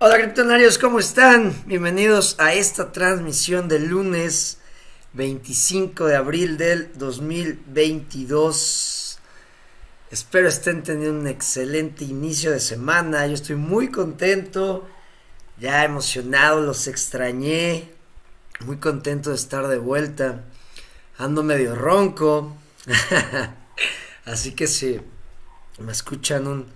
Hola 0.00 0.16
criptonarios, 0.16 0.78
¿cómo 0.78 1.00
están? 1.00 1.52
Bienvenidos 1.66 2.36
a 2.38 2.54
esta 2.54 2.92
transmisión 2.92 3.66
del 3.66 3.88
lunes 3.88 4.58
25 5.14 6.06
de 6.06 6.14
abril 6.14 6.56
del 6.56 6.96
2022. 6.96 9.18
Espero 10.12 10.46
estén 10.46 10.84
teniendo 10.84 11.18
un 11.18 11.26
excelente 11.26 12.04
inicio 12.04 12.52
de 12.52 12.60
semana. 12.60 13.26
Yo 13.26 13.34
estoy 13.34 13.56
muy 13.56 13.90
contento, 13.90 14.86
ya 15.58 15.82
emocionado, 15.82 16.60
los 16.60 16.86
extrañé. 16.86 17.92
Muy 18.60 18.76
contento 18.76 19.30
de 19.30 19.36
estar 19.36 19.66
de 19.66 19.78
vuelta. 19.78 20.44
Ando 21.16 21.42
medio 21.42 21.74
ronco. 21.74 22.56
Así 24.24 24.52
que 24.52 24.68
si 24.68 25.00
me 25.80 25.90
escuchan 25.90 26.46
un, 26.46 26.66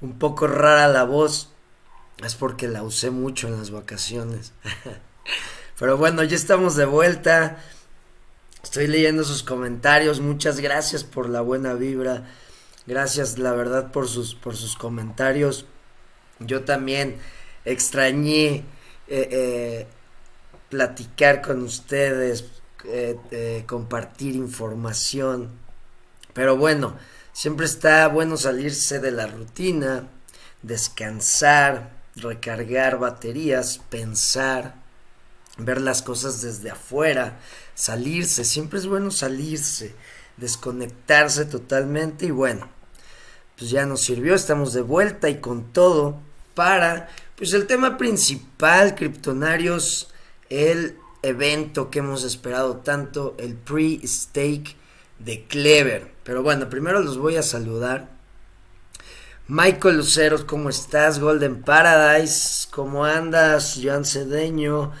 un 0.00 0.18
poco 0.18 0.46
rara 0.46 0.88
la 0.88 1.04
voz, 1.04 1.50
es 2.22 2.34
porque 2.34 2.68
la 2.68 2.82
usé 2.82 3.10
mucho 3.10 3.48
en 3.48 3.58
las 3.58 3.70
vacaciones. 3.70 4.52
Pero 5.78 5.96
bueno, 5.96 6.22
ya 6.22 6.36
estamos 6.36 6.76
de 6.76 6.84
vuelta. 6.84 7.58
Estoy 8.62 8.86
leyendo 8.86 9.24
sus 9.24 9.42
comentarios. 9.42 10.20
Muchas 10.20 10.60
gracias 10.60 11.04
por 11.04 11.28
la 11.28 11.40
buena 11.40 11.74
vibra. 11.74 12.24
Gracias, 12.86 13.38
la 13.38 13.52
verdad, 13.52 13.90
por 13.90 14.08
sus, 14.08 14.34
por 14.34 14.56
sus 14.56 14.76
comentarios. 14.76 15.66
Yo 16.38 16.64
también 16.64 17.18
extrañé 17.64 18.56
eh, 18.56 19.28
eh, 19.30 19.86
platicar 20.68 21.42
con 21.42 21.62
ustedes, 21.62 22.44
eh, 22.84 23.64
compartir 23.66 24.34
información. 24.36 25.50
Pero 26.32 26.56
bueno, 26.56 26.96
siempre 27.32 27.66
está 27.66 28.06
bueno 28.08 28.36
salirse 28.36 29.00
de 29.00 29.10
la 29.10 29.26
rutina, 29.26 30.08
descansar, 30.62 31.93
recargar 32.16 32.98
baterías, 32.98 33.80
pensar, 33.88 34.74
ver 35.58 35.80
las 35.80 36.02
cosas 36.02 36.42
desde 36.42 36.70
afuera, 36.70 37.38
salirse, 37.74 38.44
siempre 38.44 38.78
es 38.78 38.86
bueno 38.86 39.10
salirse, 39.10 39.94
desconectarse 40.36 41.44
totalmente 41.44 42.26
y 42.26 42.30
bueno, 42.30 42.68
pues 43.56 43.70
ya 43.70 43.86
nos 43.86 44.00
sirvió, 44.00 44.34
estamos 44.34 44.72
de 44.72 44.82
vuelta 44.82 45.28
y 45.28 45.40
con 45.40 45.72
todo 45.72 46.20
para 46.54 47.08
pues 47.36 47.52
el 47.52 47.66
tema 47.66 47.96
principal, 47.98 48.94
criptonarios, 48.94 50.08
el 50.50 50.96
evento 51.22 51.90
que 51.90 52.00
hemos 52.00 52.22
esperado 52.22 52.78
tanto, 52.78 53.34
el 53.38 53.54
pre-stake 53.54 54.76
de 55.18 55.44
Clever. 55.46 56.12
Pero 56.22 56.42
bueno, 56.42 56.68
primero 56.68 57.00
los 57.00 57.18
voy 57.18 57.36
a 57.36 57.42
saludar 57.42 58.13
Michael 59.46 59.98
Luceros, 59.98 60.44
¿cómo 60.44 60.70
estás? 60.70 61.18
Golden 61.20 61.60
Paradise, 61.60 62.66
¿cómo 62.70 63.04
andas? 63.04 63.78
Joan 63.82 64.06
Cedeño, 64.06 64.92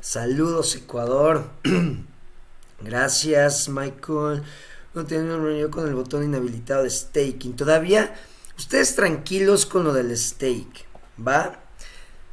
saludos 0.00 0.74
Ecuador. 0.74 1.48
Gracias, 2.80 3.68
Michael. 3.68 4.42
No 4.92 5.04
tienen 5.04 5.30
un 5.30 5.44
reunión 5.44 5.70
con 5.70 5.86
el 5.86 5.94
botón 5.94 6.24
inhabilitado 6.24 6.82
de 6.82 6.90
staking. 6.90 7.54
Todavía, 7.54 8.12
ustedes 8.58 8.96
tranquilos 8.96 9.66
con 9.66 9.84
lo 9.84 9.92
del 9.92 10.18
stake, 10.18 10.84
¿va? 11.24 11.60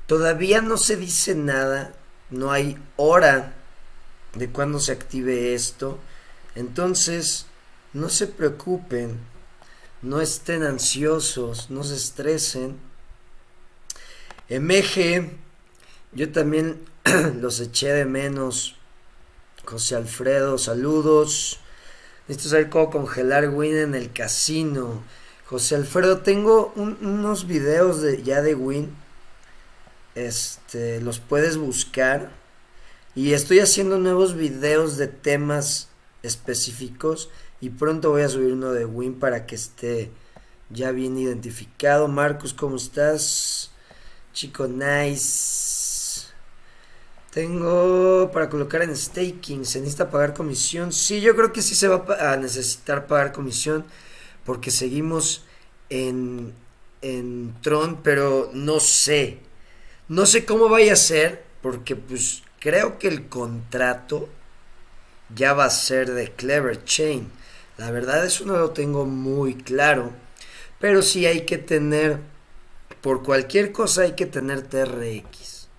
Todavía 0.07 0.63
no 0.63 0.75
se 0.75 0.95
dice 0.95 1.35
nada, 1.35 1.93
no 2.31 2.51
hay 2.51 2.79
hora 2.95 3.53
de 4.33 4.49
cuándo 4.49 4.79
se 4.79 4.93
active 4.93 5.53
esto. 5.53 5.99
Entonces, 6.55 7.45
no 7.93 8.09
se 8.09 8.25
preocupen 8.25 9.19
no 10.01 10.21
estén 10.21 10.63
ansiosos, 10.63 11.69
no 11.69 11.83
se 11.83 11.95
estresen. 11.95 12.77
MG, 14.49 15.31
yo 16.13 16.31
también 16.31 16.85
los 17.41 17.59
eché 17.59 17.89
de 17.89 18.05
menos. 18.05 18.75
José 19.65 19.95
Alfredo, 19.95 20.57
saludos. 20.57 21.59
Necesito 22.27 22.49
saber 22.49 22.69
cómo 22.69 22.89
congelar 22.89 23.49
Win 23.49 23.75
en 23.75 23.95
el 23.95 24.11
casino. 24.11 25.03
José 25.45 25.75
Alfredo, 25.75 26.19
tengo 26.19 26.73
unos 26.75 27.45
videos 27.45 28.01
de, 28.01 28.23
ya 28.23 28.41
de 28.41 28.55
Win. 28.55 28.95
Este, 30.15 31.01
los 31.01 31.19
puedes 31.19 31.57
buscar. 31.57 32.31
Y 33.15 33.33
estoy 33.33 33.59
haciendo 33.59 33.99
nuevos 33.99 34.35
videos 34.35 34.97
de 34.97 35.07
temas 35.07 35.89
específicos 36.23 37.29
y 37.61 37.69
pronto 37.71 38.11
voy 38.11 38.21
a 38.21 38.29
subir 38.29 38.53
uno 38.53 38.71
de 38.71 38.85
Win 38.85 39.19
para 39.19 39.45
que 39.45 39.55
esté 39.55 40.11
ya 40.69 40.91
bien 40.91 41.17
identificado. 41.17 42.07
Marcos, 42.07 42.53
¿cómo 42.53 42.77
estás? 42.77 43.71
Chico, 44.33 44.67
nice. 44.67 46.27
Tengo 47.31 48.31
para 48.31 48.49
colocar 48.49 48.81
en 48.81 48.95
staking. 48.95 49.65
¿Se 49.65 49.79
necesita 49.79 50.09
pagar 50.09 50.33
comisión? 50.33 50.93
Sí, 50.93 51.21
yo 51.21 51.35
creo 51.35 51.51
que 51.51 51.61
sí 51.61 51.75
se 51.75 51.87
va 51.87 52.05
a 52.31 52.37
necesitar 52.37 53.07
pagar 53.07 53.33
comisión. 53.33 53.85
Porque 54.45 54.71
seguimos 54.71 55.43
en, 55.89 56.53
en 57.01 57.53
Tron, 57.61 58.01
pero 58.01 58.49
no 58.53 58.79
sé. 58.79 59.39
No 60.07 60.25
sé 60.25 60.45
cómo 60.45 60.69
vaya 60.69 60.93
a 60.93 60.95
ser. 60.95 61.43
Porque 61.61 61.95
pues 61.95 62.43
creo 62.59 62.97
que 62.97 63.09
el 63.09 63.27
contrato 63.27 64.29
ya 65.35 65.53
va 65.53 65.65
a 65.65 65.69
ser 65.69 66.11
de 66.11 66.31
Clever 66.31 66.83
Chain. 66.85 67.38
La 67.79 67.91
verdad 67.91 68.25
eso 68.25 68.43
no 68.43 68.57
lo 68.57 68.71
tengo 68.71 69.05
muy 69.05 69.55
claro, 69.55 70.11
pero 70.81 71.01
sí 71.01 71.25
hay 71.25 71.45
que 71.45 71.57
tener, 71.57 72.19
por 72.99 73.23
cualquier 73.23 73.71
cosa 73.71 74.01
hay 74.01 74.15
que 74.15 74.25
tener 74.25 74.63
TRX, 74.63 75.69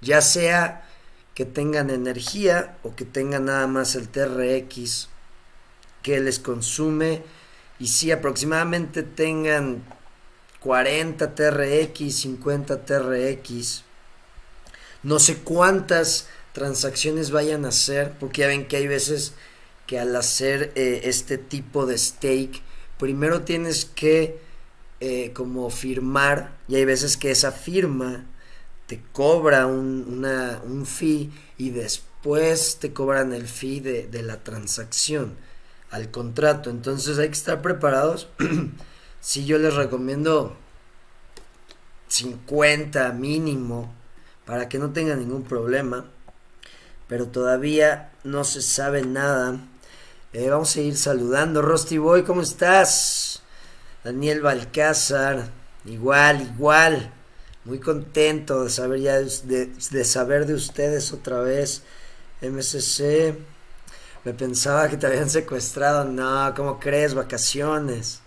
ya 0.00 0.22
sea 0.22 0.88
que 1.34 1.44
tengan 1.44 1.90
energía 1.90 2.78
o 2.82 2.96
que 2.96 3.04
tengan 3.04 3.44
nada 3.44 3.66
más 3.66 3.94
el 3.94 4.08
TRX 4.08 5.10
que 6.02 6.18
les 6.18 6.38
consume 6.38 7.22
y 7.78 7.88
si 7.88 8.10
aproximadamente 8.10 9.02
tengan 9.02 9.84
40 10.60 11.34
TRX, 11.34 12.14
50 12.20 12.86
TRX, 12.86 13.84
no 15.02 15.18
sé 15.18 15.36
cuántas 15.40 16.26
transacciones 16.54 17.32
vayan 17.32 17.66
a 17.66 17.68
hacer, 17.68 18.14
porque 18.18 18.40
ya 18.40 18.46
ven 18.46 18.66
que 18.66 18.76
hay 18.76 18.86
veces 18.86 19.34
que 19.86 19.98
al 19.98 20.14
hacer 20.16 20.72
eh, 20.74 21.02
este 21.04 21.38
tipo 21.38 21.86
de 21.86 21.98
stake, 21.98 22.62
primero 22.98 23.42
tienes 23.42 23.84
que 23.84 24.38
eh, 25.00 25.32
como 25.34 25.68
firmar, 25.70 26.56
y 26.68 26.76
hay 26.76 26.84
veces 26.84 27.16
que 27.16 27.30
esa 27.30 27.52
firma 27.52 28.26
te 28.86 29.02
cobra 29.12 29.66
un, 29.66 30.24
un 30.64 30.86
fee 30.86 31.30
y 31.58 31.70
después 31.70 32.78
te 32.80 32.92
cobran 32.92 33.32
el 33.32 33.46
fee 33.46 33.80
de, 33.80 34.06
de 34.06 34.22
la 34.22 34.42
transacción 34.42 35.36
al 35.90 36.10
contrato. 36.10 36.70
Entonces 36.70 37.18
hay 37.18 37.28
que 37.28 37.34
estar 37.34 37.62
preparados. 37.62 38.28
si 39.20 39.46
yo 39.46 39.58
les 39.58 39.74
recomiendo 39.74 40.56
50 42.08 43.12
mínimo 43.12 43.92
para 44.44 44.68
que 44.68 44.78
no 44.78 44.92
tengan 44.92 45.18
ningún 45.18 45.44
problema. 45.44 46.06
Pero 47.08 47.28
todavía 47.28 48.12
no 48.22 48.44
se 48.44 48.62
sabe 48.62 49.02
nada 49.02 49.60
eh, 50.34 50.50
vamos 50.50 50.74
a 50.74 50.80
ir 50.80 50.96
saludando. 50.96 51.62
Rusty 51.62 51.96
Boy, 51.96 52.24
¿cómo 52.24 52.42
estás? 52.42 53.40
Daniel 54.02 54.42
Balcázar, 54.42 55.48
igual, 55.84 56.42
igual. 56.42 57.12
Muy 57.64 57.78
contento 57.78 58.64
de 58.64 58.70
saber 58.70 59.00
ya 59.00 59.18
de, 59.20 60.04
saber 60.04 60.46
de 60.46 60.54
ustedes 60.54 61.12
otra 61.12 61.38
vez. 61.38 61.82
MCC. 62.42 63.38
Me 64.24 64.34
pensaba 64.34 64.88
que 64.88 64.96
te 64.96 65.06
habían 65.06 65.30
secuestrado. 65.30 66.04
No, 66.04 66.52
¿cómo 66.56 66.80
crees? 66.80 67.14
Vacaciones. 67.14 68.20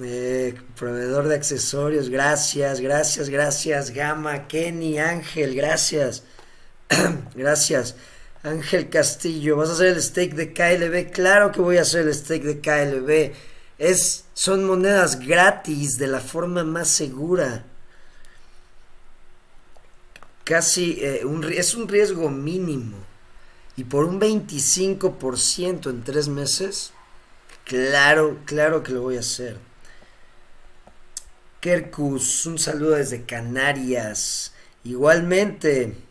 Eh, 0.00 0.54
proveedor 0.78 1.28
de 1.28 1.36
accesorios, 1.36 2.10
gracias, 2.10 2.80
gracias, 2.80 3.30
gracias. 3.30 3.90
Gama, 3.90 4.46
Kenny, 4.48 4.98
Ángel, 4.98 5.54
gracias. 5.54 6.24
gracias. 7.34 7.96
Ángel 8.46 8.88
Castillo, 8.88 9.56
¿vas 9.56 9.70
a 9.70 9.72
hacer 9.72 9.88
el 9.88 10.02
stake 10.02 10.34
de 10.34 10.52
KLB? 10.52 11.10
Claro 11.10 11.50
que 11.50 11.60
voy 11.60 11.78
a 11.78 11.82
hacer 11.82 12.06
el 12.06 12.14
stake 12.14 12.44
de 12.44 12.60
KLB. 12.60 13.34
Es, 13.78 14.24
son 14.34 14.64
monedas 14.64 15.18
gratis 15.18 15.98
de 15.98 16.06
la 16.06 16.20
forma 16.20 16.62
más 16.62 16.88
segura. 16.88 17.64
Casi 20.44 20.92
eh, 21.00 21.22
es 21.56 21.74
un 21.74 21.88
riesgo 21.88 22.30
mínimo. 22.30 22.96
Y 23.76 23.84
por 23.84 24.04
un 24.04 24.20
25% 24.20 25.90
en 25.90 26.04
tres 26.04 26.28
meses, 26.28 26.92
claro, 27.64 28.38
claro 28.44 28.84
que 28.84 28.92
lo 28.92 29.02
voy 29.02 29.16
a 29.16 29.20
hacer. 29.20 29.58
Kerkus, 31.60 32.46
un 32.46 32.60
saludo 32.60 32.94
desde 32.94 33.24
Canarias. 33.24 34.52
Igualmente. 34.84 36.05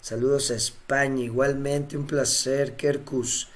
Saludos 0.00 0.50
a 0.50 0.54
España, 0.54 1.24
igualmente 1.24 1.96
un 1.96 2.06
placer, 2.06 2.76
Kerkus. 2.76 3.48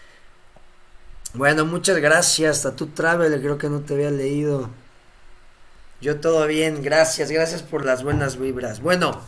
Bueno, 1.35 1.65
muchas 1.65 1.97
gracias. 1.99 2.67
A 2.67 2.77
tu 2.77 2.89
travel, 2.89 3.41
creo 3.41 3.59
que 3.59 3.71
no 3.71 3.81
te 3.81 3.95
había 3.95 4.11
leído. 4.11 4.71
Yo 6.01 6.21
todo 6.21 6.47
bien, 6.47 6.83
gracias, 6.83 7.31
gracias 7.31 7.63
por 7.63 7.85
las 7.85 8.03
buenas 8.03 8.37
vibras. 8.37 8.81
Bueno, 8.81 9.21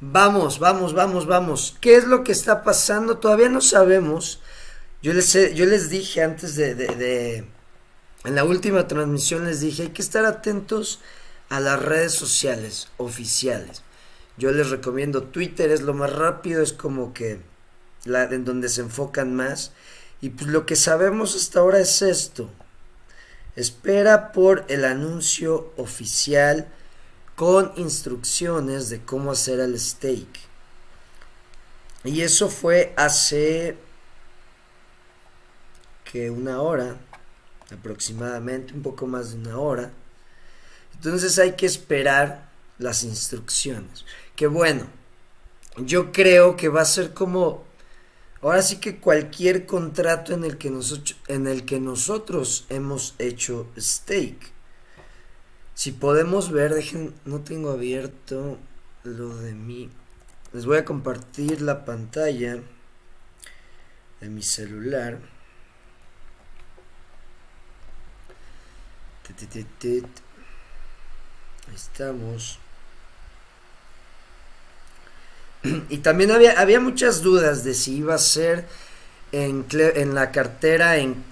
vamos, 0.00 0.58
vamos, 0.58 0.94
vamos, 0.94 1.26
vamos. 1.26 1.76
¿Qué 1.80 1.96
es 1.96 2.04
lo 2.04 2.24
que 2.24 2.32
está 2.32 2.62
pasando? 2.62 3.18
Todavía 3.18 3.48
no 3.48 3.60
sabemos. 3.60 4.40
Yo 5.02 5.12
les, 5.12 5.32
yo 5.54 5.66
les 5.66 5.90
dije 5.90 6.22
antes 6.22 6.54
de, 6.56 6.74
de, 6.74 6.86
de, 6.94 7.48
En 8.24 8.34
la 8.34 8.44
última 8.44 8.86
transmisión 8.86 9.44
les 9.44 9.60
dije, 9.60 9.82
hay 9.82 9.88
que 9.88 10.02
estar 10.02 10.24
atentos 10.24 11.00
a 11.48 11.58
las 11.58 11.82
redes 11.82 12.12
sociales 12.12 12.88
oficiales. 12.96 13.82
Yo 14.40 14.50
les 14.52 14.70
recomiendo 14.70 15.24
Twitter, 15.24 15.70
es 15.70 15.82
lo 15.82 15.92
más 15.92 16.10
rápido, 16.10 16.62
es 16.62 16.72
como 16.72 17.12
que 17.12 17.42
la, 18.06 18.22
en 18.22 18.46
donde 18.46 18.70
se 18.70 18.80
enfocan 18.80 19.36
más. 19.36 19.72
Y 20.22 20.30
pues 20.30 20.48
lo 20.48 20.64
que 20.64 20.76
sabemos 20.76 21.36
hasta 21.36 21.60
ahora 21.60 21.78
es 21.78 22.00
esto. 22.00 22.48
Espera 23.54 24.32
por 24.32 24.64
el 24.68 24.86
anuncio 24.86 25.74
oficial 25.76 26.68
con 27.36 27.74
instrucciones 27.76 28.88
de 28.88 29.02
cómo 29.02 29.32
hacer 29.32 29.60
el 29.60 29.78
stake. 29.78 30.40
Y 32.04 32.22
eso 32.22 32.48
fue 32.48 32.94
hace 32.96 33.76
que 36.10 36.30
una 36.30 36.62
hora, 36.62 36.96
aproximadamente, 37.70 38.72
un 38.72 38.80
poco 38.80 39.06
más 39.06 39.32
de 39.32 39.36
una 39.36 39.58
hora. 39.58 39.90
Entonces 40.94 41.38
hay 41.38 41.52
que 41.56 41.66
esperar 41.66 42.48
las 42.78 43.04
instrucciones. 43.04 44.06
Que 44.40 44.46
bueno, 44.46 44.86
yo 45.76 46.12
creo 46.12 46.56
que 46.56 46.70
va 46.70 46.80
a 46.80 46.86
ser 46.86 47.12
como 47.12 47.66
Ahora 48.40 48.62
sí 48.62 48.76
que 48.76 48.98
cualquier 48.98 49.66
contrato 49.66 50.32
en 50.32 50.44
el 50.44 50.56
que, 50.56 50.70
nosotros, 50.70 51.18
en 51.28 51.46
el 51.46 51.66
que 51.66 51.78
nosotros 51.78 52.64
hemos 52.70 53.14
hecho 53.18 53.70
stake. 53.78 54.50
Si 55.74 55.92
podemos 55.92 56.50
ver, 56.50 56.72
dejen, 56.72 57.12
no 57.26 57.40
tengo 57.40 57.70
abierto 57.70 58.56
lo 59.04 59.36
de 59.36 59.52
mi... 59.52 59.90
Les 60.54 60.64
voy 60.64 60.78
a 60.78 60.86
compartir 60.86 61.60
la 61.60 61.84
pantalla 61.84 62.62
de 64.22 64.28
mi 64.30 64.42
celular. 64.42 65.18
Ahí 71.68 71.74
estamos. 71.74 72.58
Y 75.62 75.98
también 75.98 76.30
había, 76.30 76.58
había 76.58 76.80
muchas 76.80 77.22
dudas 77.22 77.64
de 77.64 77.74
si 77.74 77.96
iba 77.96 78.14
a 78.14 78.18
ser 78.18 78.66
en, 79.32 79.66
en 79.70 80.14
la 80.14 80.30
cartera 80.30 80.96
en, 80.96 81.24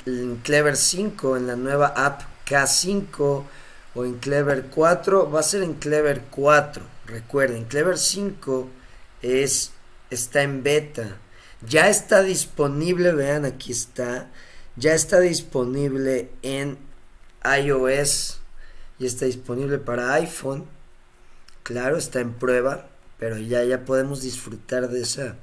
Clever 0.42 0.76
5, 0.76 1.36
en 1.36 1.46
la 1.46 1.56
nueva 1.56 1.88
app 1.88 2.22
K5 2.46 3.44
o 3.94 4.04
en 4.04 4.18
Clever 4.18 4.66
4. 4.66 5.30
Va 5.30 5.40
a 5.40 5.42
ser 5.42 5.62
en 5.62 5.74
Clever 5.74 6.24
4. 6.30 6.82
Recuerden, 7.06 7.64
Clever 7.64 7.98
5 7.98 8.68
es, 9.22 9.72
está 10.10 10.42
en 10.42 10.62
beta. 10.62 11.16
Ya 11.66 11.88
está 11.88 12.22
disponible, 12.22 13.12
vean, 13.12 13.44
aquí 13.44 13.72
está. 13.72 14.28
Ya 14.76 14.94
está 14.94 15.20
disponible 15.20 16.30
en 16.42 16.78
iOS. 17.44 18.40
Y 18.98 19.06
está 19.06 19.24
disponible 19.24 19.78
para 19.78 20.12
iPhone. 20.14 20.66
Claro, 21.62 21.96
está 21.96 22.20
en 22.20 22.34
prueba 22.34 22.88
pero 23.18 23.38
ya, 23.38 23.64
ya 23.64 23.84
podemos 23.84 24.22
disfrutar 24.22 24.88
de 24.88 25.02
esa 25.02 25.36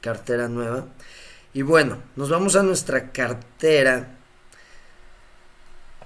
cartera 0.00 0.48
nueva. 0.48 0.86
Y 1.52 1.62
bueno, 1.62 2.02
nos 2.16 2.30
vamos 2.30 2.56
a 2.56 2.62
nuestra 2.62 3.10
cartera. 3.10 4.16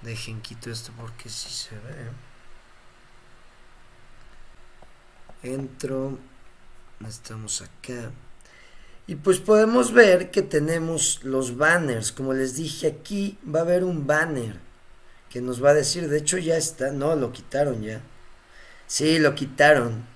Dejen 0.03 0.41
quito 0.41 0.71
esto 0.71 0.93
porque 0.97 1.29
si 1.29 1.51
se 1.51 1.75
ve. 1.77 2.11
Entro. 5.43 6.19
Estamos 7.07 7.61
acá. 7.61 8.11
Y 9.07 9.17
pues 9.17 9.39
podemos 9.41 9.93
ver 9.93 10.31
que 10.31 10.43
tenemos 10.43 11.23
los 11.25 11.57
banners. 11.57 12.13
Como 12.13 12.33
les 12.33 12.55
dije, 12.55 12.87
aquí 12.87 13.39
va 13.47 13.61
a 13.61 13.63
haber 13.63 13.85
un 13.85 14.07
banner 14.07 14.59
que 15.29 15.43
nos 15.43 15.63
va 15.63 15.71
a 15.71 15.75
decir, 15.75 16.09
de 16.09 16.19
hecho 16.19 16.39
ya 16.39 16.57
está, 16.57 16.93
no, 16.93 17.17
lo 17.17 17.33
quitaron 17.33 17.83
ya. 17.83 18.01
Sí, 18.87 19.19
lo 19.19 19.35
quitaron. 19.35 20.07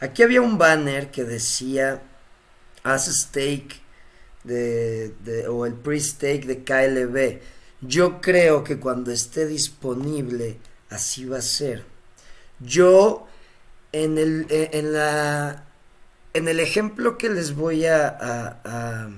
Aquí 0.00 0.22
había 0.22 0.40
un 0.42 0.58
banner 0.58 1.10
que 1.10 1.24
decía 1.24 2.02
haz 2.84 3.06
stake 3.06 3.80
de, 4.44 5.12
o 5.48 5.66
el 5.66 5.74
pre-stake 5.74 6.46
de 6.46 6.64
KLB. 6.64 7.40
Yo 7.80 8.20
creo 8.20 8.64
que 8.64 8.78
cuando 8.78 9.12
esté 9.12 9.46
disponible 9.46 10.58
así 10.90 11.24
va 11.24 11.38
a 11.38 11.42
ser. 11.42 11.84
Yo 12.60 13.26
en 13.92 14.18
el, 14.18 14.46
eh, 14.50 14.70
en 14.72 14.92
la, 14.92 15.64
en 16.32 16.48
el 16.48 16.60
ejemplo 16.60 17.18
que 17.18 17.28
les 17.28 17.54
voy 17.54 17.86
a, 17.86 18.08
a, 18.08 19.10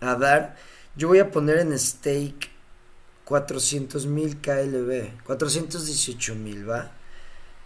a, 0.00 0.14
dar, 0.16 0.56
yo 0.96 1.08
voy 1.08 1.18
a 1.18 1.30
poner 1.30 1.58
en 1.58 1.78
stake 1.78 2.50
400 3.24 4.06
mil 4.06 4.40
KLB, 4.40 5.22
418 5.24 6.34
mil, 6.34 6.68
¿va? 6.68 6.92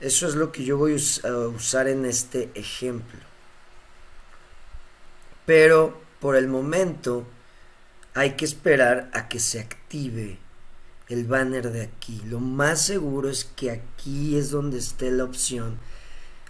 Eso 0.01 0.29
es 0.29 0.37
lo 0.37 0.53
que 0.53 0.65
yo 0.65 0.77
voy 0.77 0.97
a 1.25 1.33
usar 1.49 1.89
en 1.89 2.05
este 2.05 2.51
ejemplo. 2.55 3.19
Pero 5.45 6.01
por 6.21 6.37
el 6.37 6.47
momento 6.47 7.27
hay 8.15 8.33
que 8.33 8.45
esperar 8.45 9.11
a 9.13 9.29
que 9.29 9.41
se 9.41 9.61
active 9.61 10.39
el 11.09 11.25
banner 11.25 11.73
de 11.73 11.83
aquí. 11.83 12.21
Lo 12.27 12.39
más 12.39 12.83
seguro 12.83 13.29
es 13.29 13.45
que 13.45 13.71
aquí 13.71 14.37
es 14.37 14.51
donde 14.51 14.79
esté 14.79 15.11
la 15.11 15.25
opción. 15.25 15.79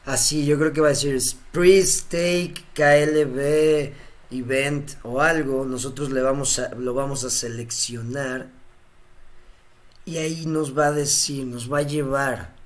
Así 0.04 0.44
yo 0.44 0.58
creo 0.58 0.72
que 0.72 0.80
va 0.80 0.88
a 0.88 0.90
decir 0.90 1.18
pre-stake, 1.52 2.64
KLB, 2.74 3.92
event 4.30 4.92
o 5.04 5.20
algo. 5.20 5.64
Nosotros 5.64 6.10
le 6.10 6.20
vamos 6.20 6.60
lo 6.76 6.92
vamos 6.92 7.24
a 7.24 7.30
seleccionar. 7.30 8.48
Y 10.04 10.16
ahí 10.18 10.44
nos 10.46 10.76
va 10.76 10.88
a 10.88 10.92
decir, 10.92 11.46
nos 11.46 11.72
va 11.72 11.78
a 11.78 11.82
llevar 11.82 12.57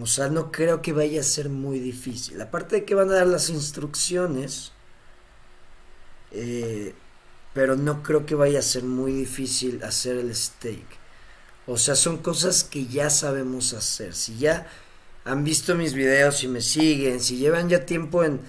o 0.00 0.06
sea, 0.06 0.28
no 0.28 0.52
creo 0.52 0.82
que 0.82 0.92
vaya 0.92 1.20
a 1.20 1.24
ser 1.24 1.48
muy 1.48 1.78
difícil. 1.78 2.40
Aparte 2.40 2.76
de 2.76 2.84
que 2.84 2.94
van 2.94 3.10
a 3.10 3.14
dar 3.14 3.26
las 3.26 3.48
instrucciones, 3.48 4.72
eh, 6.32 6.94
pero 7.54 7.76
no 7.76 8.02
creo 8.02 8.26
que 8.26 8.34
vaya 8.34 8.58
a 8.58 8.62
ser 8.62 8.82
muy 8.84 9.12
difícil 9.12 9.82
hacer 9.82 10.16
el 10.16 10.34
stake. 10.34 10.98
O 11.66 11.78
sea, 11.78 11.94
son 11.94 12.18
cosas 12.18 12.62
que 12.62 12.86
ya 12.86 13.08
sabemos 13.08 13.72
hacer. 13.72 14.14
Si 14.14 14.36
ya 14.36 14.66
han 15.24 15.44
visto 15.44 15.74
mis 15.74 15.94
videos 15.94 16.44
y 16.44 16.48
me 16.48 16.60
siguen, 16.60 17.20
si 17.20 17.38
llevan 17.38 17.70
ya 17.70 17.86
tiempo 17.86 18.22
en, 18.22 18.40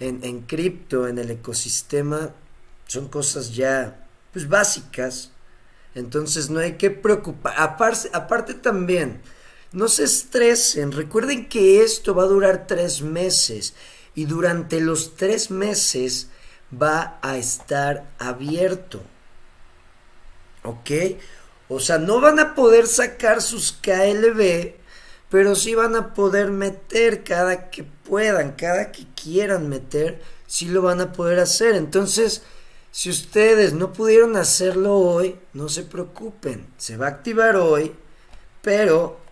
en, 0.00 0.42
cripto, 0.42 1.06
en 1.06 1.18
el 1.18 1.30
ecosistema, 1.30 2.34
son 2.86 3.08
cosas 3.08 3.54
ya 3.54 4.06
pues 4.32 4.48
básicas. 4.48 5.30
Entonces 5.94 6.50
no 6.50 6.58
hay 6.58 6.72
que 6.72 6.90
preocupar. 6.90 7.54
Aparte 7.56 8.54
también, 8.54 9.22
no 9.76 9.88
se 9.88 10.04
estresen, 10.04 10.90
recuerden 10.90 11.50
que 11.50 11.82
esto 11.82 12.14
va 12.14 12.22
a 12.22 12.28
durar 12.28 12.66
tres 12.66 13.02
meses 13.02 13.74
y 14.14 14.24
durante 14.24 14.80
los 14.80 15.16
tres 15.16 15.50
meses 15.50 16.28
va 16.72 17.18
a 17.20 17.36
estar 17.36 18.10
abierto. 18.18 19.02
¿Ok? 20.62 20.90
O 21.68 21.78
sea, 21.78 21.98
no 21.98 22.22
van 22.22 22.40
a 22.40 22.54
poder 22.54 22.86
sacar 22.86 23.42
sus 23.42 23.70
KLB, 23.72 24.76
pero 25.28 25.54
sí 25.54 25.74
van 25.74 25.94
a 25.94 26.14
poder 26.14 26.50
meter 26.52 27.22
cada 27.22 27.68
que 27.68 27.84
puedan, 27.84 28.52
cada 28.52 28.92
que 28.92 29.04
quieran 29.14 29.68
meter, 29.68 30.22
sí 30.46 30.68
lo 30.68 30.80
van 30.80 31.02
a 31.02 31.12
poder 31.12 31.38
hacer. 31.38 31.74
Entonces, 31.74 32.40
si 32.92 33.10
ustedes 33.10 33.74
no 33.74 33.92
pudieron 33.92 34.36
hacerlo 34.36 34.94
hoy, 34.94 35.38
no 35.52 35.68
se 35.68 35.82
preocupen, 35.82 36.66
se 36.78 36.96
va 36.96 37.08
a 37.08 37.10
activar 37.10 37.56
hoy, 37.56 37.94
pero 38.62 39.25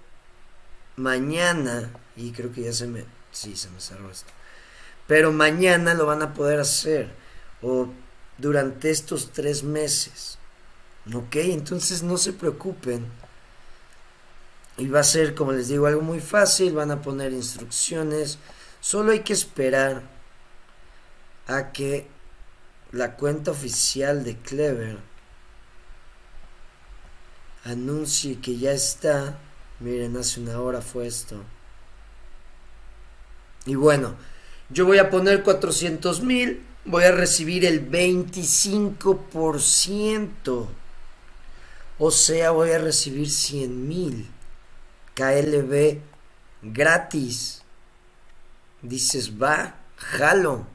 mañana, 0.97 1.91
y 2.17 2.33
creo 2.33 2.53
que 2.53 2.63
ya 2.63 2.73
se 2.73 2.87
me, 2.87 3.05
sí, 3.33 3.57
se 3.57 3.71
me 3.71 3.81
cerró 3.81 4.11
esto, 4.11 4.33
pero 5.07 5.33
mañana 5.33 5.95
lo 5.95 6.07
van 6.07 6.23
a 6.23 6.35
poder 6.35 6.61
hacer, 6.61 7.11
o 7.63 7.89
durante 8.39 8.91
estos 8.91 9.33
tres 9.33 9.63
meses, 9.63 10.39
¿ok? 11.13 11.37
Entonces 11.37 12.03
no 12.03 12.17
se 12.17 12.33
preocupen, 12.33 13.07
y 14.77 14.89
va 14.89 15.01
a 15.01 15.05
ser, 15.05 15.35
como 15.35 15.53
les 15.53 15.69
digo, 15.69 15.87
algo 15.87 16.03
muy 16.03 16.21
fácil, 16.21 16.75
van 16.75 16.91
a 16.91 17.03
poner 17.03 17.33
instrucciones, 17.33 18.39
solo 18.81 19.13
hay 19.13 19.21
que 19.21 19.33
esperar 19.33 20.03
a 21.47 21.73
que 21.73 22.09
la 22.93 23.17
cuenta 23.17 23.51
oficial 23.51 24.25
de 24.25 24.37
Clever 24.39 24.99
anuncie 27.65 28.41
que 28.41 28.57
ya 28.57 28.73
está 28.73 29.39
Miren, 29.85 30.17
hace 30.17 30.41
una 30.41 30.59
hora 30.61 30.81
fue 30.81 31.07
esto. 31.07 31.37
Y 33.67 33.75
bueno, 33.75 34.15
yo 34.71 34.87
voy 34.87 34.97
a 34.97 35.11
poner 35.11 35.43
400 35.43 36.23
mil. 36.23 36.65
Voy 36.87 37.05
a 37.05 37.13
recibir 37.13 37.67
el 37.67 37.91
25% 37.91 40.69
O 41.99 42.11
sea, 42.11 42.53
voy 42.53 42.71
a 42.71 42.79
recibir 42.79 43.29
100 43.29 43.87
mil 43.87 44.27
KLB 45.13 45.99
gratis. 46.63 47.61
Dices, 48.81 49.39
va, 49.39 49.75
jalo. 49.97 50.67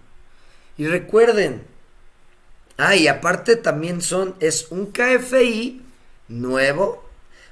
Y 0.78 0.86
recuerden, 0.86 1.66
ah, 2.78 2.96
y 2.96 3.08
aparte 3.08 3.56
también 3.56 4.04
son, 4.04 4.36
es 4.40 4.68
un 4.70 4.92
KFI 4.92 5.82
nuevo 6.28 7.09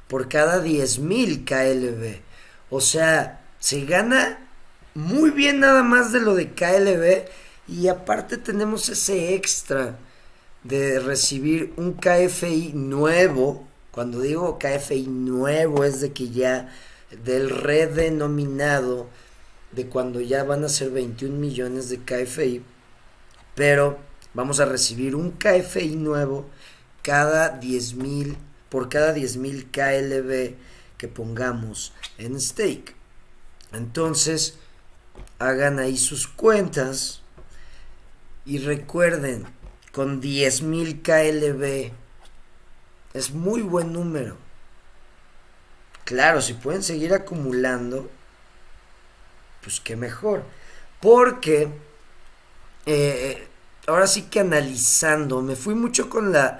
por 0.07 0.29
cada 0.29 0.59
10 0.61 0.99
mil 0.99 1.45
KLB. 1.45 2.21
O 2.69 2.81
sea, 2.81 3.41
se 3.59 3.85
gana 3.85 4.39
muy 4.93 5.29
bien 5.31 5.59
nada 5.59 5.83
más 5.83 6.11
de 6.11 6.21
lo 6.21 6.35
de 6.35 6.51
KLB 6.51 7.29
y 7.67 7.87
aparte 7.87 8.37
tenemos 8.37 8.89
ese 8.89 9.35
extra 9.35 9.97
de 10.63 10.99
recibir 10.99 11.73
un 11.77 11.93
KFI 11.93 12.73
nuevo. 12.73 13.67
Cuando 13.91 14.21
digo 14.21 14.59
KFI 14.59 15.07
nuevo 15.07 15.83
es 15.83 16.01
de 16.01 16.13
que 16.13 16.29
ya 16.29 16.73
del 17.23 17.49
redenominado 17.49 19.07
de 19.71 19.87
cuando 19.87 20.21
ya 20.21 20.43
van 20.43 20.63
a 20.63 20.69
ser 20.69 20.91
21 20.91 21.37
millones 21.37 21.89
de 21.89 21.99
KFI, 21.99 22.63
pero 23.55 23.97
vamos 24.33 24.59
a 24.59 24.65
recibir 24.65 25.15
un 25.15 25.31
KFI 25.31 25.95
nuevo 25.95 26.45
cada 27.01 27.49
10 27.49 27.93
mil, 27.95 28.37
por 28.69 28.89
cada 28.89 29.13
10 29.13 29.37
mil 29.37 29.69
KLB 29.71 30.55
que 30.97 31.07
pongamos 31.07 31.93
en 32.17 32.39
stake. 32.39 32.95
Entonces, 33.73 34.57
hagan 35.39 35.79
ahí 35.79 35.97
sus 35.97 36.27
cuentas 36.27 37.21
y 38.45 38.59
recuerden, 38.59 39.45
con 39.91 40.21
10.000 40.21 41.01
KLB 41.01 41.91
es 43.13 43.31
muy 43.31 43.61
buen 43.61 43.93
número. 43.93 44.37
Claro, 46.05 46.41
si 46.41 46.53
pueden 46.53 46.83
seguir 46.83 47.13
acumulando, 47.13 48.09
pues 49.61 49.79
qué 49.81 49.95
mejor. 49.95 50.43
Porque 51.01 51.67
eh, 52.85 53.47
ahora 53.87 54.07
sí 54.07 54.23
que 54.23 54.39
analizando, 54.39 55.41
me 55.41 55.55
fui 55.55 55.75
mucho 55.75 56.09
con 56.09 56.31
la, 56.31 56.59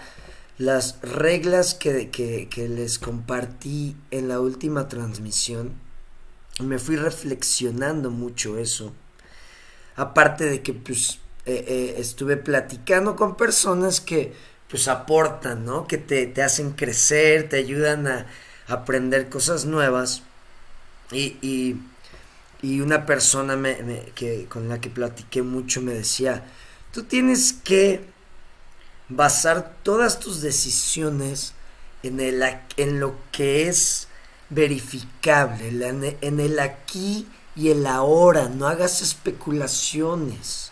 las 0.58 1.00
reglas 1.02 1.76
que, 1.76 2.10
que 2.10 2.70
les 2.70 3.00
compartí 3.00 3.96
en 4.12 4.28
la 4.28 4.40
última 4.40 4.88
transmisión. 4.88 5.74
Me 6.60 6.80
fui 6.80 6.96
reflexionando 6.96 8.10
mucho 8.10 8.58
eso. 8.58 8.94
Aparte 9.96 10.46
de 10.46 10.62
que 10.62 10.74
pues 10.74 11.20
eh, 11.48 11.64
eh, 11.66 11.96
estuve 12.00 12.36
platicando 12.36 13.16
con 13.16 13.38
personas 13.38 14.02
que 14.02 14.34
pues 14.70 14.90
aportan, 14.90 15.64
¿no? 15.64 15.88
Que 15.88 15.98
te, 15.98 16.42
hacen 16.44 16.72
crecer, 16.72 17.48
te 17.48 17.56
ayudan 17.56 18.06
a, 18.06 18.28
aprender 18.68 19.30
cosas 19.30 19.64
nuevas. 19.64 20.24
Y, 21.12 21.78
una 22.82 23.06
persona 23.06 23.56
me, 23.56 23.78
que, 24.14 24.46
con 24.50 24.68
la 24.68 24.82
que 24.82 24.90
platiqué 24.90 25.42
mucho 25.42 25.82
me 25.82 25.94
decía, 25.94 26.44
tú 26.92 27.04
tienes 27.04 27.54
que 27.54 28.02
basar 29.10 29.76
todas 29.84 30.20
tus 30.20 30.42
decisiones 30.42 31.54
en, 32.04 32.20
el, 32.20 32.44
en 32.78 33.00
lo 33.00 33.16
que 33.32 33.68
es 33.68 34.08
verificable, 34.50 35.70
en 36.22 36.40
el 36.40 36.60
aquí 36.60 37.28
y 37.56 37.70
el 37.70 37.88
ahora, 37.88 38.50
no 38.50 38.68
hagas 38.68 39.02
especulaciones. 39.02 40.72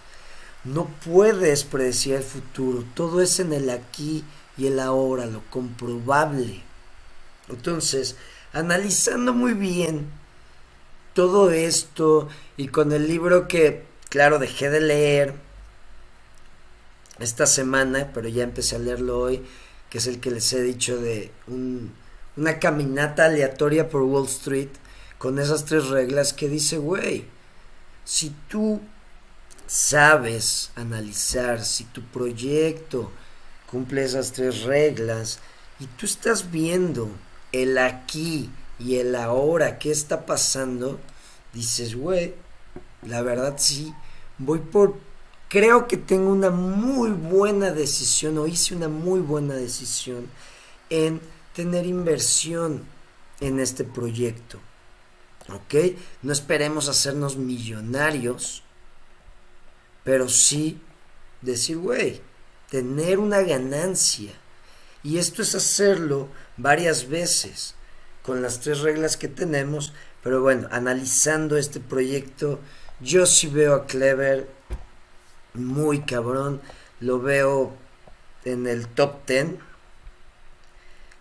No 0.63 0.87
puedes 1.05 1.63
predecir 1.63 2.15
el 2.15 2.23
futuro, 2.23 2.83
todo 2.93 3.21
es 3.21 3.39
en 3.39 3.53
el 3.53 3.69
aquí 3.69 4.23
y 4.57 4.67
el 4.67 4.79
ahora, 4.79 5.25
lo 5.25 5.41
comprobable. 5.49 6.63
Entonces, 7.49 8.15
analizando 8.53 9.33
muy 9.33 9.53
bien 9.53 10.09
todo 11.13 11.51
esto 11.51 12.29
y 12.57 12.67
con 12.67 12.91
el 12.91 13.07
libro 13.07 13.47
que, 13.47 13.85
claro, 14.09 14.39
dejé 14.39 14.69
de 14.69 14.81
leer 14.81 15.44
esta 17.19 17.45
semana, 17.45 18.11
pero 18.13 18.27
ya 18.27 18.43
empecé 18.43 18.75
a 18.75 18.79
leerlo 18.79 19.19
hoy, 19.19 19.43
que 19.89 19.99
es 19.99 20.07
el 20.07 20.19
que 20.19 20.31
les 20.31 20.51
he 20.53 20.61
dicho 20.61 20.97
de 20.97 21.31
una 21.47 22.59
caminata 22.59 23.25
aleatoria 23.25 23.89
por 23.89 24.01
Wall 24.03 24.25
Street, 24.25 24.69
con 25.17 25.39
esas 25.39 25.65
tres 25.65 25.87
reglas 25.87 26.33
que 26.33 26.49
dice, 26.49 26.77
güey, 26.77 27.25
si 28.03 28.35
tú 28.49 28.81
sabes 29.67 30.71
analizar 30.75 31.63
si 31.63 31.85
tu 31.85 32.01
proyecto 32.03 33.11
cumple 33.69 34.03
esas 34.03 34.31
tres 34.31 34.63
reglas 34.63 35.39
y 35.79 35.87
tú 35.87 36.05
estás 36.05 36.51
viendo 36.51 37.09
el 37.51 37.77
aquí 37.77 38.49
y 38.77 38.97
el 38.97 39.15
ahora, 39.15 39.79
qué 39.79 39.91
está 39.91 40.25
pasando, 40.25 40.99
dices, 41.53 41.95
güey, 41.95 42.35
la 43.01 43.21
verdad 43.21 43.55
sí, 43.57 43.93
voy 44.37 44.59
por, 44.59 44.97
creo 45.49 45.87
que 45.87 45.97
tengo 45.97 46.29
una 46.31 46.49
muy 46.49 47.11
buena 47.11 47.71
decisión 47.71 48.37
o 48.37 48.47
hice 48.47 48.75
una 48.75 48.87
muy 48.87 49.19
buena 49.19 49.55
decisión 49.55 50.27
en 50.89 51.21
tener 51.53 51.85
inversión 51.85 52.83
en 53.39 53.59
este 53.59 53.83
proyecto. 53.83 54.59
¿Ok? 55.49 55.95
No 56.23 56.33
esperemos 56.33 56.89
hacernos 56.89 57.37
millonarios 57.37 58.63
pero 60.05 60.29
sí 60.29 60.79
decir, 61.41 61.79
güey, 61.79 62.21
tener 62.69 63.19
una 63.19 63.41
ganancia. 63.41 64.31
Y 65.03 65.17
esto 65.17 65.41
es 65.41 65.55
hacerlo 65.55 66.29
varias 66.57 67.09
veces 67.09 67.73
con 68.21 68.41
las 68.41 68.59
tres 68.59 68.79
reglas 68.81 69.17
que 69.17 69.27
tenemos. 69.27 69.93
Pero 70.23 70.41
bueno, 70.41 70.67
analizando 70.71 71.57
este 71.57 71.79
proyecto, 71.79 72.59
yo 73.01 73.25
sí 73.25 73.47
veo 73.47 73.73
a 73.73 73.87
Clever 73.87 74.47
muy 75.55 76.01
cabrón. 76.01 76.61
Lo 76.99 77.19
veo 77.19 77.73
en 78.45 78.67
el 78.67 78.87
top 78.87 79.25
10 79.27 79.47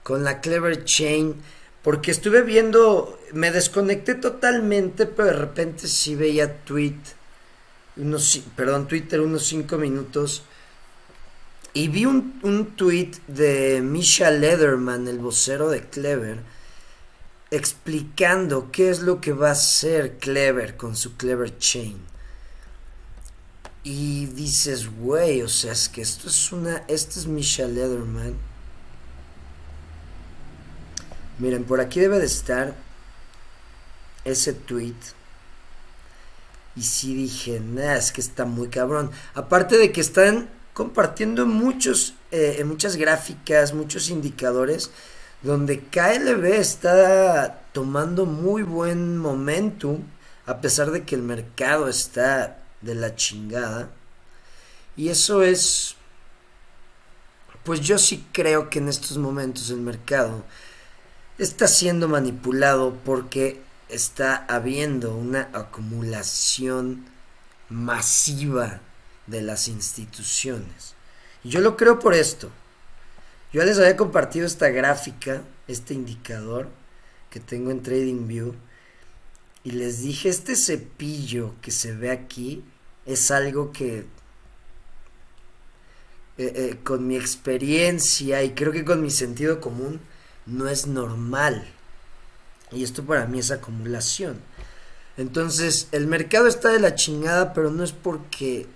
con 0.03 0.25
la 0.25 0.41
Clever 0.41 0.85
Chain. 0.85 1.35
Porque 1.83 2.11
estuve 2.11 2.43
viendo, 2.43 3.19
me 3.33 3.51
desconecté 3.51 4.15
totalmente, 4.15 5.05
pero 5.05 5.29
de 5.29 5.35
repente 5.35 5.87
sí 5.87 6.15
veía 6.15 6.65
tweet 6.65 6.97
unos, 7.97 8.41
perdón, 8.57 8.89
Twitter 8.89 9.21
unos 9.21 9.47
5 9.47 9.77
minutos 9.77 10.45
y 11.75 11.89
vi 11.89 12.07
un, 12.07 12.39
un 12.43 12.77
tweet 12.77 13.11
de 13.27 13.81
Misha 13.83 14.31
Lederman, 14.31 15.09
el 15.09 15.19
vocero 15.19 15.69
de 15.69 15.83
Clever, 15.83 16.39
explicando 17.51 18.71
qué 18.71 18.91
es 18.91 19.01
lo 19.01 19.21
que 19.21 19.33
va 19.33 19.49
a 19.49 19.53
hacer 19.53 20.19
Clever 20.19 20.77
con 20.77 20.95
su 20.95 21.17
Clever 21.17 21.59
Chain. 21.59 22.14
Y 23.85 24.27
dices, 24.27 24.89
güey, 24.99 25.43
o 25.43 25.49
sea, 25.49 25.73
es 25.73 25.91
que 25.91 26.01
esto 26.01 26.29
es 26.29 26.53
una. 26.53 26.85
Esto 26.89 27.21
es 27.21 27.27
Misha 27.27 27.67
Lederman. 27.67 28.35
Miren, 31.39 31.65
por 31.65 31.81
aquí 31.81 32.01
debe 32.01 32.19
de 32.19 32.25
estar 32.25 32.75
ese 34.25 34.55
tweet. 34.55 34.95
Y 36.77 36.83
sí 36.83 37.15
dije, 37.15 37.61
nada, 37.61 37.99
es 37.99 38.11
que 38.11 38.23
está 38.23 38.47
muy 38.47 38.69
cabrón. 38.69 39.11
Aparte 39.35 39.77
de 39.77 39.93
que 39.93 40.01
están 40.01 40.49
compartiendo 40.73 41.45
muchos, 41.45 42.15
eh, 42.31 42.65
muchas 42.65 42.97
gráficas, 42.97 43.75
muchos 43.75 44.09
indicadores, 44.09 44.91
donde 45.43 45.81
KLB 45.81 46.45
está 46.55 47.61
tomando 47.73 48.25
muy 48.25 48.63
buen 48.63 49.19
momentum, 49.19 50.03
a 50.47 50.61
pesar 50.63 50.91
de 50.91 51.05
que 51.05 51.15
el 51.15 51.23
mercado 51.23 51.89
está 51.89 52.64
de 52.85 52.95
la 52.95 53.15
chingada. 53.17 53.91
Y 54.97 55.09
eso 55.09 55.43
es, 55.43 55.97
pues 57.65 57.81
yo 57.81 57.99
sí 57.99 58.27
creo 58.33 58.71
que 58.71 58.79
en 58.79 58.89
estos 58.89 59.19
momentos 59.19 59.71
el 59.71 59.81
mercado 59.81 60.45
está 61.39 61.67
siendo 61.67 62.09
manipulado 62.09 62.95
porque 63.05 63.61
está 63.89 64.45
habiendo 64.49 65.15
una 65.15 65.49
acumulación 65.53 67.07
masiva 67.69 68.81
de 69.27 69.43
las 69.43 69.69
instituciones. 69.69 70.95
Y 71.43 71.51
yo 71.51 71.61
lo 71.61 71.77
creo 71.77 71.99
por 71.99 72.15
esto. 72.15 72.51
Yo 73.53 73.65
les 73.65 73.79
había 73.79 73.97
compartido 73.97 74.47
esta 74.47 74.69
gráfica, 74.69 75.43
este 75.69 75.95
indicador 75.95 76.69
que 77.31 77.41
tengo 77.41 77.71
en 77.71 77.83
TradingView, 77.83 78.55
y 79.65 79.71
les 79.73 80.03
dije, 80.03 80.29
este 80.29 80.57
cepillo 80.57 81.55
que 81.63 81.71
se 81.71 81.93
ve 81.93 82.11
aquí 82.11 82.63
es 83.07 83.31
algo 83.31 83.73
que 83.73 84.07
eh, 86.37 86.53
eh, 86.57 86.79
con 86.83 87.07
mi 87.07 87.17
experiencia 87.17 88.43
y 88.43 88.55
creo 88.55 88.73
que 88.73 88.85
con 88.85 89.03
mi 89.03 89.11
sentido 89.11 89.61
común 89.61 90.01
no 90.47 90.69
es 90.69 90.87
normal. 90.87 91.67
Y 92.73 92.83
esto 92.83 93.05
para 93.05 93.27
mí 93.27 93.39
es 93.39 93.51
acumulación. 93.51 94.41
Entonces, 95.17 95.89
el 95.93 96.09
mercado 96.09 96.49
está 96.49 96.71
de 96.71 96.81
la 96.81 96.95
chingada, 96.95 97.53
pero 97.53 97.71
no 97.71 97.85
es 97.85 97.93
porque... 97.93 98.67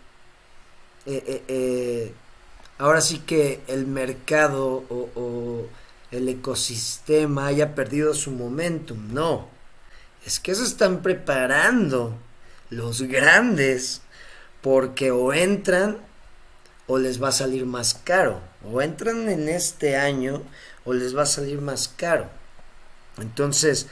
Eh, 1.07 2.13
ahora 2.79 3.01
sí 3.01 3.19
que 3.21 3.61
el 3.67 3.87
mercado 3.87 4.85
o, 4.89 5.67
el 6.11 6.29
ecosistema 6.29 7.47
haya 7.47 7.75
perdido 7.75 8.15
su 8.15 8.31
momentum, 8.31 9.13
no. 9.13 9.49
Es 10.25 10.41
que 10.41 10.55
se 10.55 10.65
están 10.65 11.03
preparando 11.03 12.17
los 12.71 13.03
grandes 13.03 14.01
porque 14.63 15.11
o 15.11 15.33
entran 15.33 15.99
o 16.87 16.99
les 16.99 17.23
va 17.23 17.29
a 17.29 17.33
salir 17.33 17.67
más 17.67 17.95
caro. 17.95 18.41
O 18.65 18.83
entran 18.83 19.29
en 19.29 19.49
este 19.49 19.97
año 19.97 20.43
o 20.85 20.93
les 20.93 21.17
va 21.17 21.23
a 21.23 21.27
salir 21.27 21.61
más 21.61 21.89
caro. 21.89 22.29
Entonces, 23.19 23.87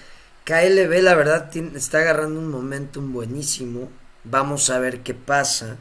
KLB 0.44 1.02
la 1.02 1.14
verdad 1.14 1.50
está 1.74 1.98
agarrando 1.98 2.40
un 2.40 2.48
momentum 2.48 3.12
buenísimo. 3.12 3.88
Vamos 4.24 4.70
a 4.70 4.78
ver 4.78 5.00
qué 5.00 5.14
pasa. 5.14 5.76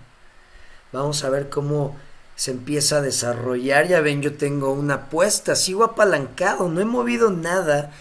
Vamos 0.91 1.23
a 1.23 1.29
ver 1.29 1.49
cómo 1.49 1.95
se 2.35 2.51
empieza 2.51 2.97
a 2.97 3.01
desarrollar. 3.01 3.87
Ya 3.87 4.01
ven, 4.01 4.21
yo 4.21 4.35
tengo 4.35 4.73
una 4.73 4.95
apuesta, 4.95 5.55
sigo 5.55 5.83
apalancado, 5.83 6.69
no 6.69 6.81
he 6.81 6.85
movido 6.85 7.31
nada 7.31 7.91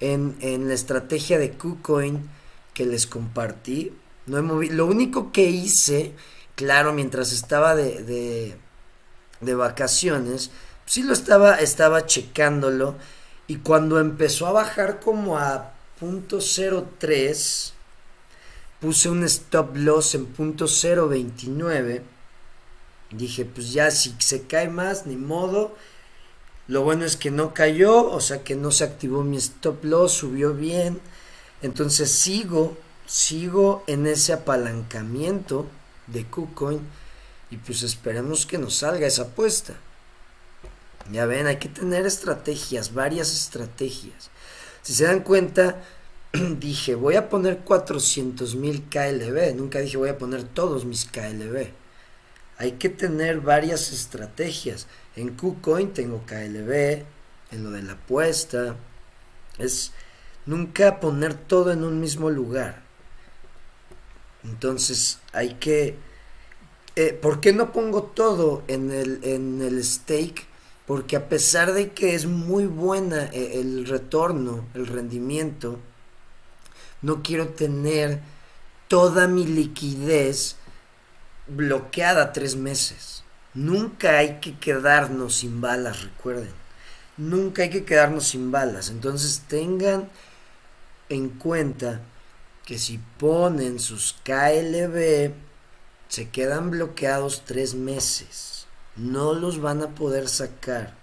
en, 0.00 0.36
en 0.40 0.68
la 0.68 0.74
estrategia 0.74 1.38
de 1.38 1.52
KuCoin 1.52 2.28
que 2.74 2.86
les 2.86 3.06
compartí. 3.06 3.92
No 4.26 4.38
he 4.38 4.42
movido, 4.42 4.74
lo 4.74 4.86
único 4.86 5.32
que 5.32 5.50
hice, 5.50 6.12
claro, 6.54 6.92
mientras 6.92 7.32
estaba 7.32 7.74
de, 7.74 8.56
de, 9.40 9.54
vacaciones, 9.54 10.50
sí 10.86 11.02
lo 11.02 11.12
estaba, 11.12 11.56
estaba 11.56 12.06
checándolo. 12.06 12.96
Y 13.48 13.56
cuando 13.56 13.98
empezó 13.98 14.46
a 14.46 14.52
bajar 14.52 15.00
como 15.00 15.38
a 15.38 15.72
punto 15.98 16.38
.03, 16.38 17.72
puse 18.80 19.08
un 19.08 19.24
stop 19.24 19.76
loss 19.76 20.14
en 20.14 20.26
punto 20.26 20.66
.029 20.66 22.02
Dije, 23.12 23.44
pues 23.44 23.72
ya 23.72 23.90
si 23.90 24.14
se 24.18 24.42
cae 24.42 24.68
más, 24.68 25.06
ni 25.06 25.16
modo. 25.16 25.76
Lo 26.66 26.82
bueno 26.82 27.04
es 27.04 27.16
que 27.16 27.30
no 27.30 27.52
cayó, 27.52 28.10
o 28.10 28.20
sea 28.20 28.42
que 28.42 28.56
no 28.56 28.70
se 28.70 28.84
activó 28.84 29.22
mi 29.22 29.36
stop 29.36 29.84
loss, 29.84 30.12
subió 30.12 30.54
bien. 30.54 31.00
Entonces 31.60 32.10
sigo, 32.10 32.76
sigo 33.06 33.84
en 33.86 34.06
ese 34.06 34.32
apalancamiento 34.32 35.66
de 36.06 36.24
KuCoin 36.26 36.80
y 37.50 37.56
pues 37.56 37.82
esperemos 37.82 38.46
que 38.46 38.58
nos 38.58 38.76
salga 38.76 39.06
esa 39.06 39.22
apuesta. 39.22 39.74
Ya 41.10 41.26
ven, 41.26 41.46
hay 41.46 41.56
que 41.56 41.68
tener 41.68 42.06
estrategias, 42.06 42.94
varias 42.94 43.32
estrategias. 43.32 44.30
Si 44.82 44.94
se 44.94 45.04
dan 45.04 45.20
cuenta, 45.20 45.82
dije, 46.32 46.94
voy 46.94 47.16
a 47.16 47.28
poner 47.28 47.58
400 47.58 48.54
mil 48.54 48.84
KLB. 48.88 49.54
Nunca 49.56 49.80
dije 49.80 49.96
voy 49.96 50.08
a 50.08 50.18
poner 50.18 50.44
todos 50.44 50.84
mis 50.84 51.04
KLB 51.04 51.82
hay 52.62 52.72
que 52.72 52.88
tener 52.88 53.40
varias 53.40 53.90
estrategias. 53.90 54.86
En 55.16 55.34
KuCoin 55.34 55.92
tengo 55.92 56.24
KLB, 56.24 57.02
en 57.50 57.64
lo 57.64 57.72
de 57.72 57.82
la 57.82 57.94
apuesta. 57.94 58.76
Es 59.58 59.92
nunca 60.46 61.00
poner 61.00 61.34
todo 61.34 61.72
en 61.72 61.82
un 61.82 61.98
mismo 62.00 62.30
lugar. 62.30 62.81
Entonces 64.44 65.18
hay 65.32 65.54
que... 65.54 65.96
Eh, 66.94 67.18
¿Por 67.20 67.40
qué 67.40 67.52
no 67.52 67.72
pongo 67.72 68.02
todo 68.02 68.62
en 68.68 68.90
el, 68.90 69.20
en 69.22 69.62
el 69.62 69.82
stake? 69.82 70.46
Porque 70.86 71.16
a 71.16 71.28
pesar 71.28 71.72
de 71.72 71.92
que 71.92 72.14
es 72.14 72.26
muy 72.26 72.66
buena 72.66 73.30
eh, 73.32 73.60
el 73.60 73.86
retorno, 73.86 74.66
el 74.74 74.86
rendimiento, 74.86 75.78
no 77.00 77.22
quiero 77.22 77.48
tener 77.48 78.20
toda 78.88 79.26
mi 79.26 79.46
liquidez 79.46 80.56
bloqueada 81.46 82.32
tres 82.32 82.56
meses. 82.56 83.24
Nunca 83.54 84.18
hay 84.18 84.40
que 84.40 84.58
quedarnos 84.58 85.36
sin 85.36 85.60
balas, 85.60 86.02
recuerden. 86.02 86.52
Nunca 87.16 87.62
hay 87.62 87.70
que 87.70 87.84
quedarnos 87.84 88.28
sin 88.28 88.50
balas. 88.50 88.90
Entonces 88.90 89.44
tengan 89.48 90.08
en 91.08 91.28
cuenta 91.28 92.00
que 92.64 92.78
si 92.78 92.98
ponen 93.18 93.78
sus 93.78 94.14
KLB, 94.24 95.32
se 96.08 96.28
quedan 96.30 96.70
bloqueados 96.70 97.42
tres 97.44 97.74
meses. 97.74 98.66
No 98.96 99.32
los 99.32 99.60
van 99.60 99.82
a 99.82 99.94
poder 99.94 100.28
sacar 100.28 100.94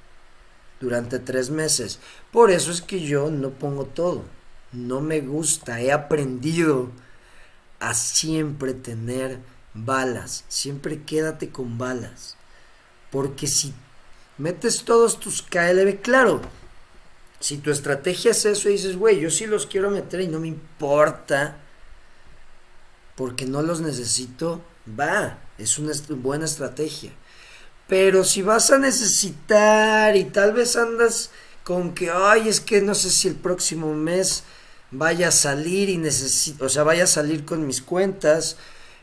durante 0.79 1.19
tres 1.19 1.49
meses. 1.49 1.99
Por 2.31 2.51
eso 2.51 2.71
es 2.71 2.81
que 2.81 3.01
yo 3.01 3.29
no 3.29 3.49
pongo 3.49 3.85
todo. 3.85 4.23
No 4.71 5.01
me 5.01 5.21
gusta. 5.21 5.81
He 5.81 5.91
aprendido 5.91 6.91
a 7.79 7.93
siempre 7.93 8.73
tener 8.73 9.39
balas, 9.73 10.45
siempre 10.47 11.03
quédate 11.03 11.49
con 11.49 11.77
balas. 11.77 12.37
Porque 13.11 13.47
si 13.47 13.73
metes 14.37 14.83
todos 14.83 15.19
tus 15.19 15.41
KLB, 15.41 16.01
claro, 16.01 16.41
si 17.39 17.57
tu 17.57 17.71
estrategia 17.71 18.31
es 18.31 18.45
eso 18.45 18.69
y 18.69 18.73
dices, 18.73 18.97
güey, 18.97 19.19
yo 19.19 19.29
sí 19.29 19.45
los 19.45 19.65
quiero 19.65 19.89
meter 19.89 20.21
y 20.21 20.27
no 20.27 20.39
me 20.39 20.47
importa, 20.47 21.57
porque 23.15 23.45
no 23.45 23.61
los 23.61 23.81
necesito, 23.81 24.61
va, 24.99 25.39
es 25.57 25.79
una 25.79 25.93
buena 26.09 26.45
estrategia. 26.45 27.11
Pero 27.87 28.23
si 28.23 28.41
vas 28.41 28.71
a 28.71 28.77
necesitar 28.77 30.15
y 30.15 30.25
tal 30.25 30.53
vez 30.53 30.75
andas 30.75 31.31
con 31.63 31.93
que, 31.93 32.11
ay, 32.11 32.47
es 32.47 32.61
que 32.61 32.81
no 32.81 32.93
sé 32.95 33.09
si 33.09 33.27
el 33.27 33.35
próximo 33.35 33.93
mes 33.93 34.43
vaya 34.91 35.29
a 35.29 35.31
salir 35.31 35.89
y 35.89 35.97
necesito, 35.97 36.65
o 36.65 36.69
sea, 36.69 36.83
vaya 36.83 37.05
a 37.05 37.07
salir 37.07 37.45
con 37.45 37.65
mis 37.65 37.81
cuentas, 37.81 38.57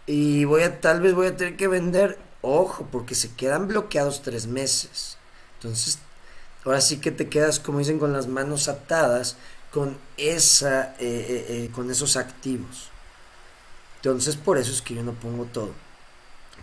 y 0.06 0.44
voy 0.44 0.62
a, 0.62 0.80
tal 0.80 1.00
vez 1.00 1.14
voy 1.14 1.26
a 1.26 1.36
tener 1.36 1.56
que 1.56 1.68
vender, 1.68 2.18
ojo, 2.42 2.88
porque 2.92 3.14
se 3.14 3.32
quedan 3.34 3.66
bloqueados 3.66 4.22
tres 4.22 4.46
meses. 4.46 5.18
Entonces, 5.54 5.98
ahora 6.66 6.80
sí 6.80 6.98
que 6.98 7.12
te 7.12 7.28
quedas, 7.28 7.60
como 7.60 7.78
dicen, 7.78 7.98
con 7.98 8.12
las 8.12 8.26
manos 8.26 8.68
atadas 8.68 9.36
con 9.70 9.96
esa, 10.16 10.94
eh, 10.94 10.96
eh, 11.00 11.46
eh, 11.48 11.70
con 11.70 11.90
esos 11.90 12.16
activos. 12.16 12.90
Entonces, 13.96 14.36
por 14.36 14.58
eso 14.58 14.72
es 14.72 14.82
que 14.82 14.94
yo 14.94 15.02
no 15.02 15.12
pongo 15.12 15.44
todo. 15.44 15.72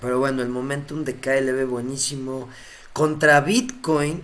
Pero 0.01 0.19
bueno, 0.19 0.41
el 0.41 0.49
momentum 0.49 1.03
de 1.03 1.17
KLB 1.17 1.67
buenísimo. 1.67 2.49
Contra 2.91 3.41
Bitcoin, 3.41 4.23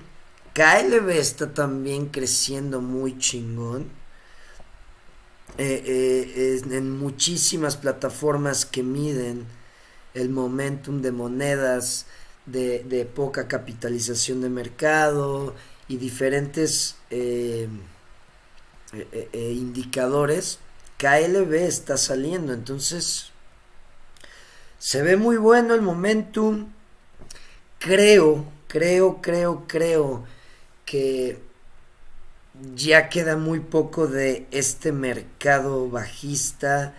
KLB 0.53 1.09
está 1.11 1.53
también 1.53 2.07
creciendo 2.07 2.81
muy 2.81 3.17
chingón. 3.17 3.87
En 5.57 6.97
muchísimas 6.97 7.77
plataformas 7.77 8.65
que 8.65 8.81
miden 8.81 9.45
el 10.13 10.29
momentum 10.29 11.01
de 11.01 11.11
monedas 11.11 12.05
de, 12.51 13.09
poca 13.13 13.47
capitalización 13.47 14.41
de 14.41 14.49
mercado 14.49 15.55
y 15.87 15.97
diferentes 15.97 16.95
eh, 17.09 17.67
indicadores, 19.33 20.59
KLB 20.97 21.53
está 21.53 21.97
saliendo. 21.97 22.53
Entonces, 22.53 23.31
se 24.79 25.01
ve 25.01 25.17
muy 25.17 25.37
bueno 25.37 25.73
el 25.73 25.81
momentum. 25.81 26.69
Creo, 27.79 28.45
creo, 28.67 29.21
creo, 29.21 29.65
creo 29.67 30.25
que 30.85 31.39
ya 32.75 33.09
queda 33.09 33.37
muy 33.37 33.59
poco 33.59 34.07
de 34.07 34.47
este 34.51 34.91
mercado 34.91 35.89
bajista, 35.89 36.95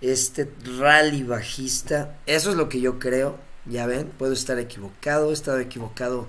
este 0.00 0.50
rally 0.78 1.22
bajista. 1.22 2.18
Eso 2.26 2.50
es 2.50 2.56
lo 2.56 2.68
que 2.68 2.80
yo 2.80 2.98
creo. 2.98 3.38
Ya 3.68 3.86
ven, 3.86 4.08
puedo 4.18 4.32
estar 4.32 4.58
equivocado, 4.58 5.30
he 5.30 5.34
estado 5.34 5.60
equivocado 5.60 6.26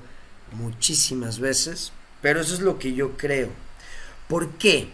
muchísimas 0.51 1.39
veces, 1.39 1.91
pero 2.21 2.41
eso 2.41 2.53
es 2.53 2.59
lo 2.59 2.79
que 2.79 2.93
yo 2.93 3.15
creo. 3.17 3.49
¿Por 4.27 4.49
qué? 4.57 4.89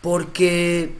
Porque 0.00 0.94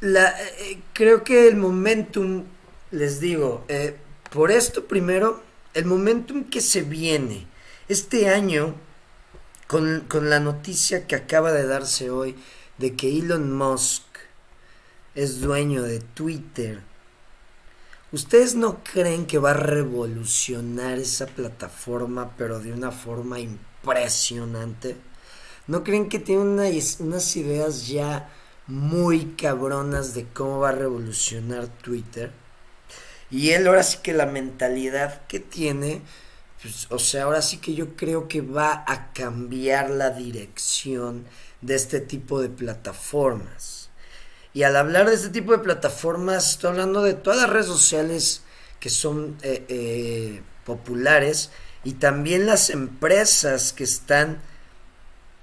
la, 0.00 0.34
eh, 0.40 0.80
creo 0.92 1.24
que 1.24 1.48
el 1.48 1.56
momentum, 1.56 2.44
les 2.90 3.20
digo, 3.20 3.64
eh, 3.68 3.96
por 4.30 4.50
esto 4.50 4.86
primero, 4.86 5.42
el 5.74 5.84
momentum 5.84 6.44
que 6.44 6.60
se 6.60 6.82
viene 6.82 7.46
este 7.88 8.28
año 8.28 8.74
con, 9.66 10.06
la 10.28 10.40
noticia 10.40 11.06
que 11.06 11.14
acaba 11.14 11.52
de 11.52 11.66
darse 11.66 12.10
hoy 12.10 12.36
de 12.78 12.96
que 12.96 13.18
Elon 13.18 13.56
Musk 13.56 14.02
es 15.14 15.40
dueño 15.40 15.82
de 15.82 16.00
Twitter, 16.00 16.82
¿ustedes 18.12 18.54
no 18.54 18.82
creen 18.84 19.26
que 19.26 19.38
va 19.38 19.50
a 19.50 19.54
revolucionar 19.54 20.98
esa 20.98 21.26
plataforma 21.26 22.32
pero 22.36 22.60
de 22.60 22.72
una 22.72 22.90
forma 22.90 23.38
impresionante? 23.40 24.96
¿No 25.66 25.84
creen 25.84 26.08
que 26.08 26.18
tiene 26.18 26.42
unas 26.42 27.36
ideas 27.36 27.88
ya 27.88 28.30
muy 28.66 29.34
cabronas 29.36 30.14
de 30.14 30.26
cómo 30.28 30.60
va 30.60 30.70
a 30.70 30.72
revolucionar 30.72 31.68
Twitter? 31.68 32.32
Y 33.30 33.50
él 33.50 33.66
ahora 33.66 33.82
sí 33.82 33.98
que 34.02 34.12
la 34.12 34.26
mentalidad 34.26 35.26
que 35.26 35.38
tiene 35.38 36.02
pues, 36.60 36.88
o 36.90 36.98
sea, 36.98 37.24
ahora 37.24 37.40
sí 37.40 37.56
que 37.58 37.74
yo 37.74 37.96
creo 37.96 38.28
que 38.28 38.42
va 38.42 38.84
a 38.86 39.12
cambiar 39.12 39.88
la 39.90 40.10
dirección 40.10 41.24
de 41.62 41.74
este 41.74 42.00
tipo 42.00 42.40
de 42.42 42.50
plataformas. 42.50 43.79
Y 44.52 44.64
al 44.64 44.76
hablar 44.76 45.08
de 45.08 45.14
este 45.14 45.28
tipo 45.28 45.52
de 45.52 45.58
plataformas, 45.58 46.50
estoy 46.50 46.70
hablando 46.70 47.02
de 47.02 47.14
todas 47.14 47.40
las 47.40 47.50
redes 47.50 47.66
sociales 47.66 48.42
que 48.80 48.90
son 48.90 49.36
eh, 49.42 49.64
eh, 49.68 50.42
populares 50.64 51.50
y 51.84 51.92
también 51.92 52.46
las 52.46 52.70
empresas 52.70 53.72
que 53.72 53.84
están 53.84 54.40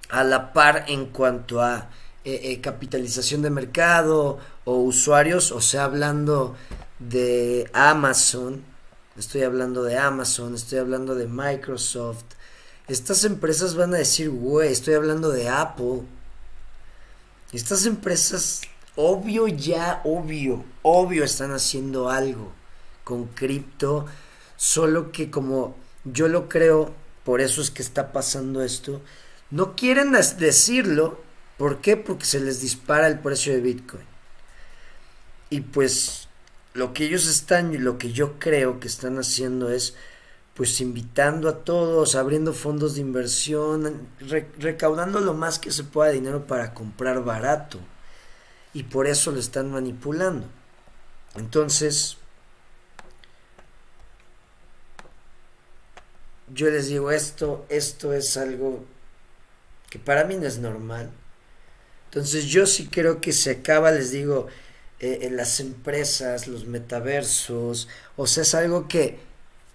a 0.10 0.24
la 0.24 0.54
par 0.54 0.86
en 0.88 1.06
cuanto 1.08 1.62
a 1.62 1.90
eh, 2.26 2.60
capitalización 2.62 3.42
de 3.42 3.50
mercado 3.50 4.40
o 4.66 4.78
usuarios, 4.78 5.52
o 5.52 5.62
sea, 5.62 5.86
hablando 5.86 6.58
de 7.00 7.70
Amazon, 7.74 8.64
estoy 9.18 9.44
hablando 9.44 9.84
de 9.84 9.98
Amazon, 9.98 10.56
estoy 10.56 10.80
hablando 10.80 11.16
de 11.16 11.28
Microsoft, 11.28 12.26
estas 12.88 13.26
empresas 13.26 13.76
van 13.76 13.94
a 13.94 13.98
decir, 13.98 14.30
güey, 14.30 14.72
estoy 14.72 14.94
hablando 14.94 15.30
de 15.30 15.50
Apple. 15.50 16.04
Estas 17.52 17.86
empresas, 17.86 18.62
obvio 18.98 19.48
ya, 19.48 20.02
obvio, 20.04 20.66
obvio 20.82 21.24
están 21.24 21.52
haciendo 21.54 22.10
algo 22.10 22.52
con 23.04 23.28
cripto, 23.28 24.06
solo 24.58 25.14
que 25.14 25.32
como 25.32 25.78
yo 26.04 26.28
lo 26.28 26.50
creo, 26.50 26.94
por 27.24 27.40
eso 27.40 27.62
es 27.62 27.72
que 27.72 27.82
está 27.82 28.12
pasando 28.12 28.62
esto, 28.62 29.02
no 29.50 29.76
quieren 29.76 30.12
decirlo, 30.12 31.22
¿por 31.58 31.80
qué? 31.80 31.96
Porque 31.96 32.26
se 32.26 32.42
les 32.42 32.60
dispara 32.60 33.08
el 33.08 33.20
precio 33.20 33.54
de 33.54 33.62
Bitcoin. 33.62 34.04
Y 35.50 35.62
pues 35.62 36.28
lo 36.74 36.94
que 36.94 37.06
ellos 37.06 37.28
están 37.28 37.74
y 37.74 37.78
lo 37.78 37.98
que 37.98 38.12
yo 38.12 38.40
creo 38.40 38.80
que 38.80 38.88
están 38.88 39.18
haciendo 39.18 39.70
es 39.72 39.96
pues 40.54 40.82
invitando 40.82 41.50
a 41.50 41.60
todos, 41.60 42.16
abriendo 42.16 42.52
fondos 42.52 42.96
de 42.96 43.02
inversión, 43.02 44.08
recaudando 44.60 45.20
lo 45.20 45.36
más 45.36 45.60
que 45.60 45.72
se 45.72 45.84
pueda 45.84 46.12
dinero 46.12 46.46
para 46.48 46.74
comprar 46.74 47.24
barato. 47.24 47.80
Y 48.78 48.84
por 48.84 49.08
eso 49.08 49.32
lo 49.32 49.40
están 49.40 49.72
manipulando. 49.72 50.46
Entonces, 51.36 52.18
yo 56.54 56.70
les 56.70 56.88
digo 56.88 57.10
esto, 57.10 57.66
esto 57.70 58.14
es 58.14 58.38
algo 58.38 58.86
que 59.90 59.98
para 59.98 60.26
mí 60.26 60.36
no 60.36 60.46
es 60.46 60.60
normal. 60.60 61.10
Entonces 62.06 62.46
yo 62.46 62.68
sí 62.68 62.86
creo 62.86 63.20
que 63.20 63.34
se 63.34 63.50
acaba, 63.50 63.90
les 63.90 64.12
digo, 64.12 64.46
eh, 65.00 65.22
en 65.24 65.38
las 65.38 65.60
empresas, 65.60 66.48
los 66.48 66.68
metaversos, 66.68 67.88
o 68.16 68.28
sea, 68.28 68.44
es 68.44 68.54
algo 68.54 68.88
que 68.88 69.18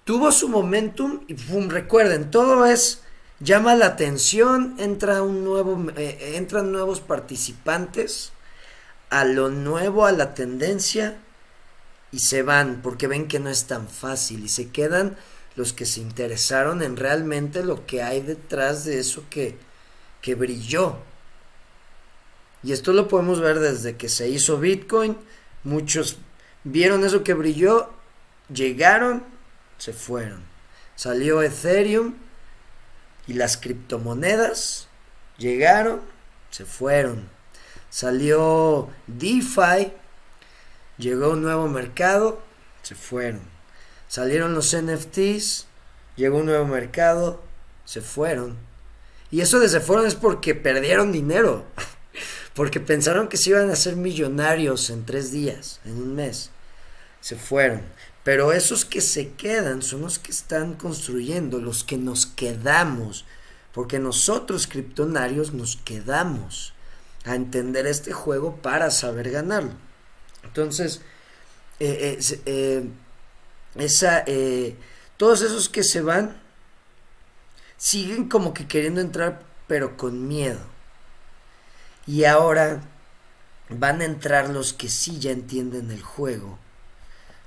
tuvo 0.05 0.31
su 0.31 0.49
momentum 0.49 1.25
y 1.27 1.35
pum, 1.35 1.71
recuerden, 1.71 2.31
todo 2.31 2.67
es 2.67 3.01
llama 3.41 3.75
la 3.75 3.87
atención, 3.87 4.77
entra 4.79 5.25
un 5.25 5.43
nuevo 5.45 5.91
eh, 5.97 6.35
entran 6.37 6.71
nuevos 6.71 7.01
participantes 7.01 8.31
a 9.12 9.27
lo 9.27 9.51
nuevo, 9.51 10.07
a 10.07 10.12
la 10.12 10.33
tendencia 10.33 11.18
y 12.11 12.20
se 12.20 12.42
van 12.42 12.81
porque 12.83 13.07
ven 13.07 13.29
que 13.29 13.40
no 13.40 13.51
es 13.51 13.66
tan 13.66 13.87
fácil 13.87 14.42
y 14.42 14.48
se 14.48 14.70
quedan 14.70 15.18
los 15.55 15.75
que 15.75 15.85
se 15.85 16.01
interesaron 16.01 16.83
en 16.83 16.96
realmente 16.96 17.62
lo 17.62 17.85
que 17.85 18.03
hay 18.03 18.22
detrás 18.22 18.87
de 18.87 18.98
eso 18.98 19.25
que, 19.29 19.59
que 20.22 20.35
brilló. 20.35 20.96
Y 22.62 22.72
esto 22.72 22.94
lo 22.94 23.07
podemos 23.07 23.38
ver 23.40 23.59
desde 23.59 23.98
que 23.98 24.09
se 24.09 24.31
hizo 24.31 24.59
Bitcoin. 24.59 25.18
Muchos 25.62 26.16
vieron 26.64 27.05
eso 27.05 27.22
que 27.22 27.35
brilló, 27.35 27.90
llegaron 28.48 29.25
se 29.77 29.92
fueron. 29.92 30.42
Salió 30.96 31.42
Ethereum 31.42 32.14
y 33.27 33.35
las 33.35 33.59
criptomonedas 33.59 34.88
llegaron, 35.37 36.01
se 36.51 36.64
fueron. 36.64 37.29
Salió 37.92 38.88
DeFi, 39.07 39.92
llegó 40.96 41.33
un 41.33 41.42
nuevo 41.42 41.68
mercado, 41.68 42.40
se 42.81 42.94
fueron. 42.94 43.42
Salieron 44.09 44.55
los 44.55 44.74
NFTs, 44.74 45.66
llegó 46.16 46.38
un 46.38 46.46
nuevo 46.46 46.64
mercado, 46.64 47.42
se 47.85 48.00
fueron. 48.00 48.57
Y 49.31 49.42
eso 49.42 49.61
de 49.61 49.68
se 49.68 49.81
fueron 49.81 50.07
es 50.07 50.14
porque 50.14 50.55
perdieron 50.55 51.12
dinero. 51.12 51.66
Porque 52.55 52.81
pensaron 52.81 53.28
que 53.28 53.38
se 53.38 53.48
iban 53.48 53.70
a 53.70 53.74
hacer 53.74 53.96
millonarios 53.96 54.90
en 54.90 55.07
tres 55.07 55.31
días, 55.31 55.81
en 55.87 55.96
un 55.96 56.14
mes. 56.14 56.50
Se 57.20 57.35
fueron. 57.37 57.81
Pero 58.24 58.52
esos 58.52 58.85
que 58.85 59.00
se 59.00 59.33
quedan 59.33 59.81
son 59.81 60.02
los 60.02 60.18
que 60.18 60.33
están 60.33 60.74
construyendo, 60.74 61.61
los 61.61 61.83
que 61.83 61.96
nos 61.96 62.26
quedamos, 62.26 63.24
porque 63.72 63.98
nosotros 63.98 64.66
criptonarios 64.66 65.55
nos 65.55 65.76
quedamos 65.76 66.74
a 67.24 67.35
entender 67.35 67.87
este 67.87 68.12
juego 68.12 68.56
para 68.56 68.90
saber 68.90 69.30
ganarlo. 69.30 69.72
Entonces, 70.44 71.00
eh, 71.80 72.18
eh, 72.18 72.42
eh, 72.46 72.88
esa, 73.76 74.24
todos 75.16 75.42
esos 75.42 75.68
que 75.68 75.82
se 75.82 76.00
van 76.02 76.40
siguen 77.76 78.28
como 78.28 78.54
que 78.54 78.66
queriendo 78.66 79.00
entrar, 79.00 79.42
pero 79.66 79.96
con 79.96 80.28
miedo. 80.28 80.61
Y 82.06 82.24
ahora 82.24 82.80
van 83.68 84.00
a 84.00 84.04
entrar 84.04 84.50
los 84.50 84.72
que 84.72 84.88
sí 84.88 85.18
ya 85.18 85.30
entienden 85.30 85.90
el 85.90 86.02
juego 86.02 86.58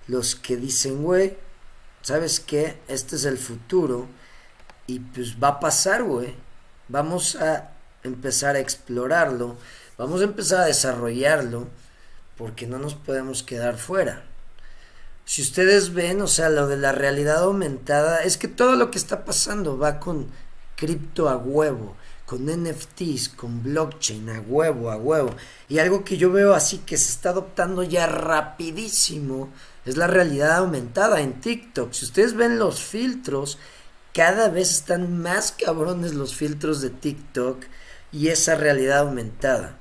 los 0.08 0.36
que 0.36 0.58
dicen, 0.58 1.04
güey, 1.04 1.38
¿sabes 2.02 2.40
qué? 2.40 2.80
Este 2.88 3.16
es 3.16 3.26
el 3.26 3.38
futuro 3.38 4.08
y 4.88 5.00
pues 5.00 5.42
va 5.42 5.50
a 5.50 5.60
pasar, 5.60 6.04
güey. 6.04 6.36
Vamos 6.88 7.36
a 7.36 7.72
empezar 8.08 8.56
a 8.56 8.60
explorarlo, 8.60 9.58
vamos 9.98 10.22
a 10.22 10.26
empezar 10.26 10.62
a 10.62 10.66
desarrollarlo, 10.66 11.68
porque 12.38 12.68
no 12.68 12.80
nos 12.80 12.96
podemos 12.96 13.44
quedar 13.44 13.78
fuera. 13.78 14.24
Si 15.26 15.42
ustedes 15.42 15.94
ven, 15.94 16.22
o 16.22 16.28
sea, 16.28 16.50
lo 16.50 16.68
de 16.68 16.78
la 16.78 16.92
realidad 16.92 17.44
aumentada, 17.44 18.24
es 18.24 18.38
que 18.38 18.48
todo 18.48 18.76
lo 18.76 18.92
que 18.92 18.98
está 18.98 19.26
pasando 19.26 19.78
va 19.78 20.00
con 20.00 20.28
cripto 20.76 21.30
a 21.30 21.38
huevo, 21.38 21.96
con 22.26 22.46
NFTs, 22.46 23.30
con 23.30 23.64
blockchain 23.64 24.30
a 24.30 24.42
huevo, 24.42 24.92
a 24.92 24.98
huevo. 24.98 25.36
Y 25.68 25.80
algo 25.80 26.04
que 26.04 26.18
yo 26.18 26.32
veo 26.32 26.54
así 26.54 26.80
que 26.80 26.98
se 26.98 27.12
está 27.12 27.30
adoptando 27.30 27.84
ya 27.84 28.06
rapidísimo 28.06 29.50
es 29.86 29.98
la 29.98 30.08
realidad 30.08 30.58
aumentada 30.58 31.22
en 31.22 31.40
TikTok. 31.40 31.94
Si 31.94 32.06
ustedes 32.06 32.36
ven 32.36 32.60
los 32.60 32.82
filtros, 32.82 33.58
cada 34.14 34.50
vez 34.50 34.72
están 34.72 35.22
más 35.22 35.52
cabrones 35.52 36.14
los 36.14 36.36
filtros 36.36 36.82
de 36.82 36.90
TikTok 36.90 37.64
y 38.16 38.30
esa 38.30 38.56
realidad 38.56 39.00
aumentada. 39.00 39.78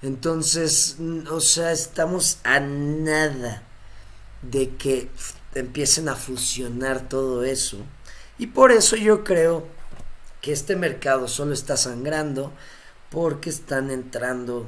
Entonces, 0.00 0.96
o 1.30 1.40
sea, 1.40 1.70
estamos 1.70 2.38
a 2.42 2.60
nada 2.60 3.62
de 4.40 4.70
que 4.76 5.10
empiecen 5.54 6.08
a 6.08 6.16
fusionar 6.16 7.10
todo 7.10 7.44
eso. 7.44 7.76
Y 8.38 8.46
por 8.46 8.72
eso 8.72 8.96
yo 8.96 9.22
creo 9.22 9.66
que 10.40 10.52
este 10.52 10.76
mercado 10.76 11.28
solo 11.28 11.52
está 11.52 11.76
sangrando 11.76 12.54
porque 13.10 13.50
están 13.50 13.90
entrando 13.90 14.66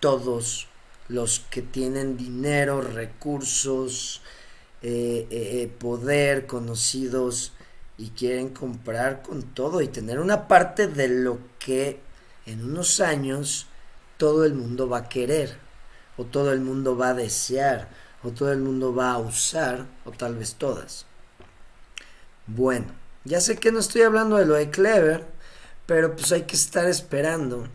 todos 0.00 0.68
los 1.08 1.40
que 1.50 1.60
tienen 1.60 2.16
dinero, 2.16 2.80
recursos, 2.80 4.22
eh, 4.80 5.26
eh, 5.30 5.50
eh, 5.62 5.68
poder, 5.78 6.46
conocidos 6.46 7.52
y 7.98 8.10
quieren 8.10 8.48
comprar 8.50 9.20
con 9.20 9.42
todo 9.42 9.82
y 9.82 9.88
tener 9.88 10.18
una 10.18 10.48
parte 10.48 10.86
de 10.86 11.08
lo 11.08 11.38
que 11.58 12.05
en 12.46 12.64
unos 12.64 13.00
años 13.00 13.66
todo 14.16 14.44
el 14.44 14.54
mundo 14.54 14.88
va 14.88 14.98
a 14.98 15.08
querer 15.08 15.58
o 16.16 16.24
todo 16.24 16.52
el 16.52 16.60
mundo 16.60 16.96
va 16.96 17.10
a 17.10 17.14
desear 17.14 17.88
o 18.22 18.30
todo 18.30 18.50
el 18.52 18.60
mundo 18.60 18.94
va 18.94 19.12
a 19.12 19.18
usar 19.18 19.86
o 20.04 20.12
tal 20.12 20.36
vez 20.36 20.54
todas. 20.54 21.04
Bueno, 22.46 22.86
ya 23.24 23.40
sé 23.40 23.56
que 23.56 23.72
no 23.72 23.80
estoy 23.80 24.02
hablando 24.02 24.36
de 24.36 24.46
lo 24.46 24.54
de 24.54 24.70
Clever, 24.70 25.26
pero 25.84 26.14
pues 26.16 26.32
hay 26.32 26.42
que 26.42 26.56
estar 26.56 26.86
esperando 26.86 27.68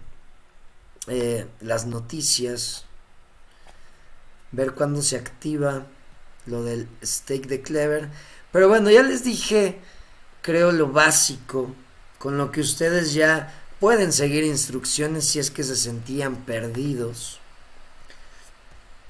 las 1.60 1.86
noticias 1.86 2.86
ver 4.52 4.74
cuándo 4.74 5.02
se 5.02 5.18
activa 5.18 5.86
lo 6.46 6.64
del 6.64 6.88
stake 7.04 7.48
de 7.48 7.62
Clever. 7.62 8.10
Pero 8.52 8.68
bueno, 8.68 8.90
ya 8.90 9.04
les 9.04 9.24
dije, 9.24 9.80
creo 10.42 10.72
lo 10.72 10.88
básico, 10.90 11.74
con 12.18 12.38
lo 12.38 12.52
que 12.52 12.62
ustedes 12.62 13.14
ya 13.14 13.61
pueden 13.82 14.14
seguir 14.14 14.44
instrucciones 14.44 15.28
si 15.28 15.40
es 15.40 15.50
que 15.50 15.64
se 15.64 15.76
sentían 15.76 16.36
perdidos. 16.46 17.40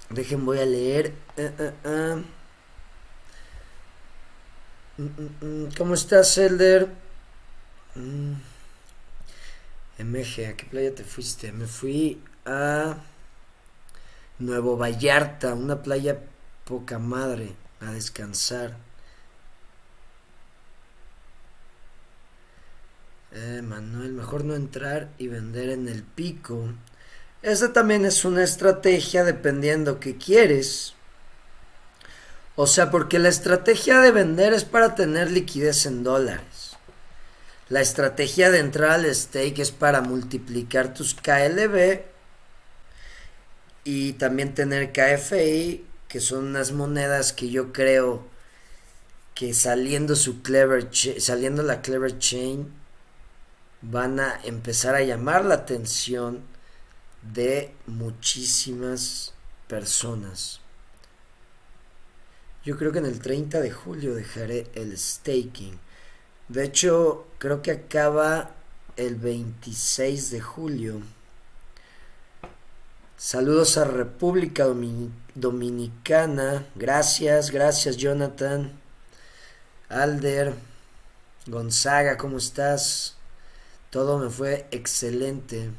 Dejen, 0.09 0.45
voy 0.45 0.59
a 0.59 0.65
leer. 0.65 1.13
Eh, 1.35 1.51
eh, 1.59 1.73
eh. 1.83 2.23
Mm, 4.97 5.03
mm, 5.03 5.65
mm. 5.65 5.69
¿Cómo 5.77 5.93
estás, 5.93 6.37
Elder? 6.37 6.87
MG, 9.99 10.45
¿a 10.47 10.55
qué 10.55 10.65
playa 10.69 10.95
te 10.95 11.03
fuiste? 11.03 11.51
Me 11.51 11.67
fui 11.67 12.21
a... 12.45 12.95
Nuevo 14.39 14.77
Vallarta, 14.77 15.53
una 15.53 15.83
playa 15.83 16.17
poca 16.65 16.97
madre, 16.97 17.53
a 17.81 17.91
descansar. 17.91 18.77
Eh, 23.33 23.61
Manuel, 23.63 24.11
mejor 24.11 24.43
no 24.43 24.55
entrar 24.55 25.09
y 25.17 25.27
vender 25.29 25.69
en 25.69 25.87
el 25.87 26.03
pico. 26.03 26.73
Esa 27.41 27.71
también 27.71 28.03
es 28.05 28.25
una 28.25 28.43
estrategia 28.43 29.23
dependiendo 29.23 30.01
qué 30.01 30.17
quieres. 30.17 30.95
O 32.55 32.67
sea, 32.67 32.91
porque 32.91 33.19
la 33.19 33.29
estrategia 33.29 34.01
de 34.01 34.11
vender 34.11 34.53
es 34.53 34.65
para 34.65 34.95
tener 34.95 35.31
liquidez 35.31 35.85
en 35.85 36.03
dólares. 36.03 36.75
La 37.69 37.79
estrategia 37.79 38.51
de 38.51 38.59
entrar 38.59 38.91
al 38.91 39.15
stake 39.15 39.59
es 39.59 39.71
para 39.71 40.01
multiplicar 40.01 40.93
tus 40.93 41.15
KLB 41.15 42.01
y 43.85 44.13
también 44.13 44.53
tener 44.53 44.91
KFI, 44.91 45.85
que 46.09 46.19
son 46.19 46.47
unas 46.47 46.73
monedas 46.73 47.31
que 47.31 47.49
yo 47.49 47.71
creo 47.71 48.27
que 49.33 49.53
saliendo 49.53 50.17
su 50.17 50.41
clever 50.41 50.89
saliendo 51.19 51.63
la 51.63 51.81
clever 51.81 52.19
chain 52.19 52.80
van 53.81 54.19
a 54.19 54.39
empezar 54.43 54.95
a 54.95 55.01
llamar 55.01 55.45
la 55.45 55.55
atención 55.55 56.41
de 57.33 57.73
muchísimas 57.87 59.33
personas. 59.67 60.59
Yo 62.63 62.77
creo 62.77 62.91
que 62.91 62.99
en 62.99 63.05
el 63.07 63.19
30 63.19 63.59
de 63.59 63.71
julio 63.71 64.13
dejaré 64.13 64.67
el 64.75 64.97
staking. 64.97 65.79
De 66.47 66.65
hecho, 66.65 67.27
creo 67.39 67.61
que 67.61 67.71
acaba 67.71 68.51
el 68.97 69.15
26 69.15 70.29
de 70.31 70.41
julio. 70.41 71.01
Saludos 73.17 73.77
a 73.77 73.85
República 73.85 74.65
Dominicana. 75.35 76.65
Gracias, 76.75 77.51
gracias 77.51 77.97
Jonathan. 77.97 78.71
Alder, 79.89 80.53
Gonzaga, 81.47 82.17
¿cómo 82.17 82.37
estás? 82.37 83.15
Todo 83.91 84.17
me 84.17 84.29
fue 84.29 84.67
excelente. 84.71 85.69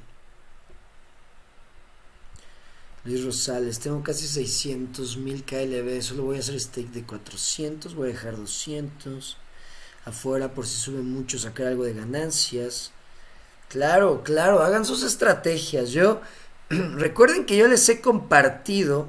Luis 3.04 3.24
Rosales, 3.24 3.80
tengo 3.80 4.02
casi 4.02 4.28
600 4.28 5.16
mil 5.16 5.44
KLB, 5.44 6.00
solo 6.02 6.24
voy 6.24 6.36
a 6.36 6.40
hacer 6.40 6.60
stake 6.60 6.90
de 6.90 7.04
400, 7.04 7.94
voy 7.94 8.10
a 8.10 8.12
dejar 8.12 8.36
200 8.36 9.38
afuera 10.04 10.52
por 10.52 10.66
si 10.66 10.76
sube 10.76 11.00
mucho, 11.00 11.38
sacar 11.38 11.68
algo 11.68 11.84
de 11.84 11.94
ganancias. 11.94 12.92
Claro, 13.68 14.22
claro, 14.22 14.60
hagan 14.60 14.84
sus 14.84 15.02
estrategias. 15.02 15.90
Yo, 15.90 16.20
recuerden 16.68 17.46
que 17.46 17.56
yo 17.56 17.66
les 17.66 17.88
he 17.88 18.02
compartido 18.02 19.08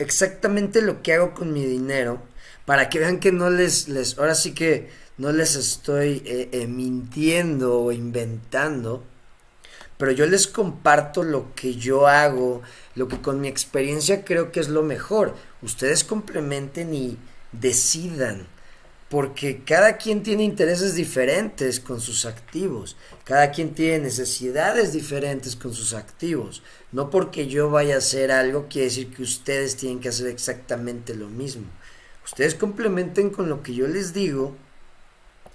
exactamente 0.00 0.82
lo 0.82 1.02
que 1.02 1.14
hago 1.14 1.34
con 1.34 1.52
mi 1.52 1.64
dinero 1.64 2.20
para 2.66 2.88
que 2.88 2.98
vean 2.98 3.20
que 3.20 3.30
no 3.30 3.48
les, 3.48 3.88
les 3.88 4.18
ahora 4.18 4.34
sí 4.34 4.54
que 4.54 4.90
no 5.20 5.32
les 5.32 5.54
estoy 5.54 6.22
eh, 6.24 6.48
eh, 6.52 6.66
mintiendo 6.66 7.80
o 7.80 7.92
inventando 7.92 9.04
pero 10.00 10.12
yo 10.12 10.24
les 10.24 10.46
comparto 10.46 11.22
lo 11.22 11.54
que 11.54 11.74
yo 11.74 12.06
hago, 12.06 12.62
lo 12.94 13.06
que 13.06 13.20
con 13.20 13.38
mi 13.38 13.48
experiencia 13.48 14.24
creo 14.24 14.50
que 14.50 14.60
es 14.60 14.70
lo 14.70 14.82
mejor. 14.82 15.36
Ustedes 15.60 16.04
complementen 16.04 16.94
y 16.94 17.18
decidan, 17.52 18.46
porque 19.10 19.62
cada 19.62 19.98
quien 19.98 20.22
tiene 20.22 20.42
intereses 20.44 20.94
diferentes 20.94 21.80
con 21.80 22.00
sus 22.00 22.24
activos, 22.24 22.96
cada 23.24 23.50
quien 23.50 23.74
tiene 23.74 23.98
necesidades 23.98 24.94
diferentes 24.94 25.54
con 25.54 25.74
sus 25.74 25.92
activos. 25.92 26.62
No 26.92 27.10
porque 27.10 27.46
yo 27.46 27.68
vaya 27.68 27.96
a 27.96 27.98
hacer 27.98 28.32
algo 28.32 28.68
quiere 28.70 28.86
decir 28.86 29.14
que 29.14 29.22
ustedes 29.22 29.76
tienen 29.76 30.00
que 30.00 30.08
hacer 30.08 30.28
exactamente 30.28 31.14
lo 31.14 31.28
mismo. 31.28 31.66
Ustedes 32.24 32.54
complementen 32.54 33.28
con 33.28 33.50
lo 33.50 33.62
que 33.62 33.74
yo 33.74 33.86
les 33.86 34.14
digo 34.14 34.56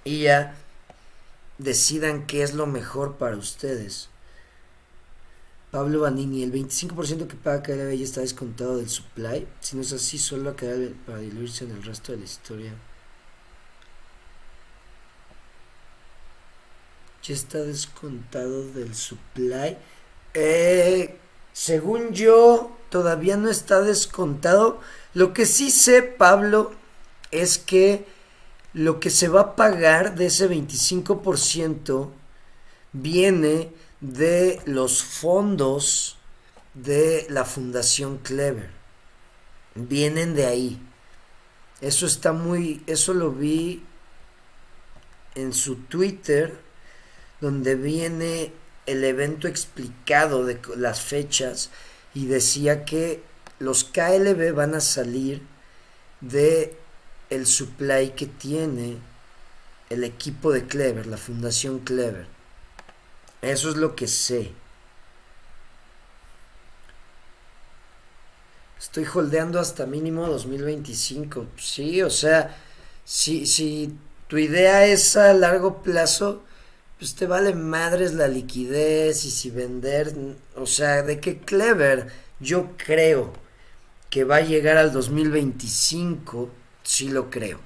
y 0.05 0.21
ya 0.21 0.55
decidan 1.57 2.27
qué 2.27 2.43
es 2.43 2.53
lo 2.53 2.67
mejor 2.67 3.15
para 3.17 3.35
ustedes. 3.35 4.09
Pablo 5.71 6.01
Vanini, 6.01 6.43
el 6.43 6.53
25% 6.53 7.27
que 7.27 7.35
paga 7.35 7.63
KLB 7.63 7.97
ya 7.97 8.05
está 8.05 8.21
descontado 8.21 8.77
del 8.77 8.89
supply. 8.89 9.45
Si 9.59 9.75
no 9.75 9.81
es 9.81 9.91
así, 9.91 10.17
solo 10.17 10.55
queda 10.55 10.89
para 11.05 11.17
diluirse 11.17 11.65
en 11.65 11.71
el 11.71 11.83
resto 11.83 12.13
de 12.13 12.19
la 12.19 12.23
historia. 12.23 12.73
Ya 17.23 17.33
está 17.33 17.57
descontado 17.57 18.71
del 18.71 18.95
supply. 18.95 19.75
Eh, 20.33 21.17
según 21.51 22.13
yo, 22.13 22.77
todavía 22.89 23.35
no 23.35 23.49
está 23.49 23.81
descontado. 23.81 24.79
Lo 25.13 25.33
que 25.33 25.45
sí 25.45 25.71
sé, 25.71 26.03
Pablo, 26.03 26.71
es 27.31 27.57
que 27.57 28.05
lo 28.75 28.99
que 28.99 29.09
se 29.09 29.29
va 29.29 29.39
a 29.41 29.55
pagar 29.55 30.15
de 30.15 30.25
ese 30.25 30.49
25% 30.49 32.09
viene 32.91 33.71
de 34.01 34.61
los 34.65 35.01
fondos 35.01 36.17
de 36.73 37.25
la 37.29 37.45
Fundación 37.45 38.17
Clever. 38.17 38.71
Vienen 39.75 40.35
de 40.35 40.45
ahí. 40.45 40.81
Eso 41.79 42.05
está 42.05 42.33
muy, 42.33 42.83
eso 42.85 43.13
lo 43.13 43.31
vi 43.31 43.81
en 45.35 45.53
su 45.53 45.77
Twitter, 45.77 46.59
donde 47.39 47.75
viene 47.75 48.51
el 48.85 49.05
evento 49.05 49.47
explicado 49.47 50.45
de 50.45 50.59
las 50.75 50.99
fechas 50.99 51.69
y 52.13 52.25
decía 52.25 52.83
que 52.83 53.23
los 53.59 53.85
KLB 53.85 54.53
van 54.53 54.75
a 54.75 54.81
salir 54.81 55.41
de 56.19 56.77
el 57.35 57.45
supply 57.45 58.11
que 58.11 58.25
tiene 58.25 58.97
el 59.89 60.03
equipo 60.03 60.51
de 60.51 60.65
Clever, 60.65 61.07
la 61.07 61.17
Fundación 61.17 61.79
Clever. 61.79 62.27
Eso 63.41 63.69
es 63.69 63.75
lo 63.75 63.95
que 63.95 64.07
sé. 64.07 64.51
Estoy 68.79 69.05
holdeando 69.13 69.59
hasta 69.59 69.85
mínimo 69.85 70.27
2025. 70.27 71.47
Sí, 71.57 72.01
o 72.01 72.09
sea, 72.09 72.55
si, 73.03 73.45
si 73.45 73.95
tu 74.27 74.37
idea 74.37 74.85
es 74.85 75.15
a 75.15 75.33
largo 75.33 75.81
plazo, 75.81 76.43
pues 76.97 77.15
te 77.15 77.27
vale 77.27 77.53
madres 77.53 78.13
la 78.13 78.27
liquidez 78.27 79.25
y 79.25 79.31
si 79.31 79.49
vender, 79.49 80.15
o 80.55 80.65
sea, 80.65 81.03
de 81.03 81.19
qué 81.19 81.39
clever, 81.39 82.07
yo 82.39 82.71
creo 82.77 83.33
que 84.09 84.23
va 84.23 84.37
a 84.37 84.41
llegar 84.41 84.77
al 84.77 84.91
2025, 84.91 86.49
sí 86.85 87.09
lo 87.09 87.29
creo 87.29 87.59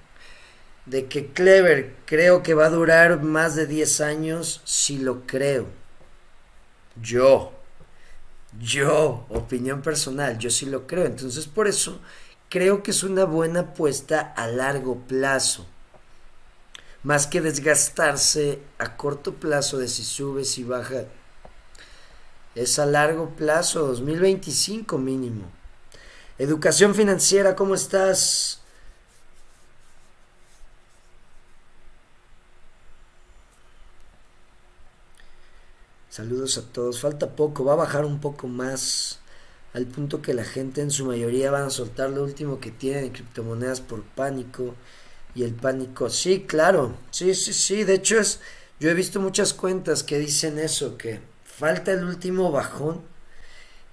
de 0.90 1.08
que 1.08 1.28
Clever 1.28 1.96
creo 2.06 2.42
que 2.42 2.56
va 2.56 2.66
a 2.66 2.70
durar 2.70 3.22
más 3.22 3.56
de 3.56 3.68
10 3.68 4.02
años, 4.02 4.62
sí 4.66 4.98
lo 4.98 5.26
creo. 5.28 5.68
Yo, 7.02 7.54
yo, 8.60 9.26
opinión 9.30 9.82
personal, 9.82 10.40
yo 10.40 10.50
sí 10.50 10.66
lo 10.66 10.88
creo. 10.88 11.06
Entonces 11.06 11.46
por 11.46 11.68
eso 11.68 12.00
creo 12.50 12.82
que 12.82 12.92
es 12.92 13.04
una 13.04 13.26
buena 13.26 13.62
apuesta 13.62 14.34
a 14.36 14.48
largo 14.48 14.96
plazo. 14.96 15.68
Más 17.04 17.28
que 17.28 17.40
desgastarse 17.40 18.60
a 18.80 18.98
corto 18.98 19.36
plazo 19.36 19.78
de 19.78 19.88
si 19.88 20.04
sube, 20.04 20.44
si 20.44 20.64
baja. 20.64 21.04
Es 22.56 22.80
a 22.80 22.86
largo 22.86 23.30
plazo, 23.30 23.86
2025 23.86 24.98
mínimo. 24.98 25.44
Educación 26.40 26.96
financiera, 26.96 27.56
¿cómo 27.56 27.76
estás? 27.76 28.60
Saludos 36.20 36.58
a 36.58 36.64
todos. 36.64 37.00
Falta 37.00 37.34
poco, 37.34 37.64
va 37.64 37.72
a 37.72 37.78
bajar 37.78 38.04
un 38.04 38.20
poco 38.20 38.50
más 38.50 39.20
al 39.74 39.86
punto 39.86 40.22
que 40.22 40.34
la 40.34 40.44
gente 40.44 40.82
en 40.82 40.92
su 40.92 41.06
mayoría 41.06 41.50
van 41.50 41.64
a 41.64 41.70
soltar 41.70 42.10
lo 42.10 42.24
último 42.24 42.60
que 42.60 42.72
tienen 42.72 43.04
de 43.04 43.12
criptomonedas 43.14 43.80
por 43.80 44.04
pánico 44.04 44.76
y 45.34 45.44
el 45.44 45.54
pánico. 45.54 46.10
Sí, 46.10 46.42
claro. 46.46 46.94
Sí, 47.10 47.34
sí, 47.36 47.54
sí. 47.54 47.86
De 47.86 47.94
hecho 47.94 48.20
es 48.20 48.42
yo 48.82 48.90
he 48.90 48.94
visto 48.96 49.22
muchas 49.22 49.54
cuentas 49.54 50.04
que 50.04 50.20
dicen 50.20 50.60
eso 50.60 50.98
que 50.98 51.22
falta 51.46 51.94
el 51.94 52.04
último 52.04 52.52
bajón 52.52 53.02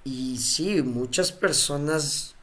y 0.02 0.38
sí, 0.38 0.82
muchas 0.82 1.30
personas 1.30 2.34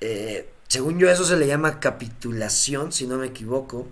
eh, 0.00 0.48
según 0.68 1.00
yo 1.00 1.10
eso 1.10 1.24
se 1.24 1.36
le 1.36 1.48
llama 1.48 1.80
capitulación, 1.80 2.92
si 2.92 3.08
no 3.08 3.16
me 3.18 3.26
equivoco, 3.26 3.88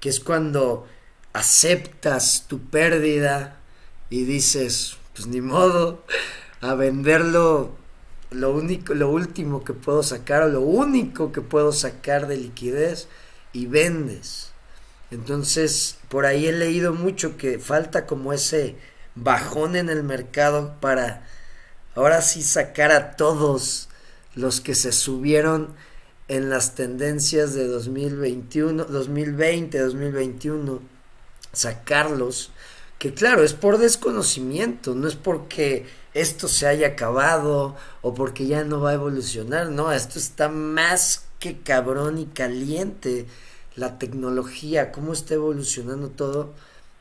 que 0.00 0.08
es 0.08 0.20
cuando 0.20 0.86
aceptas 1.34 2.46
tu 2.48 2.60
pérdida 2.60 3.60
y 4.14 4.22
dices, 4.22 4.96
pues 5.12 5.26
ni 5.26 5.40
modo, 5.40 6.04
a 6.60 6.74
venderlo 6.76 7.72
lo 8.30 8.52
único, 8.52 8.94
lo 8.94 9.10
último 9.10 9.64
que 9.64 9.72
puedo 9.72 10.04
sacar 10.04 10.44
o 10.44 10.48
lo 10.48 10.60
único 10.60 11.32
que 11.32 11.40
puedo 11.40 11.72
sacar 11.72 12.28
de 12.28 12.36
liquidez 12.36 13.08
y 13.52 13.66
vendes. 13.66 14.52
Entonces, 15.10 15.98
por 16.08 16.26
ahí 16.26 16.46
he 16.46 16.52
leído 16.52 16.94
mucho 16.94 17.36
que 17.36 17.58
falta 17.58 18.06
como 18.06 18.32
ese 18.32 18.76
bajón 19.16 19.74
en 19.74 19.88
el 19.88 20.04
mercado 20.04 20.76
para 20.80 21.26
ahora 21.96 22.22
sí 22.22 22.44
sacar 22.44 22.92
a 22.92 23.16
todos 23.16 23.88
los 24.36 24.60
que 24.60 24.76
se 24.76 24.92
subieron 24.92 25.74
en 26.28 26.50
las 26.50 26.76
tendencias 26.76 27.52
de 27.52 27.66
2021, 27.66 28.84
2020, 28.84 29.76
2021, 29.76 30.82
sacarlos 31.52 32.52
que 33.04 33.12
claro, 33.12 33.44
es 33.44 33.52
por 33.52 33.76
desconocimiento, 33.76 34.94
no 34.94 35.06
es 35.06 35.14
porque 35.14 35.84
esto 36.14 36.48
se 36.48 36.66
haya 36.66 36.86
acabado 36.86 37.76
o 38.00 38.14
porque 38.14 38.46
ya 38.46 38.64
no 38.64 38.80
va 38.80 38.92
a 38.92 38.94
evolucionar, 38.94 39.68
no, 39.68 39.92
esto 39.92 40.18
está 40.18 40.48
más 40.48 41.26
que 41.38 41.60
cabrón 41.60 42.16
y 42.16 42.24
caliente, 42.24 43.26
la 43.76 43.98
tecnología, 43.98 44.90
cómo 44.90 45.12
está 45.12 45.34
evolucionando 45.34 46.08
todo, 46.08 46.54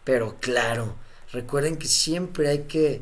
pero 0.03 0.35
claro, 0.41 0.93
recuerden 1.31 1.77
que 1.77 1.87
siempre 1.87 2.49
hay 2.49 2.63
que, 2.63 3.01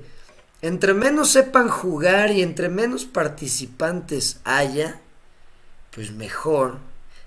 entre 0.62 0.94
menos 0.94 1.32
sepan 1.32 1.70
jugar 1.70 2.30
y 2.30 2.44
entre 2.44 2.70
menos 2.70 3.06
participantes 3.06 4.42
haya, 4.44 5.02
pues 5.90 6.12
mejor, 6.12 6.78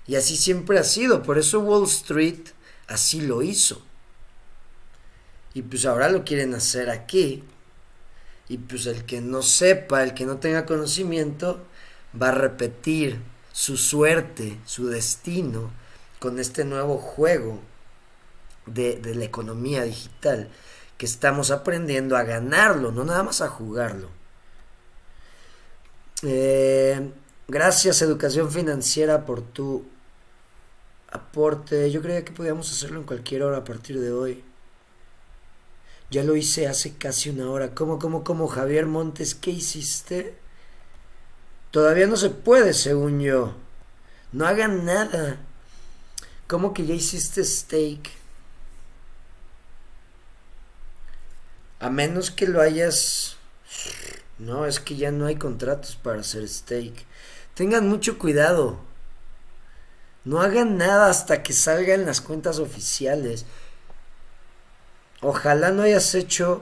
y 0.07 0.15
así 0.15 0.37
siempre 0.37 0.79
ha 0.79 0.85
sido, 0.85 1.21
por 1.21 1.37
eso 1.37 1.59
Wall 1.59 1.83
Street 1.83 2.47
así 2.87 3.19
lo 3.19 3.41
hizo. 3.41 3.84
Y 5.55 5.63
pues 5.63 5.85
ahora 5.85 6.09
lo 6.09 6.23
quieren 6.23 6.53
hacer 6.53 6.91
aquí. 6.91 7.43
Y 8.47 8.57
pues 8.59 8.85
el 8.85 9.05
que 9.05 9.21
no 9.21 9.41
sepa, 9.41 10.03
el 10.03 10.13
que 10.13 10.25
no 10.25 10.37
tenga 10.37 10.65
conocimiento, 10.67 11.65
va 12.21 12.27
a 12.27 12.33
repetir 12.33 13.21
su 13.53 13.77
suerte, 13.77 14.59
su 14.65 14.87
destino 14.87 15.71
con 16.19 16.39
este 16.39 16.65
nuevo 16.65 16.97
juego 16.97 17.61
de, 18.65 18.99
la 19.15 19.23
economía 19.23 19.83
digital 19.83 20.49
que 20.97 21.05
estamos 21.05 21.51
aprendiendo 21.51 22.17
a 22.17 22.23
ganarlo, 22.23 22.91
no 22.91 23.05
nada 23.05 23.23
más 23.23 23.41
a 23.41 23.47
jugarlo. 23.47 24.09
Eh, 26.21 27.11
gracias 27.47 28.01
Educación 28.01 28.51
Financiera 28.51 29.25
por 29.25 29.41
tu 29.41 29.85
aporte. 31.11 31.89
Yo 31.91 32.01
creía 32.01 32.25
que 32.25 32.33
podíamos 32.33 32.69
hacerlo 32.71 32.99
en 32.99 33.05
cualquier 33.05 33.43
hora 33.43 33.57
a 33.59 33.63
partir 33.63 34.01
de 34.01 34.11
hoy. 34.11 34.43
Ya 36.09 36.23
lo 36.23 36.35
hice 36.35 36.67
hace 36.67 36.95
casi 36.95 37.29
una 37.29 37.49
hora. 37.49 37.73
¿Cómo, 37.73 37.99
cómo, 37.99 38.23
cómo, 38.23 38.47
Javier 38.47 38.85
Montes? 38.85 39.35
¿Qué 39.35 39.51
hiciste? 39.51 40.35
Todavía 41.71 42.07
no 42.07 42.15
se 42.15 42.29
puede, 42.29 42.73
según 42.73 43.19
yo. 43.19 43.53
No 44.31 44.45
hagan 44.45 44.85
nada. 44.85 45.37
¿Cómo 46.47 46.73
que 46.73 46.85
ya 46.85 46.93
hiciste 46.93 47.43
steak? 47.43 48.11
A 51.79 51.89
menos 51.89 52.31
que 52.31 52.47
lo 52.47 52.61
hayas... 52.61 53.37
No, 54.37 54.65
es 54.65 54.79
que 54.79 54.95
ya 54.95 55.11
no 55.11 55.25
hay 55.25 55.37
contratos 55.37 55.95
para 55.95 56.21
hacer 56.21 56.47
steak. 56.47 56.93
Tengan 57.55 57.87
mucho 57.87 58.19
cuidado. 58.19 58.79
No 60.23 60.41
hagan 60.41 60.77
nada 60.77 61.09
hasta 61.09 61.43
que 61.43 61.53
salgan 61.53 62.05
las 62.05 62.21
cuentas 62.21 62.59
oficiales. 62.59 63.45
Ojalá 65.27 65.71
no 65.71 65.81
hayas 65.81 66.13
hecho 66.13 66.61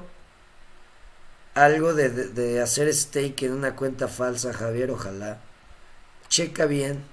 algo 1.53 1.93
de, 1.93 2.61
hacer 2.61 2.93
stake 2.93 3.43
en 3.43 3.51
una 3.51 3.75
cuenta 3.75 4.07
falsa, 4.07 4.53
Javier. 4.53 4.89
Ojalá. 4.91 5.41
Checa 6.29 6.65
bien. 6.65 7.03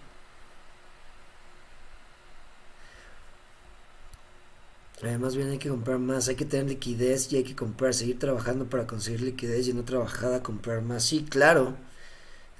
Además 5.02 5.34
bien 5.34 5.50
hay 5.50 5.58
que 5.58 5.70
comprar 5.70 5.98
más, 5.98 6.28
hay 6.28 6.36
que 6.36 6.44
tener 6.44 6.66
liquidez 6.66 7.32
y 7.32 7.36
hay 7.38 7.44
que 7.44 7.56
comprar, 7.56 7.94
seguir 7.94 8.18
trabajando 8.18 8.66
para 8.66 8.86
conseguir 8.86 9.22
liquidez 9.22 9.66
y 9.66 9.72
no 9.72 9.84
trabajar 9.84 10.34
a 10.34 10.42
comprar 10.44 10.82
más. 10.82 11.02
Sí, 11.04 11.26
claro. 11.28 11.74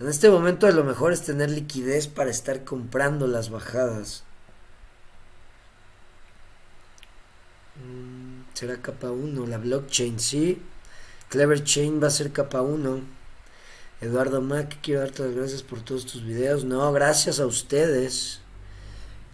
En 0.01 0.09
este 0.09 0.31
momento 0.31 0.67
a 0.67 0.73
lo 0.73 0.83
mejor 0.85 1.13
es 1.13 1.23
tener 1.23 1.51
liquidez 1.51 2.09
para 2.09 2.31
estar 2.31 2.65
comprando 2.65 3.29
las 3.29 3.51
bajadas. 3.51 4.25
Mm. 7.77 8.20
Será 8.61 8.77
capa 8.77 9.11
1, 9.11 9.47
la 9.47 9.57
blockchain, 9.57 10.21
sí. 10.21 10.61
Clever 11.31 11.65
Chain 11.65 11.99
va 12.03 12.09
a 12.09 12.11
ser 12.11 12.31
capa 12.31 12.61
1. 12.61 13.01
Eduardo 14.03 14.43
Mac, 14.43 14.77
quiero 14.83 15.01
darte 15.01 15.23
las 15.23 15.35
gracias 15.35 15.63
por 15.63 15.81
todos 15.81 16.05
tus 16.05 16.23
videos. 16.23 16.65
No, 16.65 16.93
gracias 16.93 17.41
a 17.41 17.47
ustedes. 17.47 18.41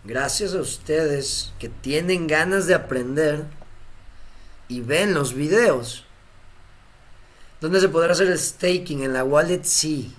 Gracias 0.04 0.54
a 0.54 0.60
ustedes 0.60 1.52
que 1.58 1.68
tienen 1.68 2.28
ganas 2.28 2.68
de 2.68 2.74
aprender 2.74 3.46
y 4.68 4.82
ven 4.82 5.12
los 5.12 5.34
videos. 5.34 6.04
¿Dónde 7.60 7.80
se 7.80 7.88
podrá 7.88 8.12
hacer 8.12 8.28
el 8.28 8.38
staking? 8.38 9.02
En 9.02 9.12
la 9.12 9.24
wallet, 9.24 9.64
sí. 9.64 10.14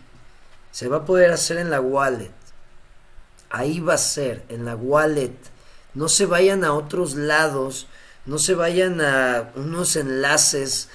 Se 0.72 0.90
va 0.90 0.98
a 0.98 1.06
poder 1.06 1.32
hacer 1.32 1.60
en 1.60 1.70
la 1.70 1.80
wallet. 1.80 2.34
Ahí 3.50 3.80
va 3.80 3.94
a 3.94 3.98
ser, 3.98 4.44
en 4.50 4.66
la 4.66 4.76
wallet. 4.76 5.38
No 5.94 6.10
se 6.10 6.26
vayan 6.26 6.66
a 6.66 6.74
otros 6.74 7.16
lados 7.16 7.88
no 8.28 8.38
se 8.38 8.54
vayan 8.56 9.00
a 9.00 9.52
unos 9.56 9.96
enlaces 9.96 10.90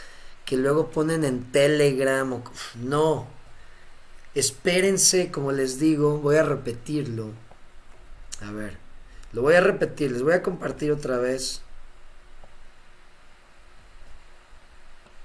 que 0.45 0.59
luego 0.59 0.91
ponen 0.91 1.25
en 1.25 1.51
Telegram. 1.51 2.31
O, 2.31 2.43
no. 2.77 3.27
Espérense, 4.35 5.31
como 5.31 5.51
les 5.51 5.81
digo, 5.81 6.19
voy 6.19 6.37
a 6.37 6.43
repetirlo. 6.43 7.31
A 8.43 8.53
ver, 8.53 8.77
lo 9.33 9.43
voy 9.43 9.55
a 9.55 9.61
repetir, 9.63 10.13
les 10.13 10.23
voy 10.23 10.35
a 10.35 10.43
compartir 10.43 10.93
otra 10.93 11.17
vez. 11.19 11.63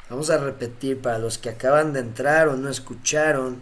Vamos 0.10 0.30
a 0.30 0.38
repetir 0.38 1.02
para 1.02 1.20
los 1.20 1.38
que 1.38 1.50
acaban 1.50 1.92
de 1.92 2.00
entrar 2.00 2.48
o 2.48 2.56
no 2.56 2.70
escucharon. 2.70 3.60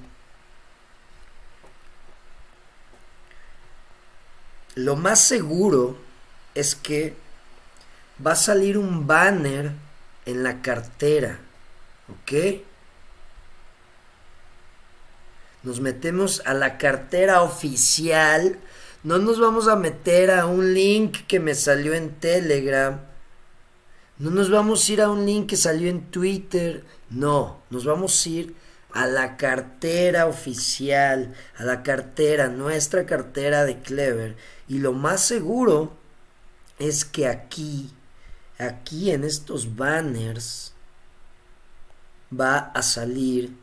Lo 4.75 4.95
más 4.95 5.21
seguro 5.21 5.97
es 6.53 6.75
que 6.75 7.24
va 8.25 8.31
a 8.33 8.35
salir 8.35 8.77
un 8.77 9.07
banner 9.07 9.71
en 10.25 10.43
la 10.43 10.61
cartera. 10.61 11.39
¿Ok? 12.09 12.61
Nos 15.63 15.79
metemos 15.79 16.41
a 16.45 16.53
la 16.53 16.77
cartera 16.77 17.41
oficial. 17.41 18.59
No 19.03 19.17
nos 19.17 19.39
vamos 19.39 19.67
a 19.67 19.75
meter 19.75 20.31
a 20.31 20.45
un 20.45 20.73
link 20.73 21.25
que 21.27 21.39
me 21.39 21.55
salió 21.55 21.93
en 21.93 22.11
Telegram. 22.19 22.99
No 24.17 24.31
nos 24.31 24.49
vamos 24.49 24.87
a 24.87 24.93
ir 24.93 25.01
a 25.01 25.09
un 25.09 25.25
link 25.25 25.49
que 25.49 25.57
salió 25.57 25.89
en 25.89 26.09
Twitter. 26.11 26.83
No, 27.09 27.61
nos 27.69 27.85
vamos 27.85 28.25
a 28.25 28.29
ir 28.29 28.55
a 28.93 29.07
la 29.07 29.35
cartera 29.35 30.25
oficial, 30.25 31.35
a 31.57 31.63
la 31.63 31.83
cartera, 31.83 32.47
nuestra 32.47 33.05
cartera 33.05 33.65
de 33.65 33.79
Clever. 33.79 34.37
Y 34.69 34.79
lo 34.79 34.93
más 34.93 35.21
seguro 35.21 35.91
es 36.79 37.03
que 37.03 37.27
aquí 37.27 37.91
aquí 38.57 39.11
en 39.11 39.23
estos 39.23 39.75
banners 39.75 40.73
va 42.37 42.57
a 42.73 42.81
salir 42.81 43.53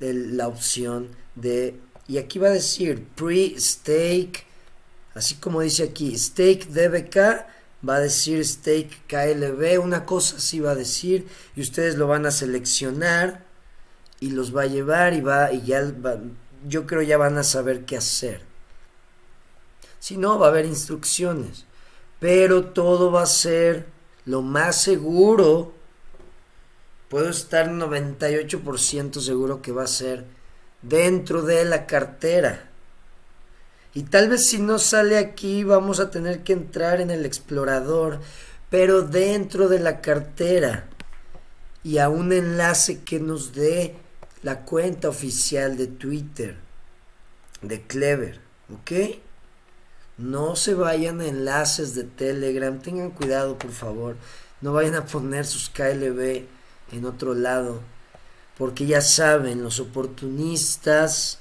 la 0.00 0.48
opción 0.48 1.08
de 1.34 1.78
y 2.06 2.18
aquí 2.18 2.38
va 2.38 2.48
a 2.48 2.52
decir 2.52 3.06
pre-stake 3.14 4.44
así 5.14 5.36
como 5.36 5.62
dice 5.62 5.84
aquí 5.84 6.18
stake 6.18 6.66
dbk 6.66 7.46
va 7.88 7.96
a 7.96 8.00
decir 8.00 8.44
stake 8.44 9.02
klb 9.06 9.82
una 9.82 10.04
cosa 10.04 10.36
así 10.36 10.60
va 10.60 10.72
a 10.72 10.74
decir 10.74 11.26
y 11.56 11.62
ustedes 11.62 11.96
lo 11.96 12.06
van 12.06 12.26
a 12.26 12.30
seleccionar 12.30 13.44
y 14.20 14.30
los 14.30 14.54
va 14.54 14.62
a 14.62 14.66
llevar 14.66 15.14
y 15.14 15.20
va 15.20 15.52
y 15.52 15.62
ya 15.62 15.92
yo 16.66 16.86
creo 16.86 17.02
ya 17.02 17.18
van 17.18 17.36
a 17.38 17.44
saber 17.44 17.84
qué 17.84 17.96
hacer. 17.96 18.40
Si 19.98 20.16
no 20.16 20.38
va 20.38 20.46
a 20.46 20.50
haber 20.50 20.64
instrucciones 20.64 21.66
pero 22.24 22.64
todo 22.64 23.12
va 23.12 23.24
a 23.24 23.26
ser 23.26 23.84
lo 24.24 24.40
más 24.40 24.80
seguro. 24.80 25.74
Puedo 27.10 27.28
estar 27.28 27.68
98% 27.68 29.20
seguro 29.20 29.60
que 29.60 29.72
va 29.72 29.82
a 29.82 29.86
ser 29.86 30.24
dentro 30.80 31.42
de 31.42 31.66
la 31.66 31.84
cartera. 31.84 32.70
Y 33.92 34.04
tal 34.04 34.30
vez 34.30 34.46
si 34.46 34.58
no 34.58 34.78
sale 34.78 35.18
aquí 35.18 35.64
vamos 35.64 36.00
a 36.00 36.10
tener 36.10 36.44
que 36.44 36.54
entrar 36.54 37.02
en 37.02 37.10
el 37.10 37.26
explorador, 37.26 38.20
pero 38.70 39.02
dentro 39.02 39.68
de 39.68 39.80
la 39.80 40.00
cartera. 40.00 40.88
Y 41.82 41.98
a 41.98 42.08
un 42.08 42.32
enlace 42.32 43.02
que 43.02 43.20
nos 43.20 43.52
dé 43.52 43.96
la 44.40 44.60
cuenta 44.64 45.10
oficial 45.10 45.76
de 45.76 45.88
Twitter 45.88 46.56
de 47.60 47.82
Clever, 47.82 48.40
¿ok? 48.72 49.20
No 50.16 50.54
se 50.54 50.74
vayan 50.74 51.20
a 51.20 51.26
enlaces 51.26 51.94
de 51.94 52.04
Telegram. 52.04 52.78
Tengan 52.78 53.10
cuidado, 53.10 53.58
por 53.58 53.72
favor. 53.72 54.16
No 54.60 54.72
vayan 54.72 54.94
a 54.94 55.06
poner 55.06 55.44
sus 55.44 55.68
KLB 55.68 56.44
en 56.92 57.04
otro 57.04 57.34
lado. 57.34 57.80
Porque 58.56 58.86
ya 58.86 59.00
saben, 59.00 59.62
los 59.62 59.80
oportunistas 59.80 61.40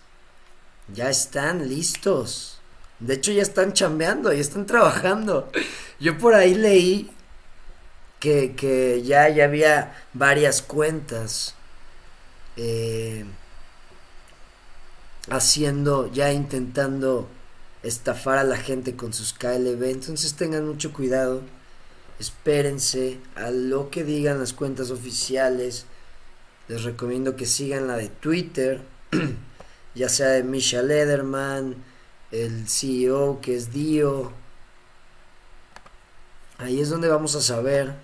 ya 0.93 1.09
están 1.09 1.69
listos. 1.69 2.59
De 2.99 3.15
hecho, 3.15 3.31
ya 3.31 3.43
están 3.43 3.73
chambeando, 3.73 4.33
ya 4.33 4.41
están 4.41 4.65
trabajando. 4.65 5.51
Yo 5.99 6.17
por 6.17 6.33
ahí 6.33 6.55
leí 6.55 7.11
que, 8.19 9.03
ya 9.05 9.25
había 9.25 9.93
varias 10.13 10.61
cuentas 10.61 11.55
eh, 12.55 13.25
haciendo, 15.29 16.11
ya 16.11 16.31
intentando 16.31 17.27
estafar 17.83 18.37
a 18.37 18.43
la 18.43 18.57
gente 18.57 18.95
con 18.95 19.13
sus 19.13 19.33
KLB. 19.33 19.83
Entonces 19.83 20.33
tengan 20.35 20.65
mucho 20.65 20.93
cuidado. 20.93 21.41
espérense 22.19 23.19
a 23.35 23.49
lo 23.51 23.89
que 23.89 24.03
digan 24.03 24.39
las 24.39 24.53
cuentas 24.53 24.91
oficiales. 24.91 25.85
Les 26.69 26.83
recomiendo 26.83 27.35
que 27.35 27.45
sigan 27.45 27.87
la 27.87 27.97
de 27.97 28.07
Twitter, 28.07 28.81
ya 29.95 30.07
sea 30.07 30.27
de 30.27 30.43
Misha 30.43 30.81
Lederman, 30.81 31.75
el 32.31 32.67
CEO 32.69 33.41
que 33.41 33.55
es 33.55 33.73
Dio. 33.73 34.31
Ahí 36.57 36.79
es 36.79 36.89
donde 36.89 37.09
vamos 37.09 37.35
a 37.35 37.41
saber. 37.41 37.95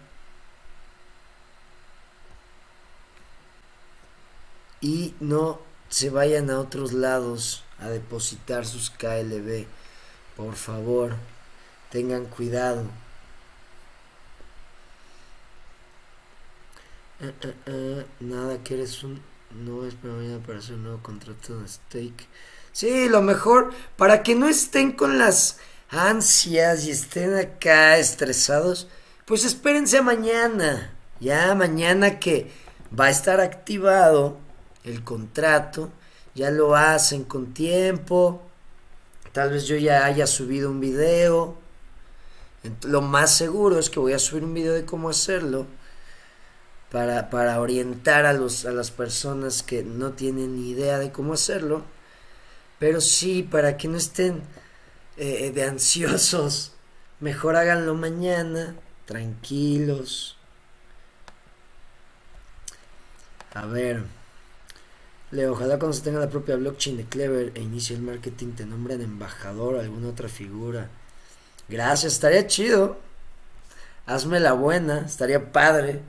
Y 4.81 5.13
no 5.19 5.59
se 5.89 6.09
vayan 6.09 6.49
a 6.49 6.59
otros 6.59 6.93
lados 6.93 7.63
a 7.81 7.89
depositar 7.89 8.65
sus 8.65 8.89
KLB. 8.89 9.65
Por 10.35 10.55
favor, 10.55 11.15
tengan 11.91 12.25
cuidado. 12.25 12.83
Eh, 17.21 17.33
eh, 17.41 17.53
eh, 17.65 18.05
nada, 18.21 18.63
que 18.63 18.75
eres 18.75 19.03
un... 19.03 19.21
No 19.51 19.85
es 19.85 19.95
para 19.95 20.59
hacer 20.59 20.75
un 20.75 20.83
nuevo 20.83 21.01
contrato 21.01 21.59
de 21.59 21.67
stake. 21.67 22.27
Sí, 22.71 23.09
lo 23.09 23.21
mejor, 23.21 23.73
para 23.97 24.21
que 24.21 24.35
no 24.35 24.47
estén 24.47 24.91
con 24.91 25.17
las 25.17 25.57
ansias 25.89 26.85
y 26.85 26.91
estén 26.91 27.35
acá 27.35 27.97
estresados, 27.97 28.87
pues 29.25 29.43
espérense 29.43 29.97
a 29.97 30.03
mañana. 30.03 30.93
Ya 31.19 31.53
mañana 31.55 32.19
que 32.19 32.51
va 32.97 33.05
a 33.05 33.09
estar 33.09 33.41
activado 33.41 34.37
el 34.83 35.03
contrato, 35.03 35.91
ya 36.35 36.51
lo 36.51 36.75
hacen 36.75 37.23
con 37.23 37.53
tiempo. 37.53 38.41
Tal 39.31 39.51
vez 39.51 39.65
yo 39.65 39.75
ya 39.77 40.05
haya 40.05 40.27
subido 40.27 40.69
un 40.69 40.79
video. 40.79 41.57
Lo 42.83 43.01
más 43.01 43.35
seguro 43.35 43.79
es 43.79 43.89
que 43.89 43.99
voy 43.99 44.13
a 44.13 44.19
subir 44.19 44.43
un 44.43 44.53
video 44.53 44.73
de 44.73 44.85
cómo 44.85 45.09
hacerlo 45.09 45.65
para, 46.91 47.29
para 47.29 47.59
orientar 47.59 48.25
a, 48.25 48.33
los, 48.33 48.65
a 48.65 48.71
las 48.71 48.91
personas 48.91 49.63
que 49.63 49.83
no 49.83 50.11
tienen 50.11 50.55
ni 50.55 50.71
idea 50.71 50.99
de 50.99 51.11
cómo 51.11 51.33
hacerlo. 51.33 51.83
Pero 52.79 53.01
sí, 53.01 53.43
para 53.43 53.77
que 53.77 53.87
no 53.87 53.97
estén 53.97 54.41
eh, 55.17 55.51
de 55.51 55.63
ansiosos, 55.63 56.73
mejor 57.19 57.55
háganlo 57.55 57.93
mañana, 57.93 58.75
tranquilos. 59.05 60.37
A 63.53 63.65
ver, 63.65 64.03
Leo, 65.31 65.53
ojalá 65.53 65.77
cuando 65.77 65.93
se 65.93 66.01
tenga 66.01 66.19
la 66.19 66.29
propia 66.29 66.55
blockchain 66.55 66.97
de 66.97 67.05
Clever 67.05 67.51
e 67.53 67.61
inicie 67.61 67.95
el 67.95 68.01
marketing 68.01 68.53
te 68.53 68.65
nombren 68.65 69.01
embajador 69.01 69.77
alguna 69.77 70.09
otra 70.09 70.27
figura. 70.27 70.89
Gracias, 71.67 72.13
estaría 72.13 72.47
chido. 72.47 72.97
Hazme 74.07 74.39
la 74.39 74.53
buena, 74.53 75.05
estaría 75.05 75.51
padre. 75.51 76.01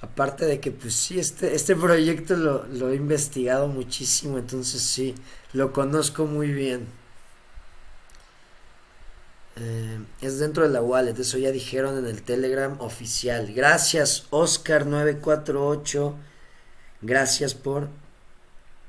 Aparte 0.00 0.44
de 0.44 0.58
que, 0.60 0.72
pues 0.72 0.94
sí, 0.94 1.20
este, 1.20 1.54
este 1.54 1.76
proyecto 1.76 2.36
lo, 2.36 2.66
lo 2.66 2.90
he 2.90 2.96
investigado 2.96 3.68
muchísimo, 3.68 4.38
entonces 4.38 4.82
sí, 4.82 5.14
lo 5.52 5.72
conozco 5.72 6.26
muy 6.26 6.52
bien. 6.52 6.88
Eh, 9.56 10.00
es 10.20 10.40
dentro 10.40 10.64
de 10.64 10.70
la 10.70 10.82
wallet, 10.82 11.16
eso 11.18 11.38
ya 11.38 11.52
dijeron 11.52 11.96
en 11.98 12.06
el 12.06 12.22
Telegram 12.22 12.76
oficial. 12.80 13.52
Gracias, 13.54 14.28
Oscar948. 14.30 16.14
Gracias 17.04 17.52
por 17.54 17.90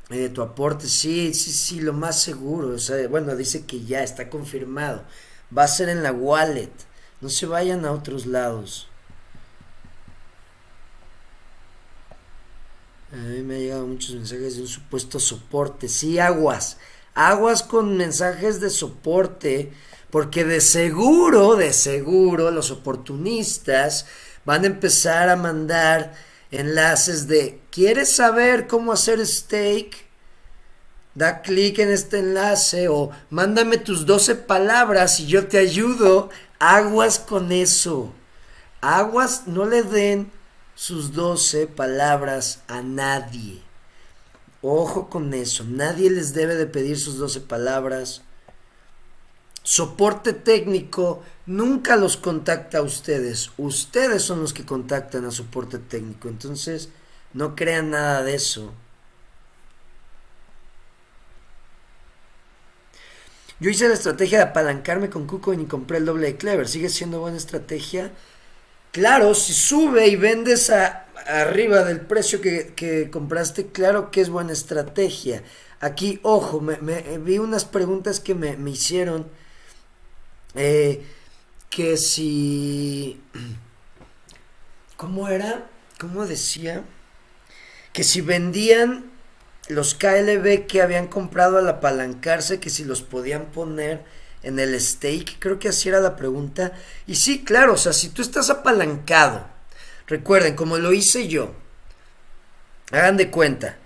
eh, 0.09 0.30
tu 0.30 0.41
aporte. 0.41 0.88
Sí, 0.88 1.34
sí, 1.34 1.51
sí, 1.51 1.82
lo 1.82 1.91
más 1.91 2.22
seguro. 2.22 2.70
O 2.70 2.80
sea, 2.80 3.09
bueno, 3.09 3.36
dice 3.36 3.66
que 3.66 3.84
ya 3.84 4.03
está 4.03 4.30
confirmado. 4.30 5.03
Va 5.55 5.63
a 5.63 5.68
ser 5.68 5.89
en 5.89 6.01
la 6.01 6.13
wallet. 6.13 6.72
No 7.20 7.28
se 7.28 7.45
vayan 7.45 7.84
a 7.84 7.91
otros 7.91 8.26
lados. 8.26 8.88
A 13.11 13.18
mí 13.18 13.41
me 13.41 13.55
han 13.55 13.61
llegado 13.61 13.86
muchos 13.86 14.16
mensajes 14.16 14.55
de 14.55 14.61
un 14.61 14.70
supuesto 14.70 15.20
soporte. 15.20 15.89
Sí, 15.89 16.18
aguas. 16.18 16.78
Aguas 17.16 17.63
con 17.63 17.97
mensajes 17.97 18.61
de 18.61 18.70
soporte. 18.70 19.74
Porque 20.09 20.45
de 20.45 20.61
seguro, 20.61 21.57
de 21.57 21.74
seguro, 21.74 22.49
los 22.49 22.72
oportunistas 22.72 24.05
van 24.45 24.63
a 24.63 24.68
empezar 24.68 25.28
a 25.28 25.36
mandar 25.36 26.13
enlaces 26.52 27.28
de 27.28 27.62
¿quieres 27.72 28.16
saber 28.16 28.68
cómo 28.68 28.91
hacer 28.91 29.26
stake? 29.26 30.06
Da 31.14 31.41
clic 31.41 31.80
en 31.80 31.89
este 31.89 32.20
enlace 32.20 32.89
o 32.89 33.12
mándame 33.30 33.78
tus 33.78 34.06
12 34.06 34.36
palabras 34.36 35.20
y 35.20 35.28
yo 35.28 35.48
te 35.48 35.58
ayudo. 35.58 36.30
Aguas 36.60 37.20
con 37.20 37.52
eso. 37.52 38.12
Aguas 38.82 39.48
no 39.48 39.66
le 39.66 39.84
den 39.84 40.32
sus 40.76 41.14
doce 41.14 41.68
palabras 41.68 42.62
a 42.68 42.82
nadie. 42.82 43.62
Ojo 44.62 45.10
con 45.10 45.34
eso, 45.34 45.64
nadie 45.64 46.10
les 46.10 46.34
debe 46.34 46.56
de 46.56 46.66
pedir 46.66 47.00
sus 47.00 47.18
doce 47.18 47.39
palabras. 47.39 48.24
Soporte 49.66 50.34
técnico 50.34 51.24
nunca 51.47 51.95
los 51.95 52.18
contacta 52.18 52.78
a 52.78 52.82
ustedes. 52.84 53.49
Ustedes 53.57 54.22
son 54.22 54.39
los 54.41 54.53
que 54.53 54.63
contactan 54.63 55.26
a 55.26 55.32
soporte 55.32 55.80
técnico. 55.80 56.30
Entonces, 56.30 56.89
no 57.34 57.55
crean 57.55 57.89
nada 57.89 58.24
de 58.24 58.36
eso. 58.36 58.74
Yo 63.59 63.72
hice 63.72 63.88
la 63.88 63.95
estrategia 63.95 64.38
de 64.38 64.43
apalancarme 64.43 65.09
con 65.09 65.26
KuCoin 65.26 65.61
y 65.61 65.66
compré 65.66 65.97
el 65.97 66.05
doble 66.05 66.28
de 66.28 66.38
Clever. 66.38 66.68
¿Sigue 66.68 66.89
siendo 66.89 67.22
buena 67.22 67.38
estrategia? 67.38 68.11
Claro, 68.91 69.34
si 69.34 69.53
sube 69.53 70.07
y 70.07 70.16
vendes 70.16 70.70
a, 70.70 71.07
arriba 71.26 71.84
del 71.84 72.01
precio 72.01 72.39
que, 72.39 73.09
compraste, 73.11 73.68
claro 73.68 74.11
que 74.11 74.22
es 74.22 74.30
buena 74.30 74.53
estrategia. 74.53 75.41
Aquí, 75.80 76.20
ojo, 76.22 76.61
me, 76.61 76.78
vi 77.18 77.39
unas 77.39 77.66
preguntas 77.66 78.20
que 78.20 78.36
me, 78.36 78.55
hicieron. 78.70 79.28
Eh, 80.56 81.06
que 81.70 81.97
si... 81.97 83.22
¿Cómo 84.95 85.28
era? 85.28 85.68
¿Cómo 85.99 86.26
decía? 86.26 86.84
Que 87.91 88.03
si 88.03 88.22
vendían 88.22 89.12
los 89.68 89.95
KLB 89.95 90.68
que 90.68 90.82
habían 90.82 91.08
comprado 91.08 91.58
al 91.58 91.68
apalancarse, 91.68 92.60
que 92.60 92.70
si 92.70 92.86
los 92.86 93.01
podían 93.01 93.47
poner 93.47 94.03
en 94.43 94.60
el 94.60 94.80
stake? 94.80 95.38
Creo 95.39 95.60
que 95.60 95.70
así 95.70 95.89
era 95.89 95.99
la 95.99 96.16
pregunta. 96.16 96.72
Y 97.08 97.16
sí, 97.16 97.43
claro, 97.43 97.74
o 97.74 97.78
sea, 97.78 97.91
si 97.93 98.10
tú 98.10 98.22
estás 98.22 98.49
apalancado, 98.49 99.45
recuerden, 100.08 100.56
como 100.56 100.78
lo 100.78 100.93
hice 100.93 101.28
yo, 101.28 101.53
hagan 102.91 103.18
de 103.18 103.32
cuenta, 103.32 103.78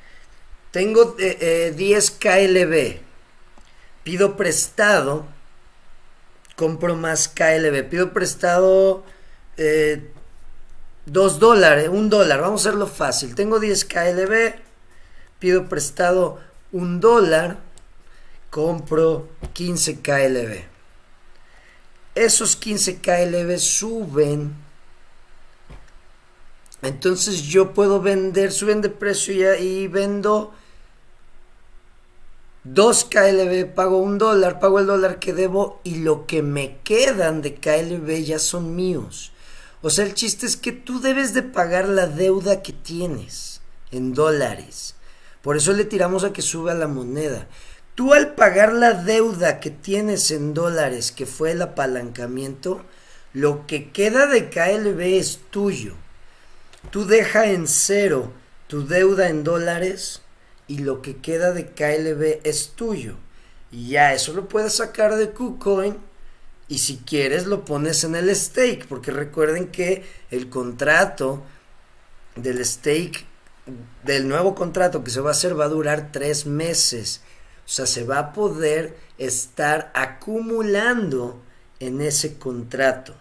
tengo 0.71 1.15
10 1.15 1.41
eh, 1.41 1.73
eh, 1.73 2.01
KLB, 2.19 3.01
pido 4.03 4.37
prestado, 4.37 5.25
compro 6.59 6.97
más 6.97 7.29
KLB, 7.29 7.87
pido 7.87 8.11
prestado 8.11 9.05
2 9.55 9.55
eh, 9.55 10.11
dólares, 11.39 11.87
1 11.89 12.09
dólar, 12.09 12.41
vamos 12.41 12.65
a 12.65 12.69
hacerlo 12.69 12.85
fácil, 12.85 13.33
tengo 13.33 13.61
10 13.61 13.85
KLB, 13.85 14.55
pido 15.39 15.69
prestado 15.69 16.41
1 16.73 16.99
dólar, 16.99 17.59
compro 18.49 19.29
15 19.53 20.01
KLB. 20.01 20.65
Esos 22.15 22.57
15 22.57 22.97
KLB 22.97 23.57
suben. 23.57 24.53
Entonces 26.81 27.43
yo 27.43 27.73
puedo 27.73 28.01
vender, 28.01 28.51
suben 28.51 28.81
de 28.81 28.89
precio 28.89 29.33
ya 29.33 29.57
y 29.57 29.87
vendo 29.87 30.53
2 32.71 33.05
KLB, 33.05 33.73
pago 33.73 33.97
un 33.97 34.19
dólar, 34.19 34.59
pago 34.59 34.77
el 34.77 34.85
dólar 34.85 35.17
que 35.17 35.33
debo 35.33 35.81
y 35.83 35.95
lo 35.95 36.27
que 36.27 36.43
me 36.43 36.77
quedan 36.83 37.41
de 37.41 37.55
KLB 37.55 38.23
ya 38.23 38.37
son 38.37 38.75
míos. 38.75 39.31
O 39.81 39.89
sea, 39.89 40.05
el 40.05 40.13
chiste 40.13 40.45
es 40.45 40.55
que 40.55 40.71
tú 40.71 41.01
debes 41.01 41.33
de 41.33 41.41
pagar 41.41 41.89
la 41.89 42.05
deuda 42.05 42.61
que 42.61 42.71
tienes 42.71 43.61
en 43.89 44.13
dólares. 44.13 44.93
Por 45.41 45.57
eso 45.57 45.73
le 45.73 45.83
tiramos 45.83 46.23
a 46.23 46.31
que 46.31 46.43
suba 46.43 46.75
la 46.75 46.87
moneda. 46.87 47.47
Tú 47.95 48.13
al 48.13 48.35
pagar 48.35 48.71
la 48.73 48.93
deuda 48.93 49.59
que 49.59 49.71
tienes 49.71 50.29
en 50.29 50.53
dólares, 50.53 51.11
que 51.11 51.25
fue 51.25 51.53
el 51.53 51.63
apalancamiento, 51.63 52.85
lo 53.33 53.65
que 53.65 53.89
queda 53.89 54.27
de 54.27 54.51
KLB 54.51 55.17
es 55.17 55.39
tuyo. 55.49 55.95
Tú 56.91 57.07
deja 57.07 57.47
en 57.47 57.67
cero 57.67 58.31
tu 58.67 58.85
deuda 58.85 59.27
en 59.27 59.43
dólares 59.43 60.21
y 60.69 60.77
lo 60.77 61.01
que 61.01 61.17
queda 61.17 61.51
de 61.51 61.65
KLB 61.65 62.41
es 62.47 62.69
tuyo. 62.69 63.15
Y 63.71 63.89
ya 63.89 64.13
eso 64.13 64.33
lo 64.33 64.47
puedes 64.47 64.75
sacar 64.75 65.15
de 65.15 65.31
KuCoin 65.31 65.97
y 66.69 66.77
si 66.77 66.97
quieres 66.97 67.47
lo 67.47 67.65
pones 67.65 68.03
en 68.03 68.15
el 68.15 68.33
stake, 68.33 68.85
porque 68.87 69.09
recuerden 69.09 69.69
que 69.69 70.05
el 70.29 70.49
contrato 70.49 71.43
del 72.35 72.63
stake, 72.63 73.25
del 74.03 74.27
nuevo 74.27 74.53
contrato 74.53 75.03
que 75.03 75.09
se 75.09 75.21
va 75.21 75.29
a 75.29 75.31
hacer 75.31 75.59
va 75.59 75.65
a 75.65 75.69
durar 75.69 76.11
tres 76.11 76.45
meses. 76.45 77.21
O 77.65 77.69
sea, 77.69 77.87
se 77.87 78.03
va 78.03 78.19
a 78.19 78.33
poder 78.33 78.95
estar 79.17 79.91
acumulando 79.95 81.41
en 81.79 82.01
ese 82.01 82.37
contrato. 82.37 83.15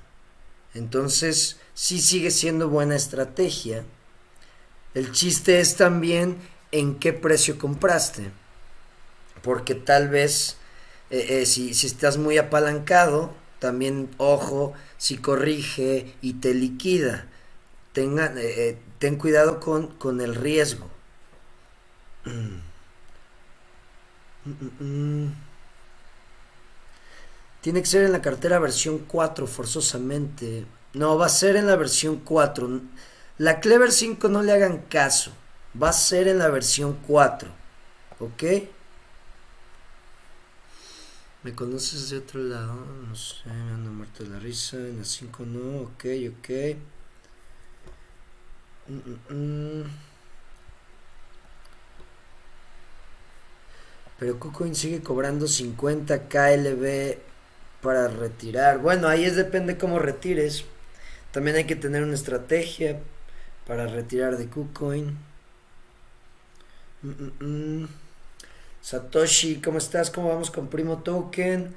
Entonces, 0.75 1.57
sí 1.73 1.99
sigue 2.03 2.31
siendo 2.31 2.69
buena 2.69 2.97
estrategia. 2.97 3.85
El 4.93 5.13
chiste 5.13 5.61
es 5.61 5.77
también 5.77 6.37
en 6.73 6.99
qué 6.99 7.13
precio 7.13 7.59
compraste. 7.59 8.31
Porque 9.43 9.75
tal 9.75 10.09
vez 10.09 10.57
eh, 11.11 11.41
eh, 11.41 11.47
si, 11.47 11.71
estás 11.71 12.19
muy 12.19 12.39
apalancado, 12.39 13.33
también 13.59 14.11
ojo 14.19 14.75
si 14.99 15.17
corrige 15.19 16.15
y 16.21 16.35
te 16.35 16.55
liquida. 16.55 17.27
Tenga, 17.93 18.33
eh, 18.37 18.79
ten 18.99 19.17
cuidado 19.17 19.61
con, 19.61 19.89
con 19.99 20.21
el 20.21 20.35
riesgo. 20.35 20.89
Tiene 27.61 27.81
que 27.81 27.87
ser 27.87 28.05
en 28.05 28.13
la 28.13 28.23
cartera 28.23 28.59
versión 28.59 28.99
4 28.99 29.47
forzosamente. 29.47 30.67
No, 30.95 31.19
va 31.19 31.27
a 31.27 31.31
ser 31.31 31.57
en 31.57 31.67
la 31.67 31.77
versión 31.77 32.17
4. 32.17 32.81
La 33.39 33.61
Clever 33.61 33.93
5 33.93 34.29
no 34.29 34.43
le 34.43 34.53
hagan 34.53 34.79
caso. 34.89 35.33
Va 35.81 35.91
a 35.91 35.93
ser 35.93 36.29
en 36.29 36.39
la 36.39 36.49
versión 36.49 36.99
4. 37.07 37.51
¿Ok? 38.21 38.43
¿Me 41.45 41.55
conoces 41.55 42.11
de 42.11 42.19
otro 42.19 42.41
lado? 42.43 42.75
No 43.09 43.15
sé, 43.15 43.47
me 43.47 43.73
ando 43.73 43.91
muerto 43.91 44.25
la 44.25 44.39
risa. 44.39 44.77
En 44.77 44.99
la 44.99 45.05
5 45.05 45.45
no. 45.47 45.83
Ok, 45.83 46.05
ok. 46.31 46.51
Pero 54.19 54.41
KuCoin 54.41 54.75
sigue 54.75 55.03
cobrando 55.03 55.47
50 55.47 56.29
KLB 56.29 57.19
para 57.83 58.09
retirar. 58.09 58.79
Bueno, 58.79 59.07
ahí 59.09 59.25
es 59.25 59.37
depende 59.37 59.79
cómo 59.79 59.99
retires. 60.01 60.65
También 61.31 61.57
hay 61.57 61.65
que 61.65 61.77
tener 61.77 62.03
una 62.03 62.15
estrategia 62.15 62.99
para 63.67 63.87
retirar 63.87 64.37
de 64.37 64.49
KuCoin. 64.49 65.28
Satoshi, 68.81 69.61
¿cómo 69.61 69.79
estás? 69.79 70.11
¿Cómo 70.11 70.29
vamos 70.29 70.51
con 70.51 70.69
Primo 70.69 70.99
Token? 71.03 71.75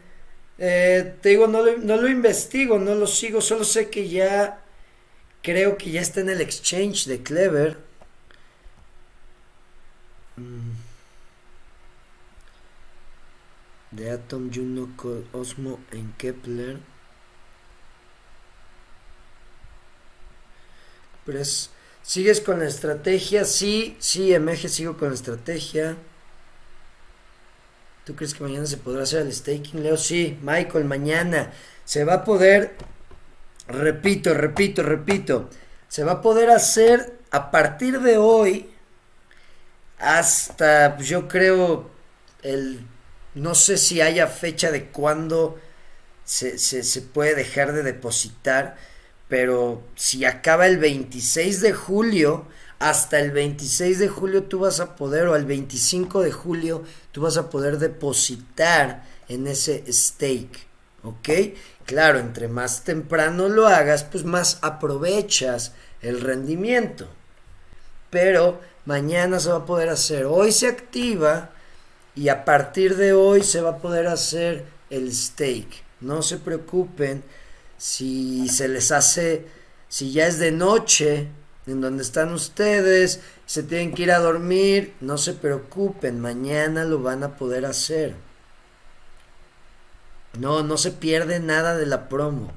Eh, 0.58 1.16
te 1.22 1.30
digo, 1.30 1.48
no 1.48 1.64
lo, 1.64 1.78
no 1.78 1.98
lo 1.98 2.08
investigo, 2.10 2.80
no 2.80 2.96
lo 2.96 3.08
sigo, 3.08 3.42
solo 3.42 3.64
sé 3.64 3.90
que 3.90 4.10
ya 4.10 4.64
creo 5.42 5.78
que 5.78 5.92
ya 5.92 6.02
está 6.02 6.22
en 6.22 6.30
el 6.30 6.42
exchange 6.42 7.06
de 7.06 7.24
Clever. 7.24 7.78
Mm. 10.38 10.72
De 13.92 14.10
Atom, 14.12 14.50
Juno, 14.54 14.90
Osmo 15.34 15.80
en 15.92 16.14
Kepler. 16.14 16.80
Pero 21.26 21.40
¿Sigues 22.04 22.42
con 22.42 22.60
la 22.60 22.68
estrategia? 22.68 23.46
Sí, 23.46 23.96
sí, 24.00 24.34
MG 24.34 24.70
sigo 24.70 24.98
con 24.98 25.10
la 25.10 25.16
estrategia. 25.16 25.98
¿Tú 28.06 28.16
crees 28.16 28.34
que 28.34 28.44
mañana 28.44 28.66
se 28.66 28.78
podrá 28.78 29.04
hacer 29.04 29.22
el 29.22 29.34
staking, 29.34 29.84
Leo? 29.84 29.98
Sí, 29.98 30.38
Michael, 30.42 30.86
mañana 30.86 31.52
se 31.86 32.04
va 32.04 32.16
a 32.16 32.24
poder, 32.24 32.76
repito, 33.68 34.34
repito, 34.34 34.82
repito, 34.84 35.50
se 35.88 36.04
va 36.04 36.14
a 36.14 36.22
poder 36.22 36.50
hacer 36.50 37.20
a 37.32 37.52
partir 37.52 38.00
de 38.02 38.18
hoy 38.18 38.70
hasta, 40.00 40.96
pues, 40.96 41.08
yo 41.08 41.28
creo, 41.28 41.90
el, 42.44 42.86
no 43.36 43.56
sé 43.56 43.78
si 43.78 44.02
haya 44.02 44.28
fecha 44.28 44.72
de 44.72 44.88
cuándo 44.88 45.60
se, 46.26 46.58
se, 46.60 46.84
se 46.84 47.02
puede 47.02 47.36
dejar 47.36 47.74
de 47.74 47.84
depositar, 47.84 48.78
pero 49.32 49.82
si 49.96 50.26
acaba 50.26 50.68
el 50.68 50.78
26 50.78 51.62
de 51.62 51.72
julio, 51.72 52.48
hasta 52.80 53.18
el 53.18 53.32
26 53.32 54.00
de 54.00 54.10
julio 54.10 54.44
tú 54.44 54.60
vas 54.60 54.82
a 54.82 54.98
poder, 54.98 55.30
o 55.30 55.38
el 55.38 55.46
25 55.46 56.20
de 56.20 56.34
julio, 56.34 56.84
tú 57.14 57.22
vas 57.22 57.38
a 57.38 57.50
poder 57.50 57.78
depositar 57.78 59.06
en 59.30 59.48
ese 59.48 59.86
stake. 59.88 60.68
¿Ok? 61.04 61.30
Claro, 61.86 62.20
entre 62.20 62.50
más 62.50 62.84
temprano 62.84 63.48
lo 63.48 63.68
hagas, 63.68 64.04
pues 64.04 64.26
más 64.26 64.60
aprovechas 64.64 65.72
el 66.02 66.20
rendimiento. 66.20 67.08
Pero 68.10 68.60
mañana 68.84 69.40
se 69.40 69.48
va 69.48 69.60
a 69.60 69.66
poder 69.66 69.88
hacer. 69.88 70.26
Hoy 70.26 70.52
se 70.52 70.68
activa 70.68 71.52
y 72.16 72.28
a 72.28 72.44
partir 72.44 72.98
de 72.98 73.14
hoy 73.14 73.44
se 73.44 73.62
va 73.62 73.70
a 73.70 73.78
poder 73.78 74.08
hacer 74.08 74.66
el 74.90 75.16
stake. 75.16 75.86
No 76.02 76.22
se 76.22 76.36
preocupen 76.36 77.24
si 77.82 78.48
se 78.48 78.68
les 78.68 78.92
hace, 78.92 79.48
si 79.90 80.12
ya 80.12 80.28
es 80.28 80.38
de 80.38 80.52
noche 80.52 81.30
en 81.66 81.82
donde 81.82 82.04
están 82.04 82.32
ustedes, 82.32 83.22
se 83.48 83.64
tienen 83.64 83.96
que 83.96 84.04
ir 84.04 84.12
a 84.12 84.20
dormir, 84.20 84.94
no 85.02 85.18
se 85.18 85.34
preocupen, 85.34 86.20
mañana 86.20 86.86
lo 86.86 87.02
van 87.02 87.24
a 87.24 87.38
poder 87.38 87.66
hacer. 87.66 88.16
No, 90.38 90.62
no 90.62 90.78
se 90.78 90.92
pierde 90.92 91.40
nada 91.40 91.76
de 91.76 91.88
la 91.88 92.08
promo. 92.08 92.54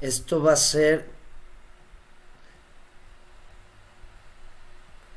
Esto 0.00 0.40
va 0.40 0.52
a 0.52 0.56
ser... 0.56 1.10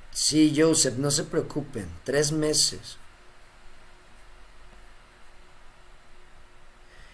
Sí, 0.10 0.52
Joseph, 0.58 0.98
no 0.98 1.12
se 1.12 1.26
preocupen, 1.26 1.88
tres 2.06 2.32
meses. 2.32 2.98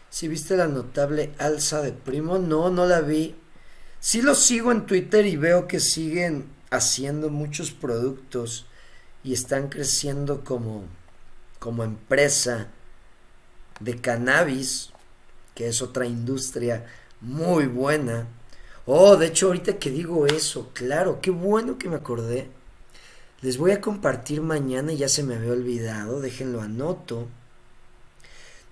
Si 0.10 0.28
viste 0.28 0.56
la 0.58 0.68
notable 0.68 1.34
alza 1.38 1.82
de 1.82 1.92
primo, 1.92 2.38
no, 2.38 2.70
no 2.70 2.86
la 2.86 3.02
vi. 3.02 3.36
Sí 4.00 4.22
lo 4.22 4.36
sigo 4.36 4.72
en 4.72 4.86
Twitter 4.86 5.26
y 5.26 5.38
veo 5.38 5.68
que 5.68 5.80
siguen 5.80 6.46
haciendo 6.70 7.30
muchos 7.30 7.72
productos 7.72 8.66
y 9.24 9.34
están 9.34 9.70
creciendo 9.70 10.44
como, 10.44 10.86
como 11.60 11.84
empresa 11.84 12.68
de 13.80 14.00
cannabis, 14.00 14.92
que 15.56 15.68
es 15.68 15.82
otra 15.82 16.06
industria 16.06 16.86
muy 17.22 17.66
buena. 17.66 18.28
Oh, 18.86 19.18
de 19.18 19.28
hecho, 19.28 19.48
ahorita 19.48 19.78
que 19.78 19.90
digo 19.90 20.28
eso, 20.28 20.72
claro, 20.74 21.20
qué 21.22 21.32
bueno 21.32 21.78
que 21.78 21.90
me 21.90 21.98
acordé. 21.98 22.50
Les 23.42 23.58
voy 23.58 23.72
a 23.72 23.82
compartir 23.82 24.42
mañana, 24.42 24.94
ya 24.94 25.10
se 25.10 25.24
me 25.24 25.36
había 25.36 25.52
olvidado, 25.52 26.22
déjenlo 26.22 26.62
anoto. 26.62 27.28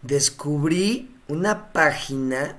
Descubrí 0.01 1.14
una 1.27 1.71
página 1.71 2.57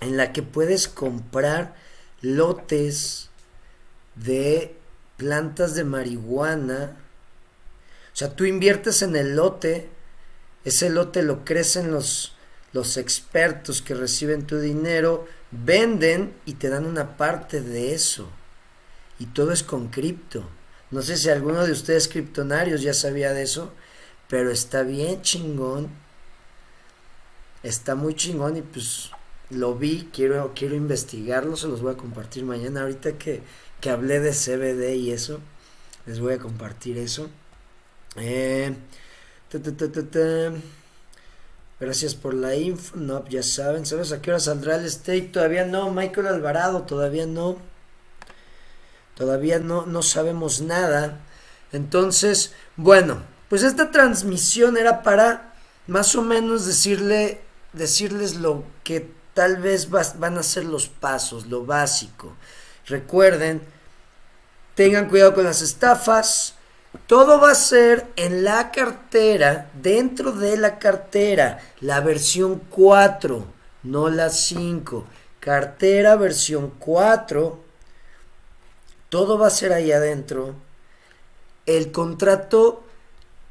en 0.00 0.16
la 0.16 0.32
que 0.32 0.42
puedes 0.42 0.88
comprar 0.88 1.74
lotes 2.22 3.30
de 4.14 4.76
plantas 5.16 5.74
de 5.74 5.84
marihuana. 5.84 6.96
O 8.12 8.16
sea, 8.16 8.34
tú 8.34 8.44
inviertes 8.44 9.02
en 9.02 9.16
el 9.16 9.36
lote, 9.36 9.88
ese 10.64 10.90
lote 10.90 11.22
lo 11.22 11.44
crecen 11.44 11.90
los, 11.90 12.34
los 12.72 12.96
expertos 12.96 13.82
que 13.82 13.94
reciben 13.94 14.46
tu 14.46 14.58
dinero, 14.58 15.26
venden 15.50 16.34
y 16.46 16.54
te 16.54 16.68
dan 16.68 16.86
una 16.86 17.16
parte 17.16 17.60
de 17.60 17.94
eso. 17.94 18.30
Y 19.18 19.26
todo 19.26 19.52
es 19.52 19.62
con 19.62 19.88
cripto. 19.88 20.48
No 20.90 21.02
sé 21.02 21.16
si 21.16 21.28
alguno 21.28 21.64
de 21.64 21.72
ustedes 21.72 22.08
criptonarios 22.08 22.82
ya 22.82 22.94
sabía 22.94 23.32
de 23.32 23.42
eso, 23.42 23.72
pero 24.28 24.50
está 24.50 24.82
bien 24.82 25.22
chingón. 25.22 25.90
Está 27.62 27.94
muy 27.94 28.14
chingón 28.14 28.56
y 28.56 28.62
pues 28.62 29.10
lo 29.50 29.74
vi, 29.74 30.08
quiero, 30.12 30.52
quiero 30.54 30.74
investigarlo, 30.74 31.56
se 31.56 31.68
los 31.68 31.82
voy 31.82 31.92
a 31.94 31.96
compartir 31.96 32.44
mañana. 32.44 32.82
Ahorita 32.82 33.18
que, 33.18 33.42
que 33.80 33.90
hablé 33.90 34.20
de 34.20 34.32
CBD 34.32 34.94
y 34.96 35.10
eso, 35.12 35.40
les 36.06 36.20
voy 36.20 36.34
a 36.34 36.38
compartir 36.38 36.98
eso. 36.98 37.28
Eh, 38.16 38.74
Gracias 41.80 42.14
por 42.14 42.34
la 42.34 42.54
info. 42.54 42.96
No, 42.96 43.26
ya 43.28 43.42
saben, 43.42 43.86
¿sabes 43.86 44.12
a 44.12 44.20
qué 44.20 44.30
hora 44.30 44.40
saldrá 44.40 44.76
el 44.76 44.88
steak? 44.90 45.32
Todavía 45.32 45.64
no, 45.64 45.90
Michael 45.90 46.26
Alvarado, 46.26 46.82
todavía 46.82 47.26
no. 47.26 47.56
Todavía 49.14 49.58
no, 49.58 49.86
no 49.86 50.02
sabemos 50.02 50.60
nada. 50.60 51.20
Entonces, 51.72 52.52
bueno, 52.76 53.22
pues 53.48 53.62
esta 53.62 53.90
transmisión 53.90 54.76
era 54.76 55.02
para 55.02 55.54
más 55.86 56.14
o 56.14 56.22
menos 56.22 56.66
decirle, 56.66 57.40
decirles 57.72 58.36
lo 58.36 58.64
que 58.84 59.10
tal 59.34 59.58
vez 59.58 59.88
van 59.90 60.38
a 60.38 60.42
ser 60.42 60.64
los 60.64 60.88
pasos, 60.88 61.46
lo 61.46 61.64
básico. 61.64 62.34
Recuerden, 62.86 63.62
tengan 64.74 65.08
cuidado 65.08 65.34
con 65.34 65.44
las 65.44 65.62
estafas. 65.62 66.54
Todo 67.06 67.40
va 67.40 67.52
a 67.52 67.54
ser 67.54 68.06
en 68.16 68.42
la 68.42 68.72
cartera, 68.72 69.70
dentro 69.80 70.32
de 70.32 70.56
la 70.56 70.78
cartera, 70.78 71.60
la 71.80 72.00
versión 72.00 72.60
4, 72.68 73.46
no 73.84 74.08
la 74.10 74.30
5. 74.30 75.04
Cartera 75.38 76.16
versión 76.16 76.72
4. 76.78 77.60
Todo 79.08 79.38
va 79.38 79.46
a 79.46 79.50
ser 79.50 79.72
ahí 79.72 79.92
adentro. 79.92 80.56
El 81.66 81.92
contrato, 81.92 82.82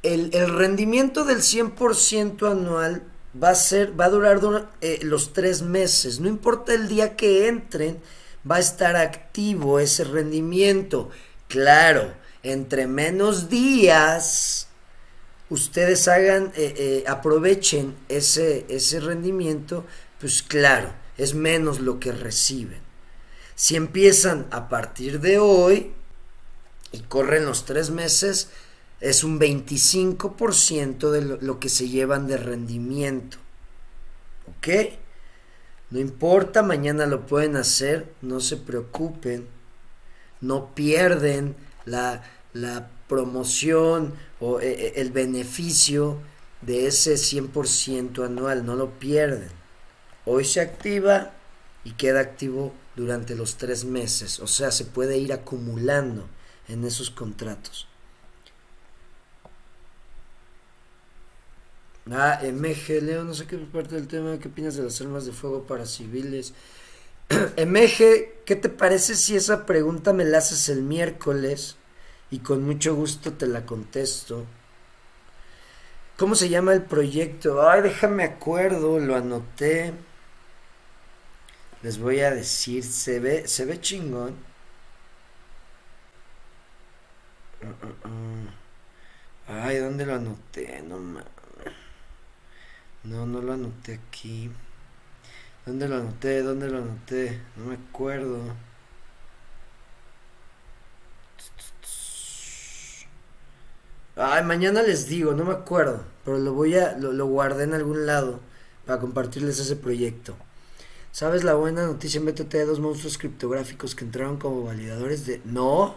el, 0.03 0.29
el 0.33 0.53
rendimiento 0.53 1.23
del 1.23 1.37
100% 1.37 2.51
anual 2.51 3.03
va 3.35 3.51
a 3.51 3.55
ser, 3.55 3.99
va 3.99 4.05
a 4.05 4.09
durar 4.09 4.69
eh, 4.81 4.99
los 5.03 5.33
tres 5.33 5.61
meses. 5.61 6.19
No 6.19 6.27
importa 6.27 6.73
el 6.73 6.87
día 6.87 7.15
que 7.15 7.47
entren, 7.47 8.01
va 8.49 8.57
a 8.57 8.59
estar 8.59 8.95
activo 8.95 9.79
ese 9.79 10.03
rendimiento. 10.03 11.09
Claro, 11.47 12.13
entre 12.43 12.87
menos 12.87 13.49
días 13.49 14.67
ustedes 15.49 16.07
hagan, 16.07 16.51
eh, 16.55 16.73
eh, 16.77 17.03
aprovechen 17.07 17.95
ese, 18.07 18.65
ese 18.69 18.99
rendimiento, 18.99 19.85
pues 20.19 20.43
claro, 20.43 20.93
es 21.17 21.33
menos 21.33 21.79
lo 21.79 21.99
que 21.99 22.11
reciben. 22.11 22.81
Si 23.55 23.75
empiezan 23.75 24.47
a 24.51 24.69
partir 24.69 25.19
de 25.19 25.39
hoy 25.39 25.91
y 26.91 26.99
corren 27.01 27.45
los 27.45 27.65
tres 27.65 27.89
meses, 27.89 28.49
es 29.01 29.23
un 29.23 29.39
25% 29.39 31.11
de 31.11 31.21
lo, 31.41 31.59
que 31.59 31.69
se 31.69 31.87
llevan 31.87 32.27
de 32.27 32.37
rendimiento. 32.37 33.37
¿Ok? 34.47 34.67
No 35.91 35.99
importa, 35.99 36.61
mañana 36.63 37.05
lo 37.05 37.25
pueden 37.25 37.55
hacer, 37.55 38.11
no 38.21 38.39
se 38.39 38.57
preocupen, 38.57 39.47
no 40.41 40.73
pierden 40.75 41.55
la, 41.85 42.23
promoción 43.07 44.13
o 44.39 44.59
eh, 44.59 44.69
eh, 44.69 44.93
el 44.97 45.11
beneficio 45.11 46.19
de 46.61 46.85
ese 46.85 47.15
100% 47.15 48.23
anual, 48.23 48.65
no 48.65 48.75
lo 48.75 48.91
pierden. 48.99 49.49
Hoy 50.25 50.45
se 50.45 50.61
activa 50.61 51.31
y 51.83 51.93
queda 51.93 52.19
activo 52.19 52.71
durante 52.95 53.35
los 53.35 53.55
tres 53.55 53.83
meses, 53.83 54.39
o 54.39 54.45
sea, 54.45 54.69
se 54.69 54.85
puede 54.85 55.17
ir 55.17 55.33
acumulando 55.33 56.27
en 56.67 56.83
esos 56.85 57.09
contratos. 57.09 57.88
Ah, 62.11 62.39
MG, 62.41 63.01
Leo, 63.01 63.23
no 63.23 63.33
sé 63.33 63.45
qué 63.45 63.57
parte 63.57 63.95
del 63.95 64.07
tema, 64.07 64.39
¿qué 64.39 64.47
opinas 64.47 64.75
de 64.75 64.83
las 64.83 64.99
armas 65.01 65.25
de 65.25 65.31
fuego 65.31 65.63
para 65.63 65.85
civiles? 65.85 66.53
MG, 67.57 68.43
¿qué 68.45 68.55
te 68.55 68.69
parece 68.69 69.15
si 69.15 69.35
esa 69.35 69.65
pregunta 69.65 70.11
me 70.13 70.25
la 70.25 70.39
haces 70.39 70.69
el 70.69 70.81
miércoles? 70.81 71.77
Y 72.31 72.39
con 72.39 72.63
mucho 72.63 72.95
gusto 72.95 73.33
te 73.33 73.47
la 73.47 73.65
contesto. 73.65 74.45
¿Cómo 76.17 76.35
se 76.35 76.49
llama 76.49 76.73
el 76.73 76.83
proyecto? 76.83 77.69
Ay, 77.69 77.81
déjame 77.81 78.23
acuerdo, 78.23 78.99
lo 78.99 79.15
anoté. 79.15 79.93
Les 81.83 81.99
voy 81.99 82.21
a 82.21 82.31
decir, 82.31 82.83
se 82.83 83.19
ve, 83.19 83.47
se 83.47 83.65
ve 83.65 83.79
chingón. 83.81 84.35
Uh, 87.61 87.67
uh, 87.67 88.07
uh. 88.09 88.49
Ay, 89.47 89.77
¿dónde 89.77 90.05
lo 90.05 90.15
anoté? 90.15 90.81
No 90.87 90.97
mames. 90.97 91.38
No, 93.03 93.25
no 93.25 93.41
lo 93.41 93.53
anoté 93.53 93.95
aquí. 93.95 94.49
¿Dónde 95.65 95.87
lo 95.87 95.97
anoté? 95.97 96.41
¿Dónde 96.41 96.69
lo 96.69 96.77
anoté? 96.79 97.39
No 97.55 97.65
me 97.65 97.75
acuerdo. 97.75 98.39
Ay, 104.15 104.43
mañana 104.43 104.83
les 104.83 105.07
digo, 105.07 105.33
no 105.33 105.45
me 105.45 105.53
acuerdo. 105.53 106.03
Pero 106.25 106.37
lo 106.39 106.53
voy 106.53 106.75
a. 106.75 106.97
Lo, 106.97 107.11
lo 107.13 107.25
guardé 107.27 107.63
en 107.63 107.73
algún 107.73 108.05
lado. 108.05 108.39
Para 108.85 108.99
compartirles 108.99 109.59
ese 109.59 109.75
proyecto. 109.75 110.35
¿Sabes 111.11 111.43
la 111.43 111.55
buena 111.55 111.85
noticia 111.85 112.21
BTT 112.21 112.51
de 112.53 112.65
dos 112.65 112.79
monstruos 112.79 113.17
criptográficos 113.17 113.95
que 113.95 114.05
entraron 114.05 114.37
como 114.37 114.63
validadores 114.63 115.25
de. 115.25 115.41
No. 115.45 115.95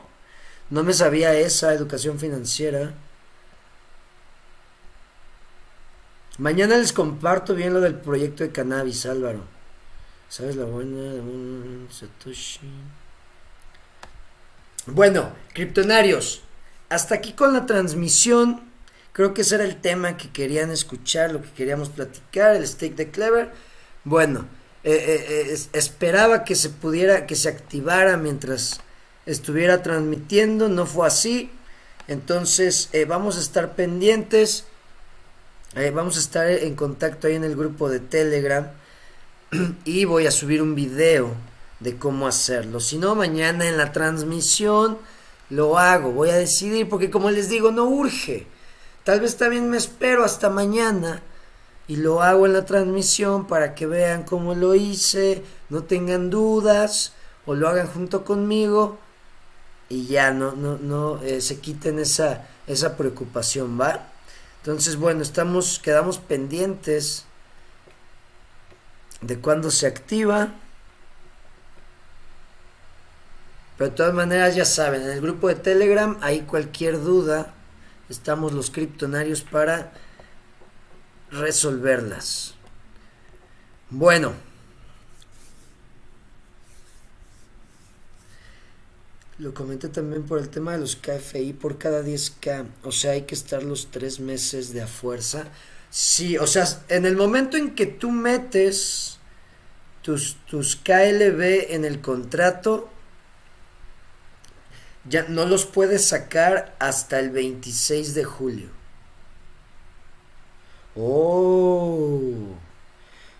No 0.70 0.84
me 0.84 0.92
sabía 0.94 1.34
esa 1.34 1.74
educación 1.74 2.18
financiera. 2.18 2.94
Mañana 6.38 6.76
les 6.78 6.92
comparto 6.92 7.54
bien 7.54 7.74
lo 7.74 7.80
del 7.80 7.94
proyecto 7.94 8.42
de 8.42 8.52
cannabis, 8.52 9.04
Álvaro. 9.06 9.44
¿Sabes 10.28 10.56
la 10.56 10.64
buena? 10.64 11.22
Satoshi. 11.90 12.60
Bueno, 14.86 15.32
criptonarios, 15.52 16.42
hasta 16.88 17.16
aquí 17.16 17.34
con 17.34 17.52
la 17.52 17.66
transmisión. 17.66 18.62
Creo 19.12 19.34
que 19.34 19.42
ese 19.42 19.56
era 19.56 19.64
el 19.64 19.80
tema 19.80 20.16
que 20.16 20.30
querían 20.30 20.70
escuchar, 20.70 21.32
lo 21.32 21.42
que 21.42 21.50
queríamos 21.50 21.90
platicar, 21.90 22.56
el 22.56 22.66
stake 22.66 22.96
de 22.96 23.10
Clever. 23.10 23.52
Bueno, 24.04 24.46
eh, 24.84 24.92
eh, 24.94 25.52
eh, 25.52 25.68
esperaba 25.74 26.44
que 26.44 26.56
se 26.56 26.70
pudiera, 26.70 27.26
que 27.26 27.36
se 27.36 27.50
activara 27.50 28.16
mientras 28.16 28.80
estuviera 29.26 29.82
transmitiendo, 29.82 30.68
no 30.68 30.86
fue 30.86 31.06
así. 31.06 31.50
Entonces 32.08 32.88
vamos 33.06 33.36
a 33.36 33.40
estar 33.40 33.76
pendientes. 33.76 34.64
Eh, 35.74 35.90
vamos 35.90 36.18
a 36.18 36.20
estar 36.20 36.50
en 36.50 36.74
contacto 36.74 37.26
ahí 37.26 37.34
en 37.34 37.44
el 37.44 37.56
grupo 37.56 37.88
de 37.88 37.98
Telegram 37.98 38.68
y 39.86 40.04
voy 40.04 40.26
a 40.26 40.30
subir 40.30 40.60
un 40.60 40.74
video 40.74 41.34
de 41.80 41.96
cómo 41.96 42.26
hacerlo. 42.26 42.78
Si 42.78 42.98
no, 42.98 43.14
mañana 43.14 43.66
en 43.66 43.78
la 43.78 43.90
transmisión 43.90 44.98
lo 45.48 45.78
hago. 45.78 46.12
Voy 46.12 46.28
a 46.28 46.36
decidir 46.36 46.90
porque 46.90 47.10
como 47.10 47.30
les 47.30 47.48
digo, 47.48 47.72
no 47.72 47.86
urge. 47.86 48.46
Tal 49.04 49.20
vez 49.20 49.38
también 49.38 49.70
me 49.70 49.78
espero 49.78 50.24
hasta 50.24 50.50
mañana 50.50 51.22
y 51.88 51.96
lo 51.96 52.20
hago 52.20 52.44
en 52.44 52.52
la 52.52 52.66
transmisión 52.66 53.46
para 53.46 53.74
que 53.74 53.86
vean 53.86 54.24
cómo 54.24 54.54
lo 54.54 54.74
hice, 54.74 55.42
no 55.70 55.84
tengan 55.84 56.28
dudas 56.28 57.14
o 57.46 57.54
lo 57.54 57.66
hagan 57.68 57.86
junto 57.86 58.26
conmigo 58.26 58.98
y 59.88 60.04
ya 60.04 60.32
no, 60.32 60.52
no, 60.52 60.76
no 60.76 61.22
eh, 61.22 61.40
se 61.40 61.60
quiten 61.60 61.98
esa, 61.98 62.46
esa 62.66 62.94
preocupación, 62.98 63.80
¿va? 63.80 64.11
Entonces, 64.62 64.94
bueno, 64.96 65.22
estamos, 65.22 65.80
quedamos 65.80 66.18
pendientes 66.18 67.24
de 69.20 69.40
cuándo 69.40 69.72
se 69.72 69.88
activa. 69.88 70.54
Pero 73.76 73.90
de 73.90 73.96
todas 73.96 74.14
maneras, 74.14 74.54
ya 74.54 74.64
saben, 74.64 75.02
en 75.02 75.10
el 75.10 75.20
grupo 75.20 75.48
de 75.48 75.56
Telegram, 75.56 76.16
hay 76.20 76.42
cualquier 76.42 77.02
duda, 77.02 77.52
estamos 78.08 78.52
los 78.52 78.70
criptonarios 78.70 79.42
para 79.42 79.94
resolverlas. 81.32 82.54
Bueno. 83.90 84.51
Lo 89.42 89.52
comenté 89.52 89.88
también 89.88 90.22
por 90.22 90.38
el 90.38 90.50
tema 90.50 90.70
de 90.70 90.78
los 90.78 90.94
KFI 90.94 91.54
por 91.54 91.76
cada 91.76 92.04
10K. 92.04 92.64
O 92.84 92.92
sea, 92.92 93.10
hay 93.10 93.22
que 93.22 93.34
estar 93.34 93.64
los 93.64 93.90
tres 93.90 94.20
meses 94.20 94.72
de 94.72 94.82
a 94.82 94.86
fuerza. 94.86 95.48
Sí, 95.90 96.38
o 96.38 96.46
sea, 96.46 96.64
en 96.88 97.06
el 97.06 97.16
momento 97.16 97.56
en 97.56 97.74
que 97.74 97.86
tú 97.86 98.12
metes 98.12 99.18
tus, 100.00 100.36
tus 100.48 100.76
KLB 100.76 101.72
en 101.74 101.84
el 101.84 102.00
contrato, 102.00 102.88
ya 105.08 105.24
no 105.24 105.44
los 105.44 105.66
puedes 105.66 106.04
sacar 106.04 106.76
hasta 106.78 107.18
el 107.18 107.30
26 107.30 108.14
de 108.14 108.22
julio. 108.22 108.68
Oh, 110.94 112.20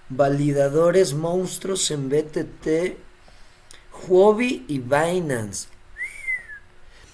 validadores 0.08 1.14
monstruos 1.14 1.92
en 1.92 2.08
BTT, 2.08 2.98
Huobi 4.08 4.64
y 4.66 4.80
Binance. 4.80 5.68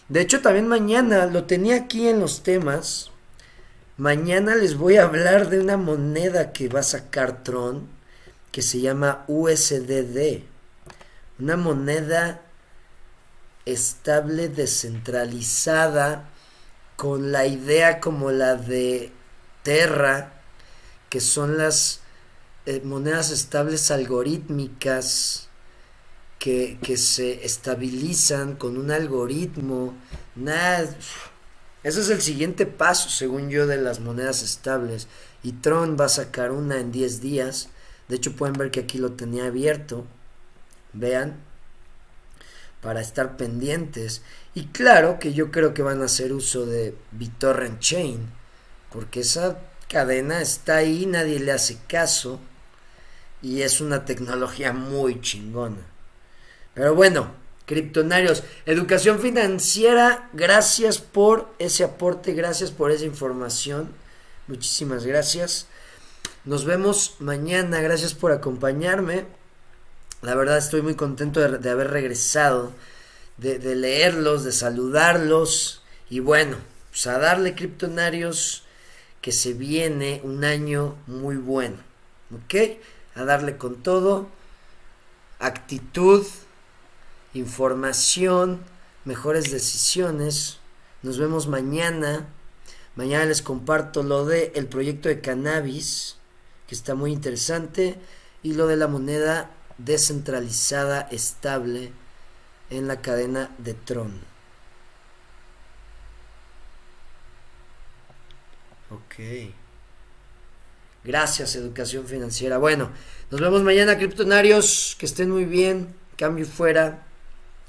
De 0.09 0.23
hecho, 0.23 0.41
también 0.41 0.67
mañana 0.69 1.27
lo 1.27 1.45
tenía 1.45 1.77
aquí 1.77 2.09
en 2.09 2.21
los 2.21 2.43
temas. 2.43 3.11
Mañana 3.99 4.55
les 4.55 4.77
voy 4.77 4.97
a 4.97 5.05
hablar 5.05 5.51
de 5.51 5.61
una 5.61 5.77
moneda 5.77 6.53
que 6.53 6.69
va 6.69 6.81
a 6.81 6.85
sacar 6.85 7.43
Tron 7.43 7.89
que 8.51 8.63
se 8.63 8.81
llama 8.81 9.25
USDD. 9.29 10.45
Una 11.39 11.57
moneda 11.57 12.41
estable 13.67 14.49
descentralizada 14.49 16.31
con 16.97 17.31
la 17.31 17.47
idea 17.47 18.01
como 18.01 18.31
la 18.31 18.55
de 18.55 19.13
Terra, 19.63 20.33
que 21.11 21.21
son 21.21 21.59
las 21.59 22.01
eh, 22.65 22.81
monedas 22.83 23.31
estables 23.31 23.91
algorítmicas 23.91 25.48
que, 26.39 26.97
se 26.97 27.45
estabilizan 27.45 28.57
con 28.57 28.79
un 28.79 28.91
algoritmo. 28.91 29.95
Nada. 30.35 30.89
Ese 31.83 32.01
es 32.01 32.11
el 32.11 32.23
siguiente 32.23 32.67
paso, 32.67 33.09
según 33.09 33.51
yo, 33.51 33.67
de 33.67 33.79
las 33.79 34.01
monedas 34.01 34.43
estables. 34.43 35.09
Y 35.43 35.53
Tron 35.53 35.97
va 35.99 36.07
a 36.07 36.11
sacar 36.11 36.53
una 36.53 36.79
en 36.79 36.93
10 36.93 37.21
días. 37.21 37.69
De 38.09 38.17
hecho, 38.17 38.35
pueden 38.37 38.55
ver 38.55 38.71
que 38.71 38.81
aquí 38.81 38.99
lo 38.99 39.13
tenía 39.13 39.47
abierto. 39.47 40.07
Vean. 40.93 41.37
Para 42.81 43.01
estar 43.01 43.37
pendientes. 43.37 44.23
Y 44.55 44.67
claro 44.67 45.19
que 45.19 45.33
yo 45.33 45.51
creo 45.51 45.75
que 45.75 45.83
van 45.83 46.03
a 46.03 46.07
hacer 46.07 46.33
uso 46.33 46.67
de 46.67 46.95
BitTorrent 47.13 47.81
Chain. 47.81 48.31
Porque 48.93 49.21
esa 49.21 49.61
cadena 49.89 50.41
está 50.41 50.77
ahí, 50.77 51.07
nadie 51.07 51.41
le 51.41 51.53
hace 51.53 51.79
caso. 51.89 52.41
Y 53.43 53.63
es 53.63 53.81
una 53.81 54.05
tecnología 54.05 54.73
muy 54.73 55.21
chingona. 55.21 55.98
Pero 56.79 56.95
bueno, 56.95 57.33
criptonarios, 57.67 58.45
educación 58.65 59.19
financiera, 59.19 60.31
gracias 60.33 60.99
por 60.99 61.53
ese 61.59 61.83
aporte, 61.83 62.35
gracias 62.35 62.71
por 62.71 62.93
esa 62.93 63.05
información. 63.05 63.91
Muchísimas 64.47 65.05
gracias. 65.05 65.67
Nos 66.45 66.65
vemos 66.65 67.17
mañana. 67.19 67.81
Gracias 67.81 68.15
por 68.15 68.31
acompañarme. 68.31 69.27
La 70.23 70.37
verdad 70.37 70.57
estoy 70.57 70.83
muy 70.83 70.95
contento 70.95 71.41
de, 71.41 71.69
haber 71.69 71.91
regresado, 71.91 72.73
de, 73.39 73.59
de, 73.59 73.75
leerlos, 73.75 74.45
de 74.45 74.53
saludarlos. 74.53 75.83
Y 76.09 76.21
bueno, 76.21 76.59
pues 76.91 77.09
a 77.09 77.19
darle 77.19 77.57
criptonarios 77.57 78.63
que 79.21 79.33
se 79.33 79.53
viene 79.53 80.21
un 80.23 80.45
año 80.45 80.95
muy 81.09 81.35
bueno. 81.35 81.79
¿Ok? 82.33 82.79
A 83.17 83.25
darle 83.25 83.57
con 83.57 83.83
todo. 83.83 84.29
Actitud, 85.41 86.25
información, 87.35 88.61
mejores 89.05 89.51
decisiones. 89.51 90.59
Nos 91.03 91.19
vemos 91.19 91.47
mañana. 91.47 92.29
Mañana 92.97 93.27
les 93.27 93.43
comparto 93.43 94.03
lo 94.03 94.25
de 94.25 94.53
el 94.55 94.67
proyecto 94.67 95.09
de 95.09 95.21
cannabis, 95.21 96.17
que 96.67 96.75
está 96.75 96.95
muy 96.95 97.13
interesante, 97.13 97.99
y 98.43 98.55
lo 98.55 98.67
de 98.67 98.77
la 98.77 98.89
moneda 98.89 99.51
descentralizada 99.79 101.03
estable 101.11 101.93
en 102.71 102.89
la 102.89 103.01
cadena 103.01 103.51
de 103.59 103.75
Tron. 103.75 104.21
Ok. 108.91 109.53
Gracias, 111.05 111.55
educación 111.57 112.07
financiera. 112.07 112.59
Bueno, 112.59 112.91
nos 113.31 113.41
vemos 113.41 113.63
mañana, 113.63 113.97
criptonarios. 113.97 114.97
Que 114.99 115.07
estén 115.07 115.31
muy 115.31 115.45
bien. 115.45 115.95
Cambio 116.17 116.47
fuera. 116.47 117.08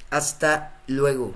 Hasta 0.09 0.73
luego. 0.87 1.31